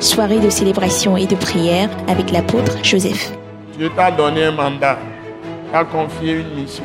soirée 0.00 0.40
de 0.40 0.48
célébration 0.48 1.16
et 1.16 1.26
de 1.26 1.36
prière 1.36 1.90
avec 2.08 2.30
l'apôtre 2.30 2.78
Joseph. 2.82 3.32
Dieu 3.76 3.90
t'a 3.94 4.10
donné 4.10 4.44
un 4.44 4.52
mandat, 4.52 4.98
t'a 5.70 5.84
confié 5.84 6.40
une 6.40 6.62
mission. 6.62 6.84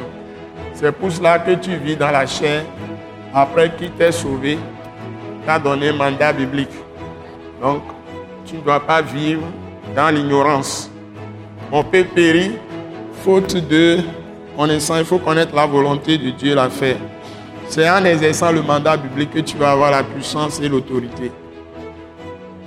C'est 0.74 0.92
pour 0.92 1.10
cela 1.12 1.40
que 1.40 1.52
tu 1.52 1.78
vis 1.78 1.96
dans 1.96 2.12
la 2.12 2.26
chair, 2.26 2.64
après 3.34 3.74
qu'il 3.76 3.92
t'ait 3.92 4.12
sauvé, 4.12 4.58
t'a 5.46 5.58
donné 5.58 5.90
un 5.90 5.94
mandat 5.94 6.34
biblique. 6.34 6.76
Donc, 7.62 7.84
tu 8.46 8.58
ne 8.58 8.62
dois 8.62 8.82
pas 8.82 9.02
vivre 9.02 9.44
dans 9.96 10.14
l'ignorance. 10.14 10.92
On 11.72 11.84
peut 11.84 12.04
périr 12.04 12.52
faute 13.24 13.56
de 13.56 14.00
connaissance. 14.58 15.00
Il 15.00 15.06
faut 15.06 15.20
connaître 15.20 15.56
la 15.56 15.66
volonté 15.66 16.18
de 16.18 16.32
Dieu 16.32 16.54
la 16.54 16.70
faire. 16.70 16.98
C'est 17.70 17.90
en 17.90 18.04
exerçant 18.04 18.52
le 18.52 18.62
mandat 18.62 18.98
biblique 18.98 19.32
que 19.32 19.40
tu 19.40 19.56
vas 19.58 19.72
avoir 19.72 19.90
la 19.90 20.04
puissance 20.04 20.60
et 20.60 20.68
l'autorité. 20.68 21.32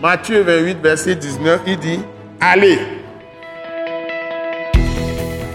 Matthieu 0.01 0.45
28, 0.45 0.79
verset 0.81 1.17
19, 1.17 1.63
il 1.67 1.77
dit, 1.77 1.99
allez. 2.41 2.79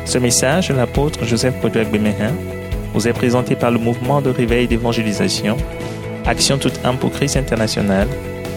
Ce 0.03 0.17
message 0.17 0.67
de 0.67 0.73
l'apôtre 0.73 1.23
Joseph 1.23 1.61
Kodouak 1.61 1.89
Bemehin 1.89 2.33
vous 2.93 3.07
est 3.07 3.13
présenté 3.13 3.55
par 3.55 3.71
le 3.71 3.79
mouvement 3.79 4.21
de 4.21 4.29
réveil 4.29 4.67
d'évangélisation, 4.67 5.55
Action 6.25 6.57
toute 6.57 6.77
âme 6.83 6.97
pour 6.97 7.11
Christ 7.11 7.38
international, 7.38 8.09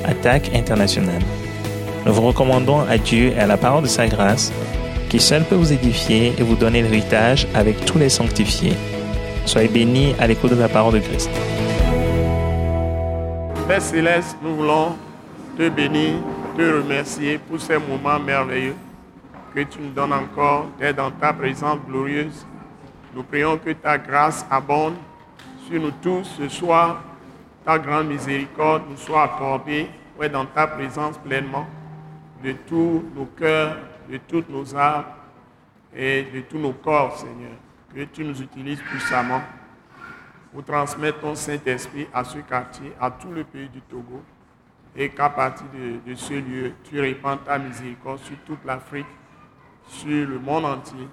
Attaque 0.04 0.50
internationale. 0.56 1.22
Nous 2.04 2.12
vous 2.12 2.22
recommandons 2.22 2.80
à 2.80 2.98
Dieu 2.98 3.32
et 3.36 3.38
à 3.38 3.46
la 3.46 3.56
parole 3.56 3.84
de 3.84 3.88
sa 3.88 4.08
grâce, 4.08 4.52
qui 5.08 5.20
seul 5.20 5.44
peut 5.44 5.54
vous 5.54 5.72
édifier 5.72 6.32
et 6.36 6.42
vous 6.42 6.56
donner 6.56 6.82
l'héritage 6.82 7.46
avec 7.54 7.84
tous 7.84 7.98
les 7.98 8.08
sanctifiés. 8.08 8.74
Soyez 9.44 9.68
bénis 9.68 10.16
à 10.18 10.26
l'écoute 10.26 10.50
de 10.50 10.60
la 10.60 10.68
parole 10.68 10.94
de 10.94 10.98
Christ. 10.98 11.30
Père 13.68 13.82
Céleste, 13.82 14.36
nous 14.42 14.56
voulons 14.56 14.96
te 15.56 15.70
bénir, 15.70 16.16
te 16.54 16.62
remercier 16.62 17.38
pour 17.38 17.58
ces 17.58 17.78
moments 17.78 18.20
merveilleux 18.20 18.76
que 19.54 19.60
tu 19.60 19.78
nous 19.80 19.90
donnes 19.90 20.12
encore 20.12 20.66
d'être 20.78 20.96
dans 20.96 21.10
ta 21.10 21.32
présence 21.32 21.78
glorieuse. 21.88 22.46
Nous 23.14 23.22
prions 23.22 23.56
que 23.56 23.70
ta 23.70 23.96
grâce 23.96 24.44
abonde 24.50 24.96
sur 25.66 25.80
nous 25.80 25.92
tous 26.02 26.24
ce 26.24 26.48
soir, 26.50 27.02
ta 27.64 27.78
grande 27.78 28.08
miséricorde 28.08 28.82
nous 28.90 28.98
soit 28.98 29.22
accordée 29.22 29.88
ouais, 30.20 30.28
dans 30.28 30.44
ta 30.44 30.66
présence 30.66 31.16
pleinement 31.16 31.66
de 32.44 32.52
tous 32.52 33.02
nos 33.14 33.24
cœurs, 33.24 33.78
de 34.10 34.18
toutes 34.28 34.50
nos 34.50 34.76
âmes 34.76 35.04
et 35.94 36.24
de 36.34 36.40
tous 36.42 36.58
nos 36.58 36.72
corps, 36.72 37.16
Seigneur. 37.16 37.56
Que 37.94 38.04
tu 38.04 38.24
nous 38.24 38.42
utilises 38.42 38.82
puissamment 38.82 39.40
pour 40.52 40.62
transmettre 40.64 41.20
ton 41.20 41.34
Saint-Esprit 41.34 42.06
à 42.12 42.24
ce 42.24 42.38
quartier, 42.38 42.92
à 43.00 43.10
tout 43.10 43.30
le 43.30 43.42
pays 43.42 43.70
du 43.70 43.80
Togo, 43.80 44.22
et 44.96 45.10
qu'à 45.10 45.28
partir 45.28 45.66
de, 46.06 46.14
ce 46.14 46.34
lieu, 46.34 46.72
tu 46.84 46.98
répands 47.00 47.36
ta 47.36 47.58
miséricorde 47.58 48.18
sur 48.20 48.36
toute 48.46 48.64
l'Afrique, 48.64 49.06
sur 49.86 50.26
le 50.26 50.38
monde 50.38 50.64
entier, 50.64 51.06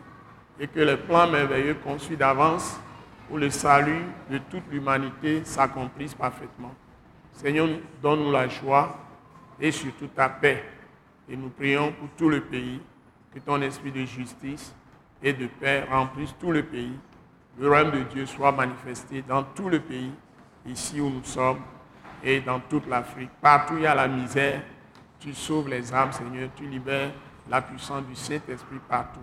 et 0.59 0.67
que 0.67 0.79
les 0.79 0.95
plans 0.95 1.29
merveilleux 1.29 1.75
conçus 1.75 2.15
d'avance 2.15 2.79
pour 3.27 3.37
le 3.37 3.49
salut 3.49 4.03
de 4.29 4.37
toute 4.37 4.63
l'humanité 4.71 5.43
s'accomplissent 5.43 6.13
parfaitement. 6.13 6.73
Seigneur, 7.33 7.67
donne-nous 8.01 8.31
la 8.31 8.47
joie 8.47 8.97
et 9.59 9.71
surtout 9.71 10.07
ta 10.07 10.29
paix. 10.29 10.63
Et 11.27 11.35
nous 11.35 11.49
prions 11.49 11.91
pour 11.91 12.09
tout 12.17 12.29
le 12.29 12.41
pays, 12.41 12.79
que 13.33 13.39
ton 13.39 13.61
esprit 13.61 13.91
de 13.91 14.05
justice 14.05 14.73
et 15.21 15.33
de 15.33 15.47
paix 15.47 15.85
remplisse 15.89 16.35
tout 16.39 16.51
le 16.51 16.63
pays. 16.63 16.97
Le 17.59 17.67
royaume 17.67 17.91
de 17.91 18.03
Dieu 18.03 18.25
soit 18.25 18.51
manifesté 18.51 19.23
dans 19.27 19.43
tout 19.43 19.69
le 19.69 19.79
pays, 19.79 20.11
ici 20.65 21.01
où 21.01 21.09
nous 21.09 21.23
sommes, 21.23 21.59
et 22.23 22.39
dans 22.39 22.59
toute 22.59 22.87
l'Afrique. 22.87 23.29
Partout 23.41 23.73
où 23.75 23.77
il 23.77 23.83
y 23.83 23.87
a 23.87 23.95
la 23.95 24.07
misère, 24.07 24.61
tu 25.19 25.33
sauves 25.33 25.69
les 25.69 25.93
âmes, 25.93 26.11
Seigneur, 26.11 26.49
tu 26.55 26.65
libères 26.65 27.11
la 27.49 27.61
puissance 27.61 28.03
du 28.03 28.15
Saint-Esprit 28.15 28.79
partout, 28.87 29.19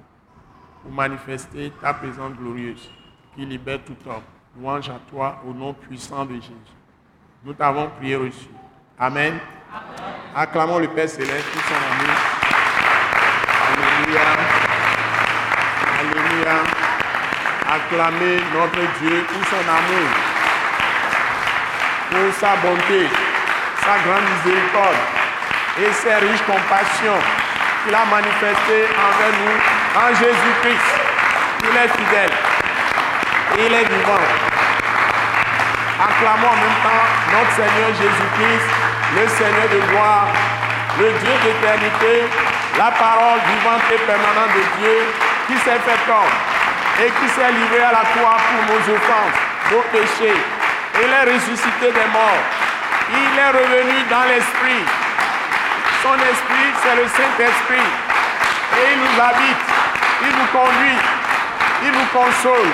pour 0.82 0.92
manifester 0.92 1.72
ta 1.80 1.94
présence 1.94 2.32
glorieuse, 2.34 2.90
qui 3.34 3.44
libère 3.44 3.80
tout 3.84 3.96
homme. 4.06 4.22
Louange 4.58 4.90
à 4.90 4.98
toi, 5.10 5.40
au 5.46 5.52
nom 5.52 5.72
puissant 5.72 6.24
de 6.24 6.34
Jésus. 6.34 6.52
Nous 7.44 7.54
t'avons 7.54 7.88
prié 7.98 8.16
reçu. 8.16 8.48
Amen. 8.98 9.38
Acclamons 10.34 10.78
le 10.78 10.88
Père 10.88 11.08
Céleste 11.08 11.46
pour 11.52 11.62
son 11.62 11.74
amour. 11.74 12.16
Alléluia. 13.68 14.20
Alléluia. 16.00 16.80
Acclamez 17.72 18.40
notre 18.52 18.98
Dieu 19.00 19.24
pour 19.28 19.46
son 19.46 19.68
amour, 19.68 20.08
pour 22.10 22.34
sa 22.34 22.58
bonté, 22.58 23.06
sa 23.78 23.94
grande 24.02 24.26
miséricorde 24.34 25.00
et 25.78 25.92
ses 25.92 26.14
riches 26.14 26.42
compassions 26.42 27.22
qu'il 27.84 27.94
a 27.94 28.04
manifestées 28.10 28.86
envers 28.98 29.34
nous 29.38 29.58
en 29.94 30.08
Jésus-Christ. 30.18 30.90
Il 31.62 31.74
est 31.76 31.92
fidèle. 31.94 32.34
Il 33.58 33.72
est 33.72 33.86
vivant. 33.86 34.26
Acclamons 36.02 36.50
en 36.50 36.58
même 36.58 36.80
temps 36.82 37.06
notre 37.30 37.52
Seigneur 37.54 37.90
Jésus-Christ, 37.94 38.68
le 39.14 39.24
Seigneur 39.28 39.68
de 39.70 39.80
gloire, 39.90 40.26
le 40.98 41.08
Dieu 41.14 41.34
d'éternité, 41.44 42.26
la 42.76 42.90
parole 42.90 43.38
vivante 43.46 43.86
et 43.92 44.00
permanente 44.02 44.52
de 44.56 44.64
Dieu 44.80 44.96
qui 45.46 45.54
s'est 45.62 45.80
fait 45.86 46.10
homme 46.10 46.34
et 47.04 47.10
qui 47.10 47.28
s'est 47.32 47.52
livré 47.52 47.82
à 47.84 47.92
la 47.92 48.04
croix 48.12 48.36
pour 48.36 48.62
nos 48.74 48.82
offenses, 48.94 49.38
nos 49.70 49.82
péchés. 49.92 50.59
Il 51.02 51.08
est 51.08 51.32
ressuscité 51.32 51.92
des 51.92 52.08
morts. 52.12 52.44
Il 53.08 53.38
est 53.38 53.52
revenu 53.56 53.96
dans 54.10 54.24
l'esprit. 54.28 54.84
Son 56.02 56.14
esprit, 56.14 56.68
c'est 56.82 56.96
le 56.96 57.08
Saint-Esprit. 57.08 57.88
Et 58.76 58.84
il 58.92 58.98
nous 59.00 59.16
habite, 59.20 59.64
il 60.22 60.32
nous 60.36 60.50
conduit, 60.52 60.98
il 61.84 61.92
nous 61.92 62.08
console, 62.12 62.70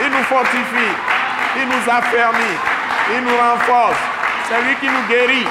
il 0.00 0.10
nous 0.10 0.24
fortifie, 0.24 0.92
il 1.56 1.66
nous 1.68 1.84
affermit, 1.90 2.56
il 3.14 3.22
nous 3.24 3.36
renforce. 3.36 4.02
C'est 4.48 4.60
lui 4.62 4.74
qui 4.76 4.88
nous 4.88 5.02
guérit, 5.08 5.46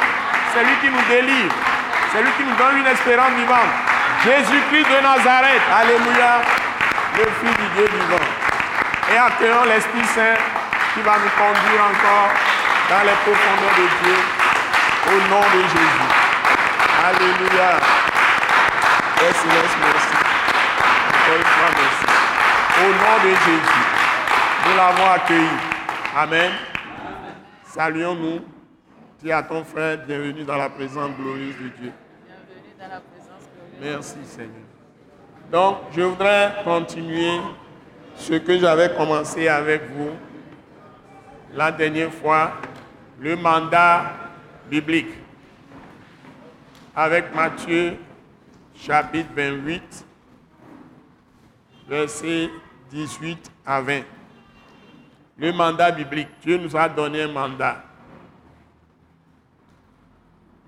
c'est 0.54 0.64
lui 0.64 0.76
qui 0.82 0.90
nous 0.90 1.06
délivre, 1.10 1.56
c'est 2.12 2.22
lui 2.22 2.32
qui 2.38 2.44
nous 2.44 2.56
donne 2.56 2.78
une 2.78 2.88
espérance 2.88 3.32
vivante. 3.40 3.74
Jésus-Christ 4.24 4.86
de 4.86 5.02
Nazareth, 5.02 5.64
Alléluia, 5.74 6.44
le 7.18 7.26
Fils 7.40 7.58
du 7.58 7.68
Dieu 7.76 7.90
vivant. 7.90 8.28
Et 9.14 9.18
accueillons 9.18 9.66
l'Esprit 9.66 10.06
Saint 10.14 10.61
qui 10.94 11.02
va 11.02 11.14
nous 11.20 11.30
conduire 11.30 11.84
encore 11.88 12.32
dans 12.90 13.04
les 13.04 13.16
profondeurs 13.24 13.76
de 13.78 13.88
Dieu 14.04 14.18
au 15.08 15.30
nom 15.30 15.42
de 15.42 15.62
Jésus. 15.62 16.10
Alléluia. 17.06 17.80
Céleste, 19.18 19.78
merci. 19.80 20.16
Encore 21.08 21.38
une 21.38 21.44
fois, 21.44 21.70
merci. 21.78 22.06
Au 22.82 22.90
nom 22.90 23.16
de 23.24 23.30
Jésus, 23.30 23.84
nous 24.66 24.76
l'avons 24.76 25.12
accueilli. 25.12 25.58
Amen. 26.16 26.52
Saluons-nous. 27.64 28.42
Dis 29.24 29.32
à 29.32 29.44
ton 29.44 29.64
frère, 29.64 30.00
bienvenue 30.06 30.44
dans 30.44 30.58
la 30.58 30.70
présence 30.70 31.12
glorieuse 31.18 31.56
de 31.56 31.70
Dieu. 31.80 31.94
Bienvenue 32.26 32.74
dans 32.80 32.88
la 32.88 33.00
présence 33.00 33.48
glorieuse. 33.80 33.96
Merci 33.96 34.18
Seigneur. 34.26 34.66
Donc, 35.52 35.78
je 35.96 36.02
voudrais 36.02 36.56
continuer 36.64 37.40
ce 38.16 38.34
que 38.34 38.58
j'avais 38.58 38.94
commencé 38.96 39.48
avec 39.48 39.84
vous 39.96 40.12
la 41.54 41.72
dernière 41.72 42.14
fois, 42.14 42.54
le 43.20 43.36
mandat 43.36 44.14
biblique, 44.70 45.14
avec 46.96 47.34
Matthieu 47.36 47.98
chapitre 48.76 49.30
28, 49.36 50.06
versets 51.88 52.50
18 52.90 53.52
à 53.66 53.82
20. 53.82 54.02
Le 55.38 55.52
mandat 55.52 55.92
biblique, 55.92 56.30
Dieu 56.42 56.58
nous 56.58 56.76
a 56.76 56.88
donné 56.88 57.24
un 57.24 57.32
mandat. 57.32 57.84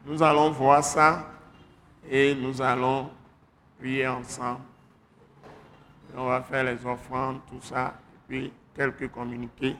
Nous 0.05 0.21
allons 0.21 0.51
voir 0.51 0.83
ça 0.83 1.27
et 2.09 2.35
nous 2.35 2.61
allons 2.61 3.09
prier 3.79 4.07
ensemble. 4.07 4.61
On 6.15 6.27
va 6.27 6.41
faire 6.41 6.63
les 6.63 6.85
offrandes, 6.85 7.39
tout 7.49 7.61
ça, 7.61 7.93
puis 8.27 8.51
quelques 8.75 9.09
communiqués 9.09 9.75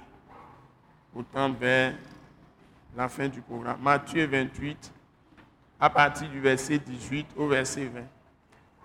tendre 1.21 1.55
vers 1.59 1.93
la 2.95 3.07
fin 3.07 3.27
du 3.27 3.41
programme. 3.41 3.79
Matthieu 3.81 4.25
28, 4.25 4.91
à 5.79 5.89
partir 5.89 6.29
du 6.29 6.39
verset 6.39 6.79
18 6.79 7.27
au 7.35 7.47
verset 7.47 7.85
20. 7.85 8.01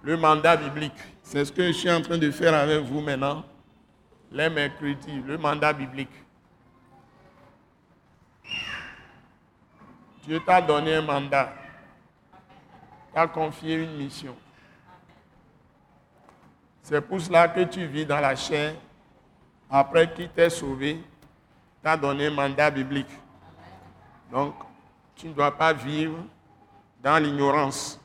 Le 0.02 0.16
mandat 0.16 0.56
biblique, 0.56 0.92
c'est 1.22 1.44
ce 1.44 1.52
que 1.52 1.66
je 1.66 1.72
suis 1.72 1.90
en 1.90 2.02
train 2.02 2.18
de 2.18 2.30
faire 2.30 2.54
avec 2.54 2.82
vous 2.84 3.00
maintenant, 3.00 3.44
les 4.30 4.50
mercredis, 4.50 5.22
le 5.26 5.38
mandat 5.38 5.72
biblique. 5.72 6.12
Dieu 10.24 10.40
t'a 10.44 10.60
donné 10.60 10.96
un 10.96 11.02
mandat, 11.02 11.54
t'a 13.14 13.26
confié 13.26 13.76
une 13.76 13.96
mission. 13.96 14.36
C'est 16.82 17.00
pour 17.00 17.20
cela 17.20 17.48
que 17.48 17.64
tu 17.64 17.86
vis 17.86 18.04
dans 18.04 18.20
la 18.20 18.36
chair, 18.36 18.74
après 19.70 20.12
qu'il 20.12 20.28
t'ait 20.28 20.50
sauvé, 20.50 21.02
t'a 21.82 21.96
donné 21.96 22.26
un 22.26 22.30
mandat 22.30 22.70
biblique. 22.70 23.10
Donc, 24.32 24.54
tu 25.16 25.28
ne 25.28 25.32
dois 25.32 25.50
pas 25.50 25.72
vivre 25.72 26.18
dans 27.02 27.22
l'ignorance. 27.22 28.00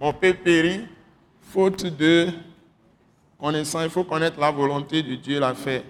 Mon 0.00 0.12
père 0.12 0.36
périt, 0.42 0.86
faute 1.40 1.84
de 1.86 2.28
connaissance. 3.38 3.84
Il 3.84 3.90
faut 3.90 4.04
connaître 4.04 4.38
la 4.38 4.50
volonté 4.50 5.02
de 5.02 5.14
Dieu 5.14 5.38
la 5.38 5.54
faire. 5.54 5.82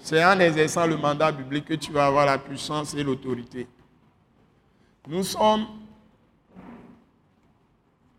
C'est 0.00 0.24
en 0.24 0.38
exerçant 0.40 0.86
le 0.86 0.96
mandat 0.96 1.30
biblique 1.30 1.66
que 1.66 1.74
tu 1.74 1.92
vas 1.92 2.06
avoir 2.06 2.26
la 2.26 2.38
puissance 2.38 2.94
et 2.94 3.02
l'autorité. 3.02 3.68
Nous 5.06 5.22
sommes 5.22 5.66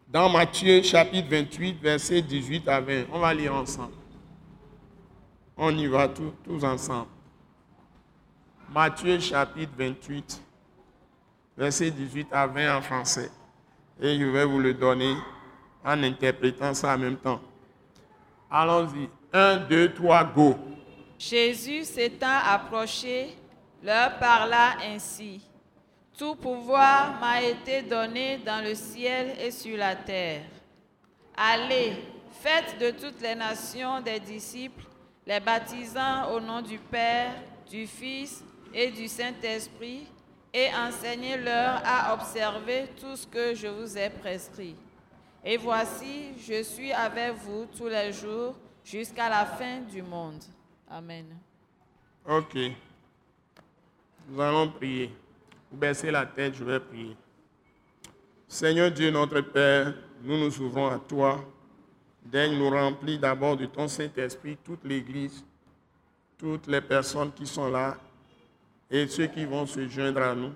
dans 0.08 0.30
Matthieu 0.30 0.82
chapitre 0.84 1.28
28, 1.30 1.82
versets 1.82 2.22
18 2.22 2.68
à 2.68 2.80
20. 2.80 3.06
On 3.12 3.20
va 3.20 3.34
lire 3.34 3.56
ensemble. 3.56 3.94
On 5.58 5.76
y 5.76 5.88
va 5.88 6.08
tous 6.08 6.64
ensemble. 6.64 7.08
Matthieu 8.74 9.20
chapitre 9.20 9.72
28, 9.78 10.42
versets 11.56 11.92
18 11.92 12.28
à 12.32 12.48
20 12.48 12.78
en 12.78 12.82
français. 12.82 13.30
Et 14.02 14.18
je 14.18 14.26
vais 14.26 14.46
vous 14.46 14.58
le 14.58 14.74
donner 14.74 15.14
en 15.86 16.02
interprétant 16.02 16.74
ça 16.74 16.96
en 16.96 16.98
même 16.98 17.18
temps. 17.18 17.40
Allons-y. 18.50 19.08
1, 19.32 19.58
2, 19.70 19.94
3, 19.94 20.24
go. 20.24 20.56
Jésus 21.20 21.84
s'étant 21.84 22.40
approché, 22.48 23.38
leur 23.84 24.18
parla 24.18 24.78
ainsi. 24.92 25.48
Tout 26.18 26.34
pouvoir 26.34 27.20
m'a 27.22 27.44
été 27.44 27.84
donné 27.84 28.40
dans 28.40 28.64
le 28.64 28.74
ciel 28.74 29.36
et 29.40 29.52
sur 29.52 29.78
la 29.78 29.96
terre. 29.96 30.46
Allez, 31.38 31.94
faites 32.42 32.80
de 32.80 32.90
toutes 32.90 33.22
les 33.22 33.36
nations 33.36 34.02
des 34.02 34.20
disciples, 34.20 34.86
les 35.28 35.40
baptisant 35.40 36.32
au 36.32 36.40
nom 36.40 36.64
du 36.64 36.80
Père, 36.80 37.36
du 37.70 37.86
Fils 37.86 38.44
et 38.74 38.92
du 38.92 39.08
Saint-Esprit, 39.08 40.08
et 40.54 40.68
enseignez-leur 40.74 41.82
à 41.84 42.14
observer 42.14 42.90
tout 43.00 43.16
ce 43.16 43.28
que 43.28 43.56
je 43.56 43.68
vous 43.68 43.98
ai 43.98 44.10
prescrit. 44.10 44.76
Et 45.44 45.58
voici, 45.58 46.34
je 46.38 46.64
suis 46.64 46.92
avec 46.92 47.34
vous 47.36 47.66
tous 47.76 47.88
les 47.88 48.12
jours 48.14 48.56
jusqu'à 48.84 49.30
la 49.30 49.46
fin 49.46 49.82
du 49.82 50.02
monde. 50.02 50.44
Amen. 50.90 51.26
Ok. 52.28 52.56
Nous 54.30 54.40
allons 54.40 54.70
prier. 54.70 55.12
Vous 55.72 55.78
baissez 55.78 56.12
la 56.12 56.26
tête, 56.26 56.56
je 56.56 56.64
vais 56.64 56.80
prier. 56.80 57.18
Seigneur 58.48 58.92
Dieu, 58.92 59.10
notre 59.10 59.42
Père, 59.42 59.94
nous 60.22 60.38
nous 60.38 60.62
ouvrons 60.62 60.88
à 60.88 61.00
toi. 61.00 61.44
Daigne 62.24 62.58
nous 62.58 62.70
remplir 62.70 63.20
d'abord 63.20 63.58
de 63.58 63.66
ton 63.66 63.88
Saint-Esprit, 63.88 64.58
toute 64.64 64.86
l'Église, 64.86 65.44
toutes 66.38 66.68
les 66.68 66.80
personnes 66.80 67.34
qui 67.34 67.46
sont 67.46 67.70
là 67.70 67.98
et 68.94 69.08
ceux 69.08 69.26
qui 69.26 69.44
vont 69.44 69.66
se 69.66 69.88
joindre 69.88 70.22
à 70.22 70.36
nous. 70.36 70.54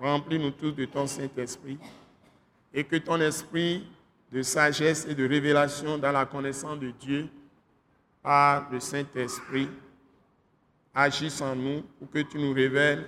Remplis-nous 0.00 0.52
tous 0.52 0.72
de 0.72 0.86
ton 0.86 1.06
Saint-Esprit 1.06 1.78
et 2.72 2.84
que 2.84 2.96
ton 2.96 3.20
esprit 3.20 3.86
de 4.32 4.40
sagesse 4.40 5.06
et 5.06 5.14
de 5.14 5.28
révélation 5.28 5.98
dans 5.98 6.10
la 6.10 6.24
connaissance 6.24 6.80
de 6.80 6.90
Dieu 6.90 7.28
par 8.22 8.70
le 8.72 8.80
Saint-Esprit 8.80 9.68
agisse 10.94 11.42
en 11.42 11.54
nous 11.54 11.82
pour 11.98 12.10
que 12.10 12.20
tu 12.20 12.38
nous 12.38 12.54
révèles 12.54 13.06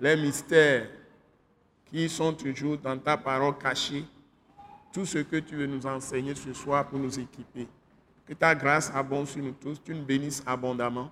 les 0.00 0.16
mystères 0.16 0.88
qui 1.90 2.08
sont 2.08 2.32
toujours 2.32 2.78
dans 2.78 2.96
ta 2.96 3.18
parole 3.18 3.58
cachée, 3.58 4.04
tout 4.94 5.04
ce 5.04 5.18
que 5.18 5.36
tu 5.36 5.56
veux 5.56 5.66
nous 5.66 5.86
enseigner 5.86 6.34
ce 6.34 6.54
soir 6.54 6.88
pour 6.88 6.98
nous 6.98 7.18
équiper. 7.18 7.68
Que 8.26 8.32
ta 8.32 8.54
grâce 8.54 8.90
abonde 8.94 9.26
sur 9.26 9.42
nous 9.42 9.52
tous, 9.52 9.78
tu 9.82 9.94
nous 9.94 10.04
bénisses 10.04 10.42
abondamment, 10.46 11.10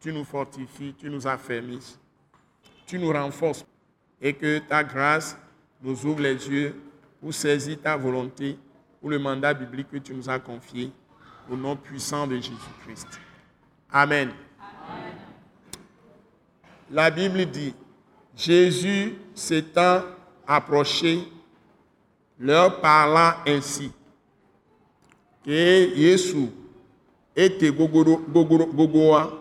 tu 0.00 0.12
nous 0.12 0.24
fortifies, 0.24 0.94
tu 0.98 1.10
nous 1.10 1.26
affermisses, 1.26 1.98
tu 2.86 2.98
nous 2.98 3.12
renforces 3.12 3.64
et 4.20 4.32
que 4.32 4.58
ta 4.58 4.82
grâce 4.82 5.36
nous 5.82 6.06
ouvre 6.06 6.20
les 6.20 6.48
yeux 6.48 6.74
pour 7.20 7.34
saisir 7.34 7.78
ta 7.80 7.96
volonté, 7.96 8.58
pour 9.00 9.10
le 9.10 9.18
mandat 9.18 9.54
biblique 9.54 9.90
que 9.90 9.98
tu 9.98 10.14
nous 10.14 10.28
as 10.28 10.38
confié, 10.38 10.90
au 11.50 11.56
nom 11.56 11.76
puissant 11.76 12.26
de 12.26 12.36
Jésus-Christ. 12.36 13.20
Amen. 13.92 14.30
La 16.90 17.10
Bible 17.10 17.46
dit, 17.46 17.74
Jésus 18.36 19.14
s'étant 19.34 20.02
approché, 20.46 21.20
leur 22.38 22.80
parlant 22.80 23.34
ainsi, 23.46 23.92
que 25.44 25.94
Yesu 25.94 26.48
gogoro 27.36 28.16
gogoa, 28.26 29.39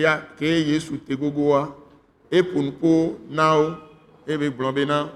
ya- 0.00 0.22
que 0.38 0.44
Yesu 0.44 0.98
te 0.98 1.14
gogoa, 1.14 1.74
pour 2.42 2.62
nous 2.62 2.72
nao, 3.30 3.76
et 4.26 4.36
be 4.36 4.50
gblɔ 4.50 4.72
bena, 4.74 5.08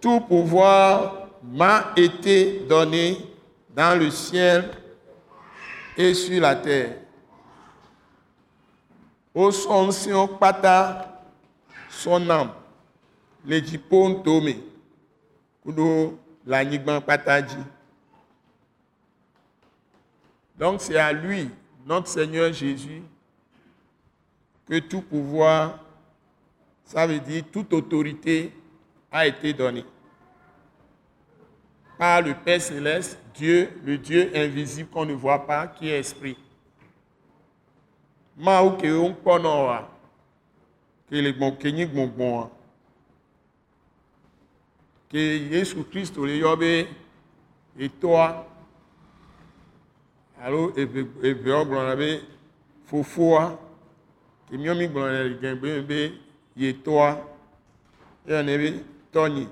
tout 0.00 0.20
pouvoir 0.20 1.28
m'a 1.42 1.92
été 1.96 2.60
donné 2.68 3.18
dans 3.74 3.98
le 3.98 4.10
ciel 4.10 4.70
et 5.96 6.14
sur 6.14 6.40
la 6.40 6.54
terre. 6.56 6.96
Au 9.34 9.50
son 9.50 9.90
sion 9.90 10.26
kpata 10.28 11.22
son 11.88 12.28
âme, 12.30 12.50
le 13.44 13.60
kpata 17.00 17.42
dzi. 17.42 17.56
Donc 20.58 20.80
c'est 20.80 20.96
à 20.96 21.12
lui, 21.12 21.48
notre 21.86 22.08
Seigneur 22.08 22.52
Jésus, 22.52 23.02
que 24.70 24.78
tout 24.78 25.02
pouvoir, 25.02 25.80
ça 26.84 27.04
veut 27.04 27.18
dire 27.18 27.42
toute 27.50 27.72
autorité 27.72 28.52
a 29.10 29.26
été 29.26 29.52
donnée. 29.52 29.84
Par 31.98 32.22
le 32.22 32.34
Père 32.34 32.62
céleste, 32.62 33.18
Dieu, 33.34 33.68
le 33.84 33.98
Dieu 33.98 34.30
invisible 34.32 34.88
qu'on 34.88 35.04
ne 35.04 35.12
voit 35.12 35.44
pas, 35.44 35.66
qui 35.66 35.88
est 35.88 35.98
esprit. 35.98 36.36
Mawu 38.38 38.76
ke 38.80 38.88
wo 38.88 39.08
ŋkpɔnɔ 39.10 39.50
oa, 39.64 39.80
ke 41.10 41.20
le 41.20 41.32
gbɔn 41.36 41.58
ke 41.60 41.68
nyi 41.74 41.84
gbɔngbɔn 41.90 42.36
a, 42.40 42.44
ke 45.10 45.20
Yesu 45.52 45.84
Kristo 45.90 46.24
le 46.24 46.38
yɔ 46.38 46.54
be 46.56 46.70
etɔa 47.76 48.46
alo 50.40 50.70
eve 50.72 51.04
eveawo 51.20 51.66
gblɔna 51.68 51.98
be 52.00 52.08
fofoa, 52.88 53.58
míawo 54.56 54.78
mí 54.78 54.86
gblɔna 54.88 55.22
le 55.28 55.34
gɛgbe 55.40 55.86
be 55.86 56.12
tɔnyi. 59.12 59.48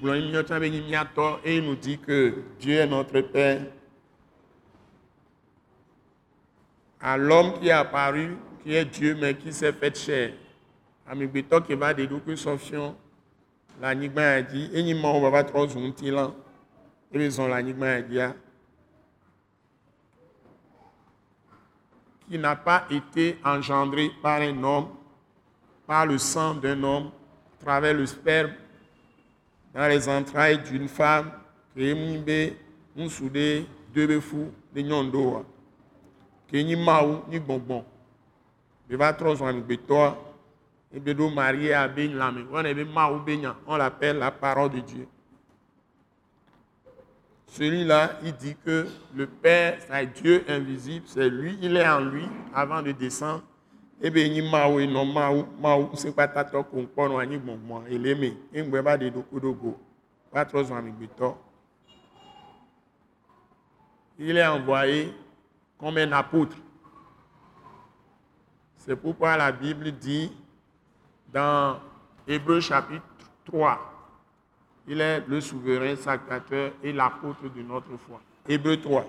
gblɔ 0.00 0.60
be 0.60 0.70
nyi 0.70 1.76
dit 1.80 1.96
que 2.04 2.34
Dieu 2.58 2.78
est 2.78 2.86
notre 2.86 3.20
Père. 3.20 3.62
À 7.00 7.16
l'homme 7.16 7.52
qui 7.60 7.68
est 7.68 7.72
apparu, 7.72 8.36
qui 8.62 8.74
est 8.74 8.84
Dieu, 8.84 9.16
mais 9.20 9.34
qui 9.34 9.52
s'est 9.52 9.72
fait 9.72 9.96
chair. 9.96 10.32
Amegbetɔ 11.06 11.60
ke 11.66 11.74
va 11.74 11.94
sɔfiɔ 11.94 12.94
le 13.80 13.86
anyigba 13.86 14.22
ya 14.22 14.42
dzi, 14.42 14.70
enyi 14.74 14.94
Mawu 14.94 15.20
va 15.20 15.30
va 15.30 15.42
trɔ 15.44 15.68
zu 15.68 15.78
ŋutilã, 15.78 16.32
ebe 17.12 17.28
zɔ 17.30 17.46
le 17.48 17.54
anyigba 17.54 17.86
ya 17.86 18.02
dzia. 18.02 18.36
Qui 22.28 22.38
n'a 22.38 22.56
pas 22.56 22.84
été 22.90 23.38
engendré 23.44 24.10
par 24.22 24.40
un 24.40 24.62
homme, 24.62 24.88
par 25.86 26.04
le 26.06 26.18
sang 26.18 26.54
d'un 26.54 26.82
homme, 26.82 27.10
à 27.58 27.64
travers 27.64 27.94
le 27.94 28.04
sperme 28.06 28.52
dans 29.74 29.86
les 29.88 30.08
entrailles 30.08 30.62
d'une 30.62 30.88
femme 30.88 31.30
ke 31.74 31.94
mu 31.94 32.18
be 32.18 32.38
ŋutsu 32.96 33.28
ɖe 33.30 33.66
do 33.94 34.06
be 34.06 34.20
fu 34.20 34.50
ɖe 34.74 34.82
nyɔnu 34.82 35.10
ɖe 35.12 35.18
oa 35.18 35.42
ke 36.48 36.56
nyi 36.66 36.76
mawu 36.76 37.22
nyi 37.28 37.38
gbɔngbɔn 37.38 37.82
be 38.88 38.96
va 38.96 39.12
trɔ 39.12 39.34
zɔ 39.38 39.44
amegbetɔa 39.48 40.16
ebe 40.96 41.10
ɖo 41.14 41.30
marie 41.30 41.72
abe 41.72 42.08
lãme 42.08 42.42
wɔna 42.50 42.74
be 42.74 42.84
mawu 42.84 43.20
be 43.24 43.36
nya 43.36 43.54
on 43.66 43.76
l'appelle 43.78 44.18
la 44.18 44.30
parole 44.30 44.70
de 44.70 44.80
Dieu 44.80 45.06
celui-là 47.48 48.12
il 48.22 48.34
dit 48.34 48.56
que 48.64 48.86
le 49.14 49.26
Père 49.26 49.78
c'est 49.80 50.06
Dieu 50.22 50.44
invisible 50.48 51.06
c'est 51.06 51.28
lui 51.28 51.58
il 51.60 51.76
est 51.76 51.88
en 51.88 52.00
lui 52.00 52.24
avant 52.54 52.82
de 52.82 52.92
descendre. 52.92 53.42
Ɖoko 59.20 59.40
ɖo 59.40 59.52
go 59.54 59.78
va 60.32 60.44
trɔ 60.44 60.62
zɔ 60.62 60.74
amegbetɔ 60.76 61.36
il 64.18 64.36
est 64.36 64.46
envoyé 64.46 65.14
comme 65.78 65.96
un 65.96 66.10
apôtre. 66.12 66.56
C'est 68.76 68.96
pourquoi 68.96 69.36
la 69.36 69.52
Bible 69.52 69.92
dit 69.92 70.32
dans 71.32 71.78
Hébreu 72.26 72.60
chapitre 72.60 73.04
3 73.44 73.97
il 74.88 75.00
est 75.00 75.22
le 75.28 75.40
souverain 75.40 75.94
sacrificateur 75.96 76.72
et 76.82 76.92
l'apôtre 76.92 77.42
de 77.54 77.62
notre 77.62 77.96
foi. 77.98 78.20
Hébreu 78.48 78.76
3 78.78 79.04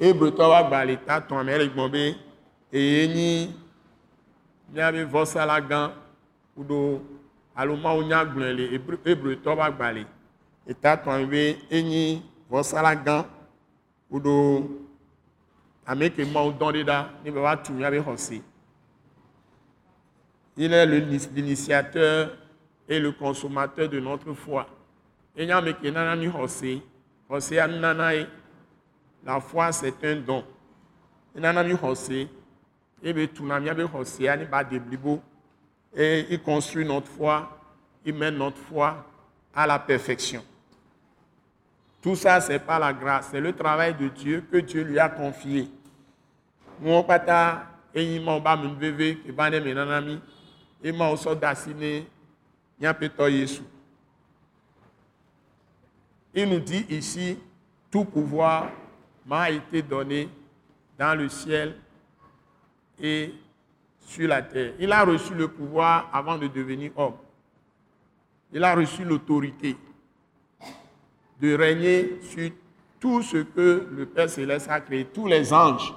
Hébreu-tɔ 0.00 0.48
wa 0.50 0.62
gba 0.64 0.84
le 0.84 0.96
ta 0.96 1.20
tɔn 1.20 1.44
mɛ 1.46 1.58
le 1.58 1.66
gbɔn 1.68 1.90
be 1.90 2.14
eye 2.72 3.06
nyi 3.08 3.54
míabe 4.72 5.04
vɔsala 5.10 5.60
gã 5.60 5.92
kuɖo 6.54 7.00
alo 7.56 7.76
mawo 7.76 8.02
nya 8.02 8.24
gblɔe 8.24 8.52
le 8.52 8.66
Hébreu- 8.76 8.98
hebreutɔ 9.06 9.54
ƒe 9.56 9.62
agbalẽ 9.62 10.04
eta 10.66 10.96
tɔn 10.96 11.26
be 11.30 11.56
enyi 11.70 12.22
vɔsala 12.50 12.94
gã 13.04 13.24
woɖo 14.10 14.68
ame 15.86 16.10
ke 16.10 16.24
mawo 16.26 16.50
dɔn 16.52 16.72
ɖe 16.74 16.84
ɖa 16.84 17.08
ne 17.24 17.30
be 17.30 17.38
woatu 17.40 17.72
míaƒe 17.72 18.02
xɔse 18.04 18.42
il 20.58 20.72
est 20.72 20.86
l'initiateur 20.86 22.30
et 22.88 22.98
le 23.00 23.12
consommateur 23.12 23.88
de 23.88 23.98
notre 24.00 24.32
foi 24.34 24.66
enye 25.36 25.52
ame 25.52 25.72
ke 25.74 25.90
nana 25.90 26.16
mi 26.16 26.28
xɔse 26.28 26.82
xɔsea 27.28 27.68
nunana 27.68 28.14
ye 28.14 28.26
la 29.24 29.40
foi 29.40 29.72
c'est 29.72 30.04
un 30.04 30.16
don. 30.16 30.44
Enana 31.36 31.62
mi 31.62 31.74
xɔse 31.74 32.28
ebe 33.02 33.26
tuna 33.32 33.60
míaƒe 33.60 33.84
xɔsea 33.86 34.36
ne 34.38 34.44
ba 34.44 34.64
de 34.64 34.78
blibo. 34.78 35.22
Et 35.98 36.26
il 36.28 36.42
construit 36.42 36.84
notre 36.84 37.08
foi, 37.08 37.58
il 38.04 38.12
mène 38.14 38.36
notre 38.36 38.58
foi 38.58 39.06
à 39.54 39.66
la 39.66 39.78
perfection. 39.78 40.44
Tout 42.02 42.14
ça, 42.14 42.38
c'est 42.42 42.58
pas 42.58 42.78
la 42.78 42.92
grâce, 42.92 43.28
c'est 43.30 43.40
le 43.40 43.54
travail 43.54 43.94
de 43.94 44.08
Dieu 44.08 44.44
que 44.52 44.58
Dieu 44.58 44.82
lui 44.82 44.98
a 44.98 45.08
confié. 45.08 45.70
Mon 46.82 47.02
pata, 47.02 47.66
et 47.94 48.16
il 48.16 48.22
m'a 48.22 48.38
bébé, 48.56 49.22
et 49.26 49.32
ba 49.32 49.48
ne 49.48 49.58
menanami, 49.58 50.20
et 50.84 50.92
m'a 50.92 51.08
aussi 51.08 51.34
d'assiner, 51.34 52.06
n'y 52.78 52.86
a 52.86 52.92
de 52.92 53.10
Jésus. 53.30 53.62
Il 56.38 56.50
nous 56.50 56.60
dit 56.60 56.84
ici, 56.90 57.38
tout 57.90 58.04
pouvoir 58.04 58.70
m'a 59.24 59.50
été 59.50 59.80
donné 59.80 60.28
dans 60.98 61.18
le 61.18 61.30
ciel 61.30 61.74
et 63.00 63.32
sur 64.00 64.28
la 64.28 64.42
terre. 64.42 64.74
Il 64.78 64.92
a 64.92 65.02
reçu 65.02 65.34
le 65.34 65.48
pouvoir 65.48 66.10
avant 66.12 66.36
de 66.36 66.46
devenir 66.46 66.92
homme. 66.94 67.14
Il 68.52 68.62
a 68.62 68.74
reçu 68.74 69.02
l'autorité 69.02 69.78
de 71.40 71.54
régner 71.54 72.20
sur 72.20 72.50
tout 73.00 73.22
ce 73.22 73.38
que 73.38 73.88
le 73.90 74.04
Père 74.04 74.28
céleste 74.28 74.68
a 74.68 74.82
créé, 74.82 75.06
tous 75.06 75.26
les 75.26 75.54
anges 75.54 75.94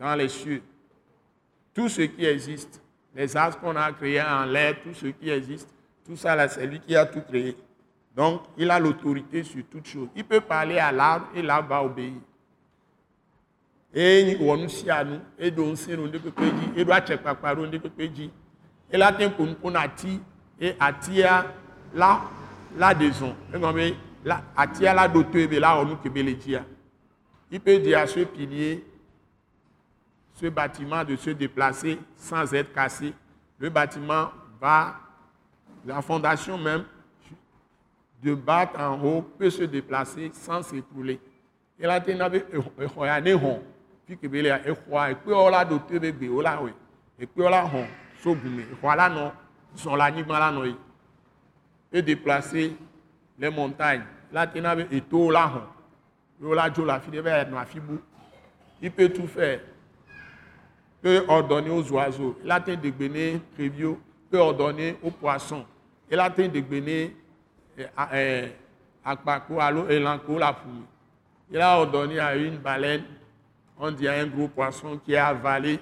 dans 0.00 0.14
les 0.14 0.30
cieux, 0.30 0.62
tout 1.74 1.90
ce 1.90 2.00
qui 2.00 2.24
existe, 2.24 2.80
les 3.14 3.36
astres 3.36 3.60
qu'on 3.60 3.76
a 3.76 3.92
créés 3.92 4.22
en 4.22 4.46
l'air, 4.46 4.76
tout 4.82 4.94
ce 4.94 5.06
qui 5.08 5.28
existe, 5.28 5.68
tout 6.06 6.16
ça 6.16 6.34
là, 6.34 6.48
c'est 6.48 6.66
lui 6.66 6.80
qui 6.80 6.96
a 6.96 7.04
tout 7.04 7.20
créé. 7.20 7.54
Donc, 8.16 8.42
il 8.56 8.70
a 8.70 8.80
l'autorité 8.80 9.42
sur 9.42 9.62
toutes 9.70 9.86
choses. 9.86 10.08
Il 10.16 10.24
peut 10.24 10.40
parler 10.40 10.78
à 10.78 10.90
l'arbre 10.90 11.26
et 11.34 11.42
l'arbre 11.42 11.68
va 11.68 11.84
obéir. 11.84 12.14
e 13.96 14.36
wɔ 14.36 14.56
nu 14.60 14.68
sia 14.68 15.04
nu 15.04 15.16
eɖo 15.38 15.62
ŋusẽ 15.70 15.96
ɖo 15.96 16.04
ɖe 16.12 16.18
kpekpe 16.20 16.46
dzi 16.56 16.66
eɖo 16.80 16.92
atse 16.92 17.14
kpakpa 17.16 17.54
ɖo 17.56 17.62
ɖe 17.70 17.78
kpekpe 17.80 18.08
dzi 18.12 18.30
ela 18.90 19.12
te 19.12 19.24
ƒo 19.24 19.46
nu 19.46 19.54
ƒo 19.62 19.70
na 19.72 19.80
ati 19.80 20.20
e 20.60 20.74
atia 20.78 21.46
la 21.94 22.20
la 22.76 22.92
de 22.94 23.08
zɔn 23.10 23.32
egɔme 23.54 23.72
be 23.74 23.96
la 24.24 24.42
atia 24.54 24.92
la 24.92 25.08
wɔ 25.08 25.88
nu 25.88 25.96
kebe 26.02 26.22
le 26.22 26.34
dzia 26.34 26.64
il 27.50 27.58
peut 27.60 27.78
dire 27.78 28.00
à 28.00 28.06
ce 28.06 28.20
pilier 28.20 28.84
ce 30.34 30.46
bâtiment 30.48 31.02
de 31.02 31.16
se 31.16 31.30
déplacer 31.30 31.98
sans 32.16 32.52
être 32.52 32.74
cassé 32.74 33.14
le 33.58 33.70
bâtiment 33.70 34.30
va 34.60 35.00
la 35.86 36.02
fondation 36.02 36.58
même 36.58 36.84
de 38.22 38.34
bas 38.34 38.70
en 38.78 39.00
haut 39.02 39.22
peut 39.22 39.50
se 39.50 39.64
déplacer 39.64 40.30
sans 40.32 40.62
s'écrouler 40.62 41.20
ela 41.78 42.00
te 42.00 42.10
na 42.12 42.28
be 42.28 42.44
exɔ 42.78 43.06
ya 43.06 43.20
ne 43.20 43.34
hɔn 43.34 43.60
fi 44.06 44.16
kebe 44.16 44.42
le 44.42 44.50
exɔa 44.50 45.10
ekpewo 45.10 45.50
la 45.50 45.64
ɖo 45.64 45.78
to 45.86 45.94
ebe 45.94 46.12
gbewo 46.12 46.42
la 46.42 46.56
wɔe 46.56 46.72
ekpewo 47.20 47.50
la 47.50 47.64
hɔn 47.64 47.86
so 48.22 48.34
gume 48.34 48.62
exɔa 48.72 48.96
la 48.96 49.08
nɔ 49.08 49.32
zɔn 49.76 49.96
le 49.96 50.04
anyigba 50.04 50.38
la 50.38 50.50
nɔ 50.52 50.66
yi 50.66 50.76
e 51.92 52.02
déplacer 52.02 52.72
les 53.38 53.50
montagnes 53.50 54.04
la 54.32 54.46
te 54.46 54.60
na 54.60 54.74
be 54.74 54.86
etowo 54.90 55.30
la 55.30 55.46
hɔn 55.46 55.66
yewo 56.40 56.54
la 56.54 56.70
dzo 56.70 56.84
le 56.84 56.92
afi 56.92 57.10
ɖe 57.10 57.20
va 57.20 57.44
nɔ 57.44 57.56
afi 57.58 57.80
bu 57.80 57.98
il 58.80 58.90
peut 58.90 59.08
tout 59.10 59.26
faire 59.26 59.60
peut 61.02 61.24
ordonner 61.28 61.70
aux 61.70 61.92
oiseaux 61.92 62.38
il 62.42 62.62
te 62.64 62.70
degbe 62.70 63.02
ne 63.02 63.38
xeviwo 63.56 63.98
peut 64.30 64.38
ordonner 64.38 64.96
aux 65.02 65.10
poissons 65.10 65.66
il 66.10 66.18
a 66.18 66.30
te 66.30 66.42
degbe 66.42 66.82
eh, 67.78 67.86
ah, 67.96 68.08
eh, 68.12 68.52
akpakpo 69.04 69.60
alo 69.60 69.88
elanko 69.88 70.38
la 70.38 70.52
ƒu 70.52 70.82
il 71.50 71.60
a 71.60 71.78
ordonné 71.78 72.18
à 72.18 72.36
une 72.36 72.58
baleine, 72.58 73.04
on 73.78 73.90
dit 73.90 74.08
à 74.08 74.14
un 74.14 74.26
gros 74.26 74.48
poisson 74.48 74.98
qui 75.04 75.14
a 75.14 75.28
avalé 75.28 75.78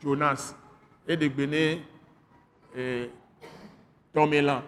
Jonas 0.00 0.54
et 1.06 1.16
de 1.16 1.26
Béné 1.28 1.82
eh, 2.76 3.10
Tomélan. 4.12 4.62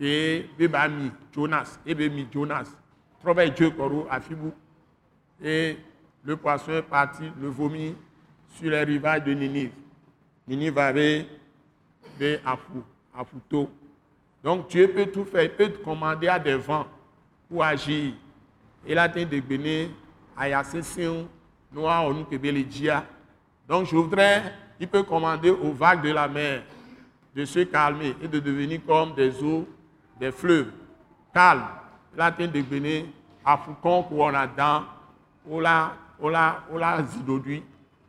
Et 0.00 0.48
Beba 0.56 0.88
mi 0.88 1.10
Jonas, 1.34 1.78
et 1.84 1.94
Bémi 1.94 2.26
Jonas. 2.32 2.68
Trouvé 3.20 3.50
Dieu 3.50 3.70
Koro 3.70 4.06
à 4.08 4.20
Fibou. 4.20 4.52
Et 5.42 5.76
le 6.24 6.36
poisson 6.36 6.72
est 6.72 6.82
parti, 6.82 7.24
le 7.40 7.48
vomi 7.48 7.94
sur 8.54 8.70
les 8.70 8.84
rivages 8.84 9.24
de 9.24 9.34
Ninive. 9.34 9.72
Ninive 10.46 10.78
avait 10.78 11.26
des 12.18 12.40
Afou, 12.46 12.82
Afouto. 13.14 13.70
Donc 14.42 14.68
Dieu 14.68 14.88
peut 14.88 15.06
tout 15.06 15.24
faire, 15.24 15.42
il 15.44 15.50
peut 15.50 15.70
te 15.70 15.78
commander 15.78 16.28
à 16.28 16.38
des 16.38 16.56
vents 16.56 16.86
pour 17.48 17.64
agir. 17.64 18.12
Il 18.86 18.98
a 18.98 19.06
été 19.06 19.24
dégbené 19.24 19.90
à 20.36 20.48
Yassession, 20.48 21.28
noir, 21.72 22.08
nous 22.12 22.24
que 22.24 22.36
le 22.36 22.62
dia. 22.62 23.04
Donc 23.68 23.86
je 23.86 23.96
voudrais, 23.96 24.54
il 24.78 24.88
peut 24.88 25.02
commander 25.02 25.50
aux 25.50 25.72
vagues 25.72 26.02
de 26.02 26.10
la 26.10 26.28
mer 26.28 26.62
de 27.34 27.44
se 27.44 27.60
calmer 27.60 28.16
et 28.22 28.26
de 28.26 28.40
devenir 28.40 28.80
comme 28.84 29.14
des 29.14 29.42
eaux, 29.42 29.66
des 30.18 30.32
fleuves, 30.32 30.72
calmes. 31.32 31.68
Il 32.14 32.20
a 32.20 32.30
été 32.30 32.48
dégbené 32.48 33.06
à 33.44 33.56
Foucault 33.56 34.06
où 34.10 34.24
on 34.24 34.34
a 34.34 34.46
dans, 34.46 34.84
l'a 35.60 37.02
zidodui, 37.04 37.62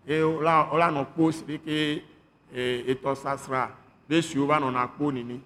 et 0.07 0.23
on 0.23 0.41
l'a 0.41 0.91
non 0.91 1.05
pose, 1.05 1.45
et 1.47 1.59
que, 1.59 2.01
et, 2.55 2.91
et 2.91 4.21
chevaux, 4.21 4.51
on 4.51 4.75
a 4.75 4.87
pas 4.87 5.11
nini. 5.11 5.39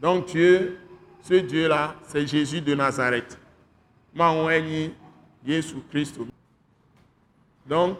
Donc 0.00 0.26
Dieu, 0.26 0.78
ce 1.22 1.34
Dieu-là, 1.34 1.94
c'est 2.06 2.26
Jésus 2.26 2.60
de 2.60 2.74
Nazareth. 2.74 3.38
Maoueni, 4.14 4.94
Jésus 5.44 5.76
Christ. 5.90 6.18
Donc, 7.66 7.98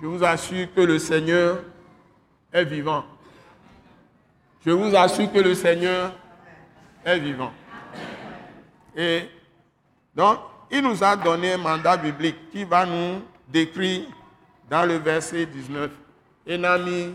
je 0.00 0.06
vous 0.06 0.22
assure 0.22 0.72
que 0.74 0.80
le 0.82 0.98
Seigneur 0.98 1.62
est 2.52 2.64
vivant. 2.64 3.04
Je 4.64 4.70
vous 4.70 4.94
assure 4.94 5.32
que 5.32 5.38
le 5.38 5.54
Seigneur 5.54 6.12
est 7.04 7.18
vivant. 7.18 7.52
Et 8.96 9.28
donc, 10.14 10.38
il 10.70 10.82
nous 10.82 11.02
a 11.02 11.16
donné 11.16 11.54
un 11.54 11.58
mandat 11.58 11.96
biblique 11.96 12.50
qui 12.50 12.64
va 12.64 12.86
nous 12.86 13.22
décrire 13.48 14.06
dans 14.70 14.84
le 14.84 14.94
verset 14.96 15.46
19. 15.46 15.90
Enami, 16.46 17.14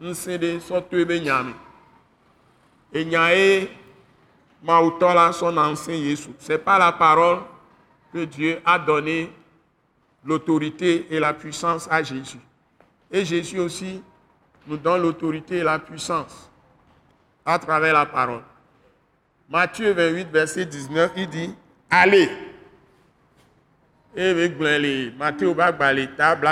nsede, 0.00 0.60
sotuebe 0.60 1.20
nyami. 1.20 1.54
Et 2.92 3.04
nyae, 3.04 3.68
Maoutola, 4.62 5.32
son 5.32 5.56
ancien 5.56 5.94
Jésus. 5.94 6.30
Ce 6.38 6.52
n'est 6.52 6.58
pas 6.58 6.78
la 6.78 6.92
parole 6.92 7.38
que 8.12 8.24
Dieu 8.24 8.60
a 8.64 8.78
donné 8.78 9.32
l'autorité 10.24 11.06
et 11.10 11.18
la 11.18 11.32
puissance 11.32 11.88
à 11.90 12.02
Jésus. 12.02 12.38
Et 13.10 13.24
Jésus 13.24 13.58
aussi 13.58 14.02
nous 14.66 14.76
donne 14.76 15.02
l'autorité 15.02 15.58
et 15.58 15.62
la 15.62 15.78
puissance 15.78 16.50
à 17.44 17.58
travers 17.58 17.94
la 17.94 18.06
parole. 18.06 18.42
Matthieu 19.48 19.92
28, 19.92 20.28
verset 20.30 20.66
19, 20.66 21.12
il 21.16 21.28
dit, 21.28 21.54
allez. 21.90 22.30
Et 24.14 25.12
Matthieu 25.18 25.54
table, 26.16 26.48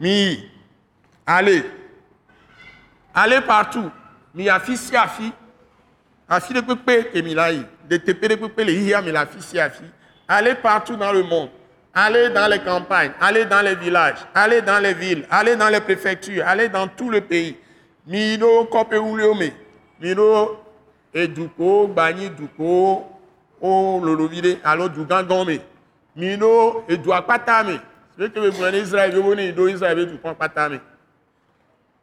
mi, 0.00 0.48
allez. 1.26 1.62
Allez 3.14 3.40
partout. 3.40 3.90
Mi 4.36 4.48
afi. 4.48 4.76
Afi 6.28 6.54
de 6.54 6.60
pepe 6.60 7.10
kemilai. 7.12 7.66
De 7.88 7.96
tepe 7.96 8.28
de 8.28 8.36
pepe 8.36 8.64
le 8.64 8.72
hiya 8.72 9.02
mi 9.02 9.10
la 9.10 9.26
fisi 9.26 9.58
afi. 9.58 9.82
Allez 10.28 10.54
partout 10.54 10.96
dans 10.96 11.12
le 11.12 11.24
monde. 11.24 11.48
Allez 11.98 12.28
dans 12.28 12.46
les 12.46 12.58
campagnes, 12.58 13.12
allez 13.18 13.46
dans 13.46 13.62
les 13.62 13.74
villages, 13.74 14.18
allez 14.34 14.60
dans 14.60 14.78
les 14.80 14.92
villes, 14.92 15.26
allez 15.30 15.56
dans 15.56 15.70
les 15.70 15.80
préfectures, 15.80 16.46
allez 16.46 16.68
dans 16.68 16.86
tout 16.88 17.08
le 17.08 17.22
pays. 17.22 17.56
Mino 18.06 18.66
kope 18.66 18.92
uliome. 18.92 19.50
Mino 19.98 20.58
eduko, 21.14 21.86
bani 21.86 22.28
duko, 22.28 23.02
o 23.62 24.00
lolovide, 24.04 24.58
alo 24.62 24.90
dugangome. 24.90 25.58
Mino 26.14 26.84
edu 26.86 27.12
akpatame. 27.14 27.80
C'est 28.18 28.30
que 28.30 28.40
vous 28.40 28.52
voulez 28.52 28.82
Israël, 28.82 29.14
vous 29.14 29.22
voulez 29.22 29.54
Israël, 29.72 30.06
vous 30.06 30.18
prenez 30.18 30.34
patame. 30.34 30.80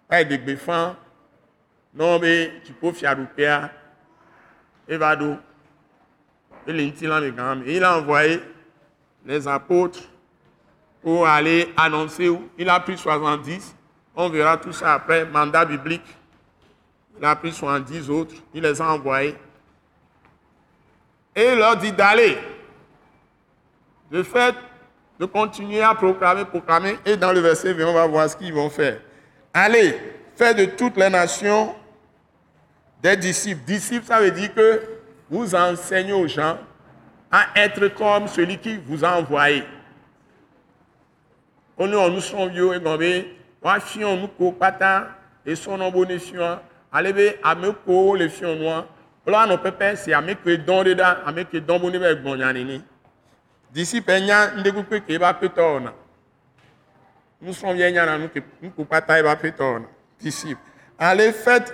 Pas 0.08 0.24
de 0.24 0.38
béfan. 0.38 0.88
Non, 0.88 0.94
mais 0.94 0.96
tu 0.96 1.03
peux 1.98 2.92
faire 2.94 3.18
Rupea. 3.18 3.70
Evado. 4.88 5.38
Il 6.68 7.84
a 7.84 7.98
envoyé 7.98 8.40
les 9.26 9.48
apôtres 9.48 10.00
pour 11.02 11.28
aller 11.28 11.74
annoncer 11.76 12.30
où 12.30 12.50
il 12.58 12.70
a 12.70 12.80
pris 12.80 12.98
70 12.98 13.76
On 14.16 14.30
verra 14.30 14.58
tout 14.58 14.72
ça 14.72 14.94
après. 14.94 15.26
Mandat 15.26 15.66
biblique. 15.66 16.06
Il 17.20 17.26
a 17.26 17.36
pris 17.36 17.52
soin 17.52 17.80
dix 17.80 18.10
autres. 18.10 18.36
Il 18.54 18.64
les 18.64 18.82
a 18.82 18.92
envoyés. 18.92 19.36
Et 21.36 21.52
il 21.52 21.58
leur 21.58 21.78
dit 21.78 21.92
d'aller. 21.92 22.38
De 24.12 24.24
fait, 24.24 24.56
de 25.20 25.26
continuer 25.26 25.82
à 25.82 25.96
proclamer, 25.96 26.46
proclamer. 26.46 26.98
Et 27.06 27.18
dans 27.18 27.34
le 27.34 27.40
verset 27.40 27.74
20, 27.74 27.86
on 27.86 27.94
va 27.94 28.08
voir 28.08 28.30
ce 28.30 28.36
qu'ils 28.38 28.54
vont 28.54 28.70
faire. 28.70 29.00
Allez, 29.54 29.96
faites 30.36 30.58
de 30.58 30.66
toutes 30.66 30.98
les 30.98 31.10
nations 31.10 31.76
des 33.04 33.18
disciples. 33.18 33.64
Disciples, 33.66 34.06
ça 34.06 34.20
veut 34.20 34.32
dire 34.32 34.54
que 34.54 34.82
vous 35.30 35.54
enseignez 35.54 36.14
aux 36.14 36.28
gens 36.28 36.58
à 37.30 37.48
être 37.56 37.90
comme 37.90 38.28
celui 38.28 38.58
qui 38.58 38.78
vous 38.78 39.04
a 39.04 39.18
envoyé. 39.20 39.64
On 41.78 41.88
nous 41.88 42.22
sommes 42.22 42.50
vieux 42.50 42.74
et 42.74 42.80
gombe, 42.80 43.04
on 43.62 43.80
fion 43.80 44.16
nous 44.16 44.28
ko 44.28 44.52
pata 44.52 45.10
et 45.46 45.56
son 45.56 45.82
abonation. 45.82 46.60
Allez 46.92 47.12
be 47.12 47.36
ame 47.44 47.74
ko 47.86 48.16
le 48.16 48.30
fion 48.30 48.56
noir. 48.56 48.86
Là 49.26 49.48
no 49.48 49.58
pepe 49.58 49.96
c'est 49.98 50.14
ame 50.14 50.36
que 50.36 50.56
don 50.56 50.84
da, 50.96 51.24
ame 51.26 51.46
que 51.46 51.58
don 51.58 51.80
be 51.80 52.16
gbon 52.22 52.38
yanini. 52.38 52.84
Disciple 53.72 54.14
ba 55.20 55.34
petona. 55.34 55.94
Nous 57.42 57.54
sommes 57.54 57.76
vieux 57.76 57.92
nous. 57.92 59.88
Disciple. 60.20 60.62
Allez 61.00 61.32
faites 61.34 61.74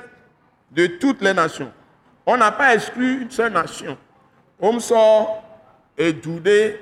de 0.71 0.87
toutes 0.87 1.21
les 1.21 1.33
nations. 1.33 1.71
On 2.25 2.37
n'a 2.37 2.51
pas 2.51 2.75
exclu 2.75 3.23
une 3.23 3.31
seule 3.31 3.53
nation. 3.53 3.97
On 4.59 4.79
sort 4.79 5.43
et 5.97 6.13
Doudé, 6.13 6.79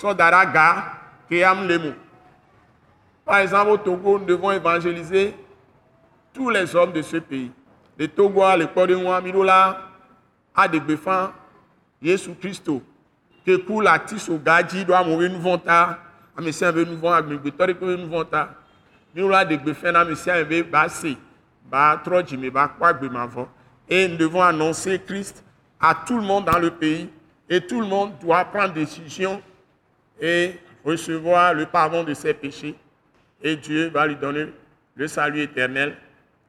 sort 0.00 0.14
d'Araga, 0.14 0.92
Kéam 1.28 1.66
Lemo. 1.66 1.92
Par 3.24 3.38
exemple, 3.38 3.70
au 3.70 3.76
Togo, 3.76 4.18
nous 4.18 4.24
devons 4.24 4.52
évangéliser 4.52 5.34
tous 6.32 6.50
les 6.50 6.74
hommes 6.74 6.92
de 6.92 7.02
ce 7.02 7.16
pays. 7.16 7.50
Les 7.98 8.08
Togois, 8.08 8.56
les 8.56 8.66
Kodémois, 8.66 9.20
Mirola, 9.20 9.80
Adegbefan, 10.54 11.32
Jésus 12.02 12.34
Christo. 12.40 12.82
Que 13.44 13.56
coule 13.56 13.84
la 13.84 13.98
tisse 13.98 14.28
au 14.28 14.38
gadji, 14.38 14.84
doit 14.84 15.02
mourir 15.02 15.30
nous 15.30 15.40
vonta, 15.40 15.98
à 16.36 16.40
mes 16.40 16.52
saints 16.52 16.72
nous 16.72 16.96
vont, 16.96 17.10
que 17.10 17.96
nous 17.96 18.08
vonta. 18.08 18.50
Mirola, 19.14 19.38
Adegbefan, 19.38 19.94
à 19.94 20.04
mes 20.04 20.14
saints, 20.14 20.44
bassé, 20.70 21.16
Et 23.88 24.08
nous 24.08 24.16
devons 24.16 24.42
annoncer 24.42 25.00
Christ 25.04 25.44
à 25.80 25.94
tout 26.06 26.16
le 26.16 26.22
monde 26.22 26.44
dans 26.44 26.58
le 26.58 26.70
pays. 26.70 27.08
Et 27.48 27.60
tout 27.60 27.80
le 27.80 27.86
monde 27.86 28.12
doit 28.20 28.44
prendre 28.44 28.72
décision 28.72 29.42
et 30.20 30.58
recevoir 30.84 31.54
le 31.54 31.66
pardon 31.66 32.04
de 32.04 32.14
ses 32.14 32.34
péchés. 32.34 32.76
Et 33.42 33.56
Dieu 33.56 33.88
va 33.88 34.06
lui 34.06 34.16
donner 34.16 34.46
le 34.94 35.08
salut 35.08 35.40
éternel, 35.42 35.96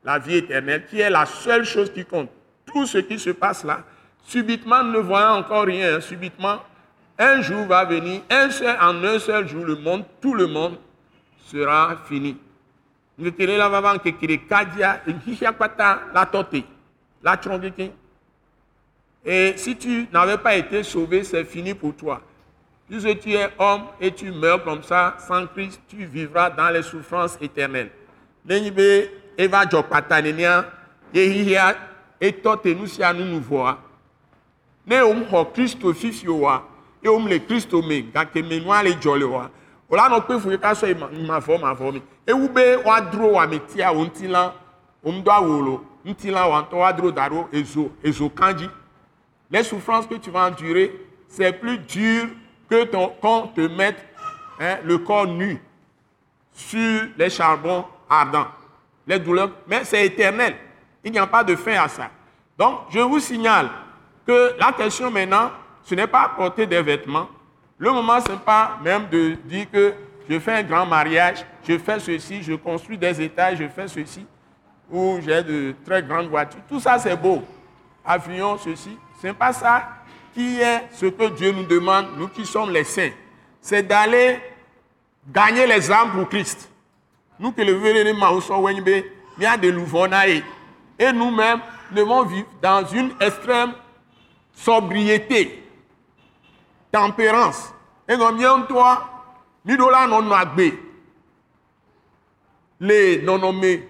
la 0.04 0.20
vie 0.20 0.36
éternelle, 0.36 0.86
qui 0.86 1.00
est 1.00 1.10
la 1.10 1.25
seule 1.25 1.66
chose 1.66 1.92
qui 1.92 2.06
compte. 2.06 2.30
Tout 2.66 2.86
ce 2.86 3.00
qui 3.00 3.18
se 3.18 3.32
passe 3.32 3.63
là, 3.63 3.84
subitement, 4.24 4.84
ne 4.84 5.00
voyant 5.00 5.38
encore 5.38 5.66
rien, 5.66 5.96
hein, 5.96 6.01
subitement, 6.01 6.58
un 7.18 7.42
jour 7.42 7.66
va 7.66 7.86
venir, 7.86 8.22
un 8.30 8.50
seul, 8.50 8.75
en 8.80 9.04
un 9.04 9.20
seul 9.20 9.48
jour, 9.48 9.66
le 9.66 9.75
monde, 9.75 10.04
tout 10.22 10.34
le 10.34 10.48
monde 10.48 10.78
sera 11.46 11.98
fini. 12.08 12.38
Et 19.24 19.54
si 19.56 19.75
tu 19.75 20.08
n'avais 20.12 20.38
pas 20.38 20.56
été 20.56 20.84
sauvé, 20.84 21.24
c'est 21.24 21.46
fini 21.46 21.74
pour 21.74 21.96
toi. 21.96 22.22
Puisque 22.90 23.20
tu 23.20 23.34
es 23.34 23.50
homme 23.58 23.84
et 24.00 24.12
tu 24.12 24.32
meurs 24.32 24.63
comme 24.63 24.84
ça, 24.84 25.16
sans 25.20 25.46
Christ, 25.48 25.80
tu 25.88 26.06
vivras 26.06 26.50
dans 26.50 26.70
les 26.70 26.82
souffrances 26.82 27.38
éternelles. 27.40 27.92
Nenyibe 28.44 29.12
eva 29.38 29.66
jokpatanenia 29.70 30.66
yehihia 31.13 31.75
eto 32.20 32.56
tenusia 32.56 33.13
nu 33.13 33.25
nuvoa. 33.25 33.78
Ne 34.86 35.01
om 35.01 35.24
ho 35.29 35.46
Kristo 35.46 35.94
fifio 35.94 36.40
wa, 36.42 36.64
e 37.03 37.07
om 37.07 37.27
le 37.27 37.40
Kristo 37.40 37.81
me 37.81 38.01
gake 38.01 38.42
menua 38.42 38.81
le 38.84 38.96
jole 39.00 39.24
wa. 39.24 39.50
Ola 39.92 40.08
no 40.10 40.22
pe 40.22 40.40
fu 40.40 40.58
ka 40.58 40.74
so 40.74 40.88
ma 41.27 41.42
fo 41.42 41.58
ma 41.58 41.75
fo 41.75 41.92
mi. 41.92 42.01
Ewu 42.25 42.48
be 42.48 42.77
wa 42.86 43.01
dro 43.01 43.34
wa 43.34 43.46
metia 43.46 43.92
ontila 43.92 44.54
om 45.04 45.22
do 45.22 45.32
awolo. 45.32 45.86
Ntila 46.06 46.48
wa 46.48 46.62
to 46.64 46.77
wa 46.77 46.94
dro 46.94 47.12
daro 47.12 47.50
ezo 47.51 47.92
ezo 48.01 48.30
kanji. 48.30 48.70
Les 49.51 49.64
souffrances 49.64 50.08
que 50.08 50.16
tu 50.16 50.32
vas 50.32 50.48
endurer, 50.48 50.96
c'est 51.27 51.51
plus 51.51 51.77
dur 51.80 52.27
que 52.70 52.86
ton, 52.86 53.10
qu'on 53.22 53.48
te 53.48 53.62
mette 53.68 53.98
hein, 54.62 54.77
le 54.86 54.98
corps 54.98 55.27
nu 55.27 55.62
sur 56.54 57.04
les 57.18 57.30
charbons 57.30 57.86
ardents. 58.10 58.48
Les 59.06 59.20
douleurs, 59.20 59.51
mais 59.68 59.84
c'est 59.84 60.06
éternel. 60.06 60.56
Il 61.04 61.12
n'y 61.12 61.20
a 61.20 61.27
pas 61.27 61.44
de 61.44 61.56
fin 61.58 61.74
à 61.74 61.90
ça. 61.90 62.10
Donc, 62.58 62.80
je 62.92 63.00
vous 63.00 63.20
signale 63.20 63.70
que 64.25 64.56
la 64.58 64.72
question 64.72 65.12
maintenant, 65.12 65.51
ce 65.84 65.96
n'est 65.96 66.08
pas 66.08 66.32
porter 66.38 66.66
des 66.66 66.82
vêtements. 66.82 67.27
Le 67.81 67.91
moment, 67.91 68.20
pas 68.46 68.77
même 68.83 69.09
de 69.09 69.35
dire 69.44 69.65
que 69.72 69.96
je 70.29 70.37
fais 70.37 70.53
un 70.53 70.61
grand 70.61 70.85
mariage, 70.85 71.44
je 71.67 71.79
fais 71.79 72.00
ceci, 72.00 72.44
je 72.44 72.53
construis 72.53 72.96
des 72.96 73.20
étages, 73.20 73.57
je 73.57 73.67
fais 73.67 73.87
ceci, 73.87 74.24
ou 74.91 75.17
j'ai 75.25 75.41
de 75.41 75.74
très 75.83 76.03
grandes 76.03 76.27
voitures. 76.27 76.61
Tout 76.70 76.79
ça, 76.79 77.00
c'est 77.00 77.15
beau. 77.15 77.41
Avion, 78.05 78.55
ceci. 78.59 78.96
Ce 79.20 79.25
n'est 79.25 79.33
pas 79.33 79.51
ça 79.51 79.89
qui 80.31 80.61
est 80.61 80.89
ce 80.91 81.07
que 81.07 81.29
Dieu 81.29 81.51
nous 81.53 81.63
demande, 81.63 82.05
nous 82.20 82.27
qui 82.27 82.46
sommes 82.46 82.70
les 82.70 82.83
saints. 82.83 83.09
C'est 83.59 83.81
d'aller 83.81 84.37
gagner 85.33 85.65
les 85.65 85.91
âmes 85.91 86.11
pour 86.11 86.29
Christ. 86.29 86.70
Nous 87.39 87.51
qui 87.51 87.63
le 87.63 87.74
venons 87.74 88.03
de 89.57 90.44
Et 91.00 91.11
nous-mêmes 91.11 91.61
devons 91.91 92.25
vivre 92.25 92.48
dans 92.61 92.85
une 92.85 93.09
extrême 93.20 93.74
sobriété, 94.53 95.60
tempérance. 96.92 97.74
Et 98.08 98.18
nous 98.18 98.32
bien 98.34 98.62
toi, 98.64 99.04
nous 99.66 99.77
non 99.77 100.22
Les 102.80 103.22
non-nommés, 103.22 103.88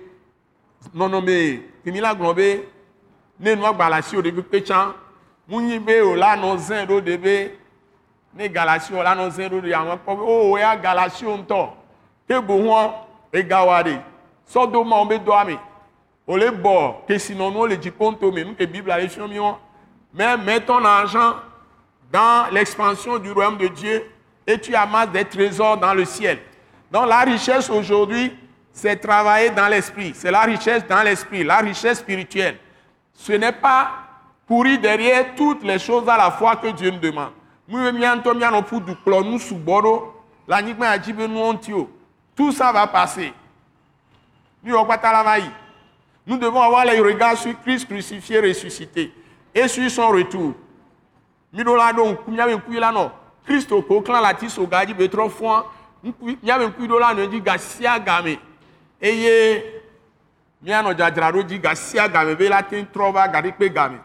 non-nommés, 0.93 1.69
qui 1.83 1.91
nous 1.91 2.01
l'ont 2.01 2.35
ne 3.39 3.55
nous 3.55 3.65
avons 3.65 4.21
de 4.21 4.41
péchant, 4.41 4.93
munyi 5.51 5.79
be 5.79 6.01
o 6.01 6.15
la 6.15 6.35
nɔ 6.37 6.57
zɛn 6.57 6.85
ɖo 6.87 7.01
de 7.01 7.17
be 7.17 7.51
ne 8.33 8.47
galasi 8.47 8.93
o 8.93 9.03
la 9.03 9.15
nɔ 9.15 9.29
zɛn 9.29 9.49
ɖo 9.49 9.61
de 9.61 9.73
àwọn 9.73 9.97
kpɔ 9.99 10.15
be 10.15 10.21
o 10.23 10.57
ya 10.57 10.75
galasi 10.77 11.25
o 11.25 11.37
ŋutɔ 11.37 11.69
ke 12.27 12.39
bohɔn 12.39 12.91
egawa 13.33 13.83
de 13.83 13.97
sɔdomawo 14.47 15.09
be 15.09 15.19
do 15.19 15.33
ame 15.33 15.59
o 16.25 16.37
le 16.37 16.51
bɔ 16.51 17.05
kesinɔnuwo 17.07 17.67
le 17.67 17.77
dziƒo 17.77 18.11
ŋuto 18.11 18.31
me 18.31 18.43
nu 18.43 18.55
ke 18.55 18.65
bibla 18.65 18.97
le 18.97 19.07
fiɔ 19.09 19.27
mi. 19.27 19.39
Wɔn 19.39 19.55
mais 20.13 20.37
mettons 20.37 20.79
l'argent 20.79 21.35
dans 22.11 22.51
l'expansion 22.51 23.17
du 23.17 23.31
royaume 23.31 23.57
de 23.57 23.67
Dieu 23.67 24.11
et 24.45 24.59
tu 24.59 24.75
amasses 24.75 25.11
des 25.11 25.25
trésors 25.25 25.77
dans 25.77 25.93
le 25.93 26.05
ciel. 26.05 26.39
Donc 26.91 27.07
la 27.07 27.21
richesse 27.21 27.69
aujourd'hui, 27.69 28.35
c'est 28.73 28.97
travailler 28.97 29.49
dans 29.51 29.67
l'esprit. 29.67 30.11
C'est 30.15 30.31
la 30.31 30.41
richesse 30.41 30.85
dans 30.87 31.03
l'esprit, 31.03 31.43
la 31.43 31.57
richesse 31.57 31.99
spirituelle. 31.99 32.57
Ce 33.13 33.33
n'est 33.33 33.51
pas 33.51 33.91
courir 34.47 34.79
derrière 34.79 35.35
toutes 35.35 35.63
les 35.63 35.79
choses 35.79 36.07
à 36.09 36.17
la 36.17 36.31
fois 36.31 36.55
que 36.57 36.67
Dieu 36.67 36.91
nous 36.91 36.99
demande. 36.99 37.31
Tout 42.35 42.51
ça 42.51 42.71
va 42.71 42.87
passer. 42.87 43.31
Nous 44.63 46.37
devons 46.37 46.61
avoir 46.61 46.85
les 46.85 46.99
regards 46.99 47.37
sur 47.37 47.59
Christ 47.61 47.87
crucifié, 47.87 48.39
ressuscité 48.39 49.13
et 49.55 49.67
sur 49.67 49.89
son 49.89 50.09
retour. 50.09 50.53
Christ 53.45 53.71
au 53.71 54.01
clan 54.01 54.21
la 54.21 54.33
tisse 54.33 54.59
au 54.59 54.67
gadi 54.67 54.93
betro 54.93 55.29
fois. 55.29 55.71
Nyame 56.43 56.71
kuidola 56.71 57.13
no 57.13 57.25
di 57.27 57.41
gasia 57.41 57.99
game. 57.99 58.39
Eye 59.01 59.81
miano 60.61 60.93
jadraro 60.93 61.43
di 61.43 61.59
gasia 61.59 62.07
game 62.07 62.35
be 62.35 62.47
la 62.47 62.63
tin 62.63 62.85
trova 62.91 63.27
gadi 63.27 63.51
pe 63.51 63.69
game. 63.69 63.99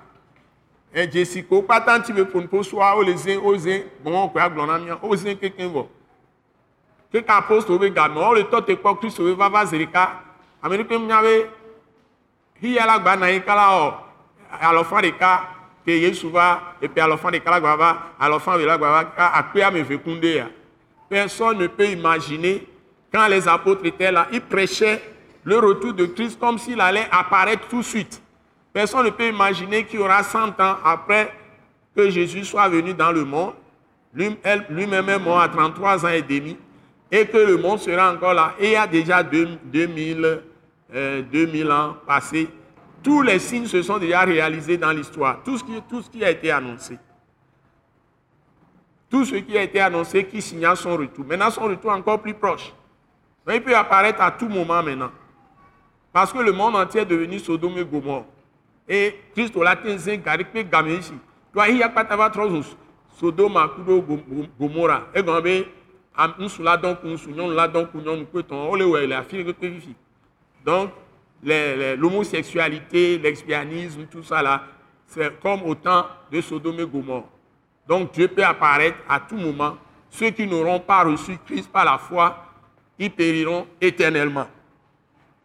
Edze 0.95 1.43
ko 1.43 1.63
kpata 1.63 1.99
ŋuti 1.99 2.13
be 2.13 2.23
ƒonuƒo 2.25 2.97
wo 2.97 3.03
le 3.03 3.17
zẽ 3.17 3.37
wo 3.37 3.57
zẽ 3.57 3.85
gbɔn 4.03 4.33
ko 4.33 4.39
agblɔ 4.39 4.67
na 4.67 4.79
mía 4.79 4.99
wo 5.03 5.15
zẽ 5.17 5.37
kekeŋ 5.37 5.73
vɔ 5.73 5.87
keke 7.13 7.29
apostol 7.29 7.79
be 7.79 7.91
game 7.91 8.17
wo 8.17 8.35
le 8.35 8.45
tɔ 8.45 8.65
te 8.65 8.77
kpɔ 8.77 8.99
kristu 8.99 9.25
be 9.25 9.35
vava 9.35 9.67
zi 9.67 9.77
ɖeka 9.77 10.09
ame 10.63 10.77
ɖeke 10.79 10.99
mía 10.99 11.21
be 11.21 11.51
hiya 12.63 12.87
la 12.87 12.99
gba 12.99 13.17
na 13.17 13.27
yi 13.29 13.41
kala 13.43 13.69
ɔ 13.69 13.95
alɔfa 14.61 15.03
ɖeka 15.03 15.41
yesu 15.93 16.29
va 16.31 16.75
epe 16.83 16.99
alɔfa 17.01 17.31
ɖeka 17.31 17.51
la 17.51 17.61
gba 17.61 17.77
va 17.77 17.99
alɔfa 18.21 18.59
ve 18.59 18.65
la 18.65 18.77
gba 18.79 18.91
va 18.91 19.05
ka 19.05 19.27
akpe 19.35 19.63
ame 19.63 19.83
ve 19.83 19.99
kun 19.99 20.21
de 20.21 20.35
ya 20.37 20.47
personne 21.09 21.59
ne 21.59 21.67
peut 21.67 21.91
imaginer 21.91 22.67
quand 23.13 23.29
les 23.29 23.47
apôtres 23.49 23.85
étaient 23.87 24.13
là 24.13 24.27
ils 24.33 24.41
prêchaient 24.41 25.03
le 25.45 25.59
retour 25.59 25.93
de 25.95 26.07
Christ 26.07 26.39
comme 26.41 26.59
s'il 26.59 26.81
allait 26.81 27.07
apparaître 27.11 27.69
tout 27.69 27.79
de 27.79 27.83
suite 27.85 28.21
Personne 28.77 29.07
ne 29.07 29.11
peut 29.11 29.29
imaginer 29.29 29.85
qu'il 29.87 30.01
y 30.01 30.03
aura 30.03 30.23
100 30.23 30.61
ans 30.61 30.77
après 30.85 31.33
que 31.97 32.11
Jésus 32.11 32.45
soit 32.45 32.69
venu 32.69 32.93
dans 32.93 33.11
le 33.11 33.25
monde. 33.25 33.55
Lui-même 34.13 35.09
est 35.09 35.19
mort 35.19 35.41
à 35.41 35.49
33 35.49 36.05
ans 36.05 36.11
et 36.11 36.21
demi. 36.21 36.59
Et 37.11 37.25
que 37.25 37.39
le 37.39 37.57
monde 37.57 37.79
sera 37.79 38.13
encore 38.13 38.35
là. 38.35 38.53
Et 38.61 38.67
il 38.67 38.73
y 38.73 38.77
a 38.77 38.87
déjà 38.87 39.23
2000 39.23 40.43
euh, 40.95 41.23
2000 41.23 41.73
ans 41.73 41.97
passés, 42.07 42.51
tous 43.07 43.23
les 43.23 43.39
signes 43.39 43.67
se 43.67 43.81
sont 43.83 43.99
déjà 43.99 44.23
réalisés 44.23 44.77
dans 44.77 44.91
l'histoire. 44.91 45.41
Tout, 45.45 45.57
ce 45.57 45.63
qui- 45.63 45.81
a 46.25 46.31
été 46.31 46.51
annoncé. 46.51 46.99
Tout 49.09 49.25
ce 49.25 49.37
qui 49.37 49.57
a 49.57 49.63
été 49.63 49.79
annoncé 49.81 50.25
qui 50.25 50.43
signale 50.43 50.77
son 50.77 50.97
retour. 50.97 51.25
Maintenant, 51.25 51.51
son 51.51 51.63
retour 51.63 51.93
est 51.93 51.95
encore 51.95 52.21
plus 52.21 52.35
proche. 52.35 52.73
Donc, 53.47 53.55
il 53.55 53.63
peut 53.63 53.77
apparaître 53.77 54.21
à 54.21 54.33
tout 54.33 54.49
moment 54.49 54.83
maintenant. 54.83 55.13
Parce 56.13 56.33
que 56.33 56.39
le 56.39 56.51
monde 56.51 56.75
entier 56.75 57.03
est 57.03 57.07
devenu 57.07 57.39
Sodome 57.39 57.79
et 57.79 57.85
Gomorre. 57.85 58.25
Et 58.89 59.15
Christ 59.33 59.55
latin 59.55 59.97
zin 59.99 60.17
gari 60.17 60.43
pe 60.45 60.63
game 60.65 60.89
ici. 60.89 61.15
Toi, 61.53 61.69
il 61.69 61.77
y 61.77 61.85
a 61.85 61.89
pas 61.89 62.05
tava 62.05 62.29
trop 62.29 62.49
Gom- 64.01 64.25
Gom- 64.29 64.49
Gomorra. 64.59 65.03
Et 65.15 65.23
même, 65.23 65.65
un 66.19 66.49
sous 66.49 66.63
la 66.65 66.77
donc, 66.77 66.99
sous 67.17 67.31
non 67.31 67.51
la 67.51 67.69
donc, 67.69 67.91
un 67.95 68.01
non 68.01 68.25
peut 68.25 68.43
on 68.51 68.75
le 68.75 68.85
ouais 68.87 69.07
la 69.07 69.23
fille 69.23 69.45
que 69.45 69.67
vivi. 69.67 69.95
Donc, 70.65 70.91
les- 70.91 70.91
les- 70.91 71.06
l'homosexualité, 71.43 73.19
l'expianisme, 73.19 74.07
tout 74.07 74.23
ça 74.23 74.43
là, 74.43 74.63
c'est 75.07 75.39
comme 75.41 75.63
au 75.63 75.75
temps 75.75 76.07
de 76.31 76.41
Sodome 76.41 76.81
et 76.81 76.87
Gomorre. 76.87 77.29
Donc 77.87 78.13
Dieu 78.13 78.29
peut 78.29 78.45
apparaître 78.45 78.99
à 79.09 79.21
tout 79.21 79.37
moment. 79.37 79.77
Ceux 80.11 80.31
qui 80.31 80.47
n'auront 80.47 80.81
pas 80.81 81.05
reçu 81.05 81.39
Christ 81.47 81.71
par 81.71 81.85
la 81.85 81.99
foi, 81.99 82.45
ils 82.99 83.11
périront 83.11 83.67
éternellement. 83.81 84.47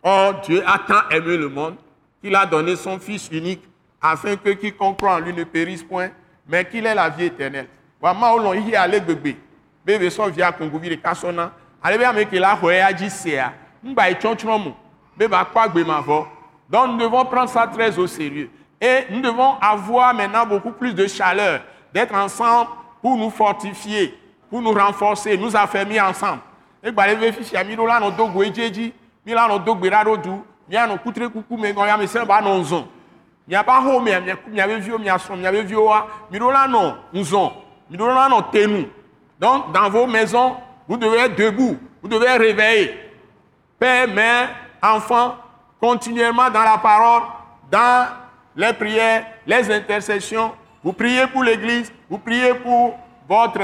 Or, 0.02 0.42
Dieu 0.42 0.64
a 0.66 0.80
tant 0.80 1.10
aimé 1.10 1.38
le 1.38 1.50
monde 1.50 1.76
qu'il 2.22 2.36
a 2.36 2.46
donné 2.46 2.76
son 2.76 3.00
Fils 3.00 3.30
unique 3.32 3.64
afin 4.02 4.36
que 4.36 4.50
quiconque 4.52 4.98
croit 4.98 5.16
en 5.16 5.20
lui 5.20 5.34
ne 5.34 5.44
périsse 5.44 5.84
point, 5.84 6.10
mais 6.48 6.66
qu'il 6.66 6.86
ait 6.86 6.96
la 6.96 7.10
vie 7.10 7.26
éternelle. 7.26 7.68
Wama 8.02 8.34
olon 8.34 8.52
ale 8.76 9.00
gbegbe. 9.00 9.36
Bebe 9.86 10.10
so 10.10 10.26
via 10.32 10.52
kongo 10.52 10.80
vi 10.80 10.90
de 10.90 10.96
kasona. 10.96 11.52
Ale 11.84 11.98
be 11.98 12.04
ame 12.04 12.26
la. 12.32 12.60
Mba. 13.84 14.04
Vo. 15.28 16.28
Donc 16.70 16.92
nous 16.92 16.98
devons 16.98 17.26
prendre 17.26 17.50
ça 17.50 17.68
très 17.68 17.98
au 17.98 18.08
sérieux. 18.08 18.50
Et 18.80 19.06
nous 19.10 19.22
devons 19.22 19.56
avoir 19.62 20.14
maintenant 20.14 20.46
beaucoup 20.46 20.72
plus 20.72 20.94
de 20.94 21.06
chaleur, 21.08 21.62
d'être 21.94 22.16
ensemble 22.16 22.70
pour 23.02 23.16
nous 23.18 23.30
fortifier, 23.30 24.18
pour 24.50 24.62
nous 24.62 24.72
renforcer, 24.72 25.38
nous 25.38 25.56
affermir 25.56 26.06
ensemble. 26.06 26.42
egbale 26.84 27.16
ve 27.16 27.32
fi 27.32 27.44
sia 27.46 27.64
mi 27.64 27.76
ɖo 27.76 27.86
la 27.86 28.00
nɔ 28.00 28.16
do 28.18 28.26
go 28.28 28.42
edze 28.42 28.72
dzi 28.72 28.94
mi 29.26 29.34
la 29.34 29.48
nɔ 29.48 29.64
do 29.64 29.76
gbe 29.76 29.90
ɖa 29.90 30.04
ɖo 30.04 30.18
du 30.18 30.32
mianɔ 30.68 30.98
kutre 31.04 31.30
kuku 31.30 31.58
me 31.58 31.72
gɔ 31.72 31.86
ya 31.88 31.98
me 31.98 32.08
se 32.08 32.26
ba 32.26 32.42
nɔ 32.42 32.64
zɔn 32.64 32.86
miaƒe 33.48 33.70
aho 33.70 34.00
mea 34.00 34.20
miaku 34.20 34.50
miaƒe 34.50 34.80
viwo 34.80 34.98
miasrɔ̃ 34.98 35.38
miaƒe 35.38 35.62
viwo 35.62 35.86
wa 35.86 36.08
mi 36.32 36.40
ɖo 36.40 36.52
la 36.52 36.68
nɔ 36.68 36.96
nzɔn 37.14 37.52
mi 37.90 37.98
ɖo 37.98 38.08
la 38.08 38.30
nɔ 38.30 38.52
tenu 38.52 38.88
donc 39.40 39.72
dans 39.72 39.90
vos 39.90 40.08
maisons 40.08 40.58
vous 40.88 40.98
devez 40.98 41.20
être 41.20 41.36
debout. 41.36 41.78
Vous 42.02 42.10
devez 42.10 42.26
être 42.26 42.42
réveillés 42.42 42.96
père 43.78 44.08
mère 44.08 44.50
enfant 44.82 45.36
continuellement 45.80 46.50
dans 46.50 46.64
la 46.64 46.78
parole 46.78 47.24
dans 47.70 48.08
les 48.56 48.74
prières 48.74 49.26
les 49.46 49.72
intercessions 49.72 50.52
vous 50.84 50.94
priez 50.94 51.28
pour 51.28 51.44
l'église 51.44 51.92
vous 52.10 52.18
priez 52.18 52.54
pour 52.56 52.98
votre 53.28 53.62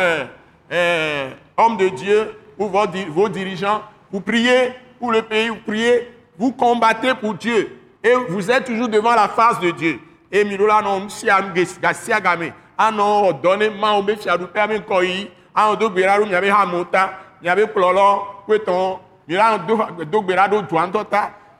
euh, 0.72 1.30
homme 1.58 1.78
de 1.78 1.90
Dieu 1.90 2.40
ou 2.58 2.68
vos, 2.68 2.86
vos 3.10 3.30
dirigeants, 3.30 3.82
vous 4.12 4.22
priez 4.22 4.74
pour 5.00 5.12
le 5.12 5.22
pays, 5.22 5.50
vous 5.50 5.60
priez, 5.66 6.12
vous 6.38 6.52
combattez 6.52 7.14
pour 7.14 7.34
Dieu. 7.34 7.80
Et 8.04 8.14
vous 8.30 8.50
êtes 8.50 8.66
toujours 8.66 8.88
devant 8.88 9.16
la 9.16 9.28
face 9.28 9.60
de 9.60 9.72
Dieu. 9.72 10.00
Et 10.32 10.44
mirola 10.44 10.82
non 10.82 11.10
si 11.10 11.30
am 11.30 11.54
gasia 11.82 12.20
game. 12.20 12.52
Ano 12.78 13.34
donne 13.34 13.70
ma 13.80 13.98
o 13.98 14.04
be 14.04 14.16
fiadu 14.16 14.46
pe 14.48 14.60
ami 14.60 14.82
ko 14.82 15.02
yi. 15.02 15.30
Ano 15.56 15.76
do 15.76 15.90
gbera 15.90 16.18
ru 16.18 16.26
mi 16.26 16.36
abe 16.36 16.50
ha 16.52 16.66
mota, 16.66 17.12
mi 17.42 17.50
abe 17.50 17.66
klolo, 17.74 18.44
kweton, 18.46 19.00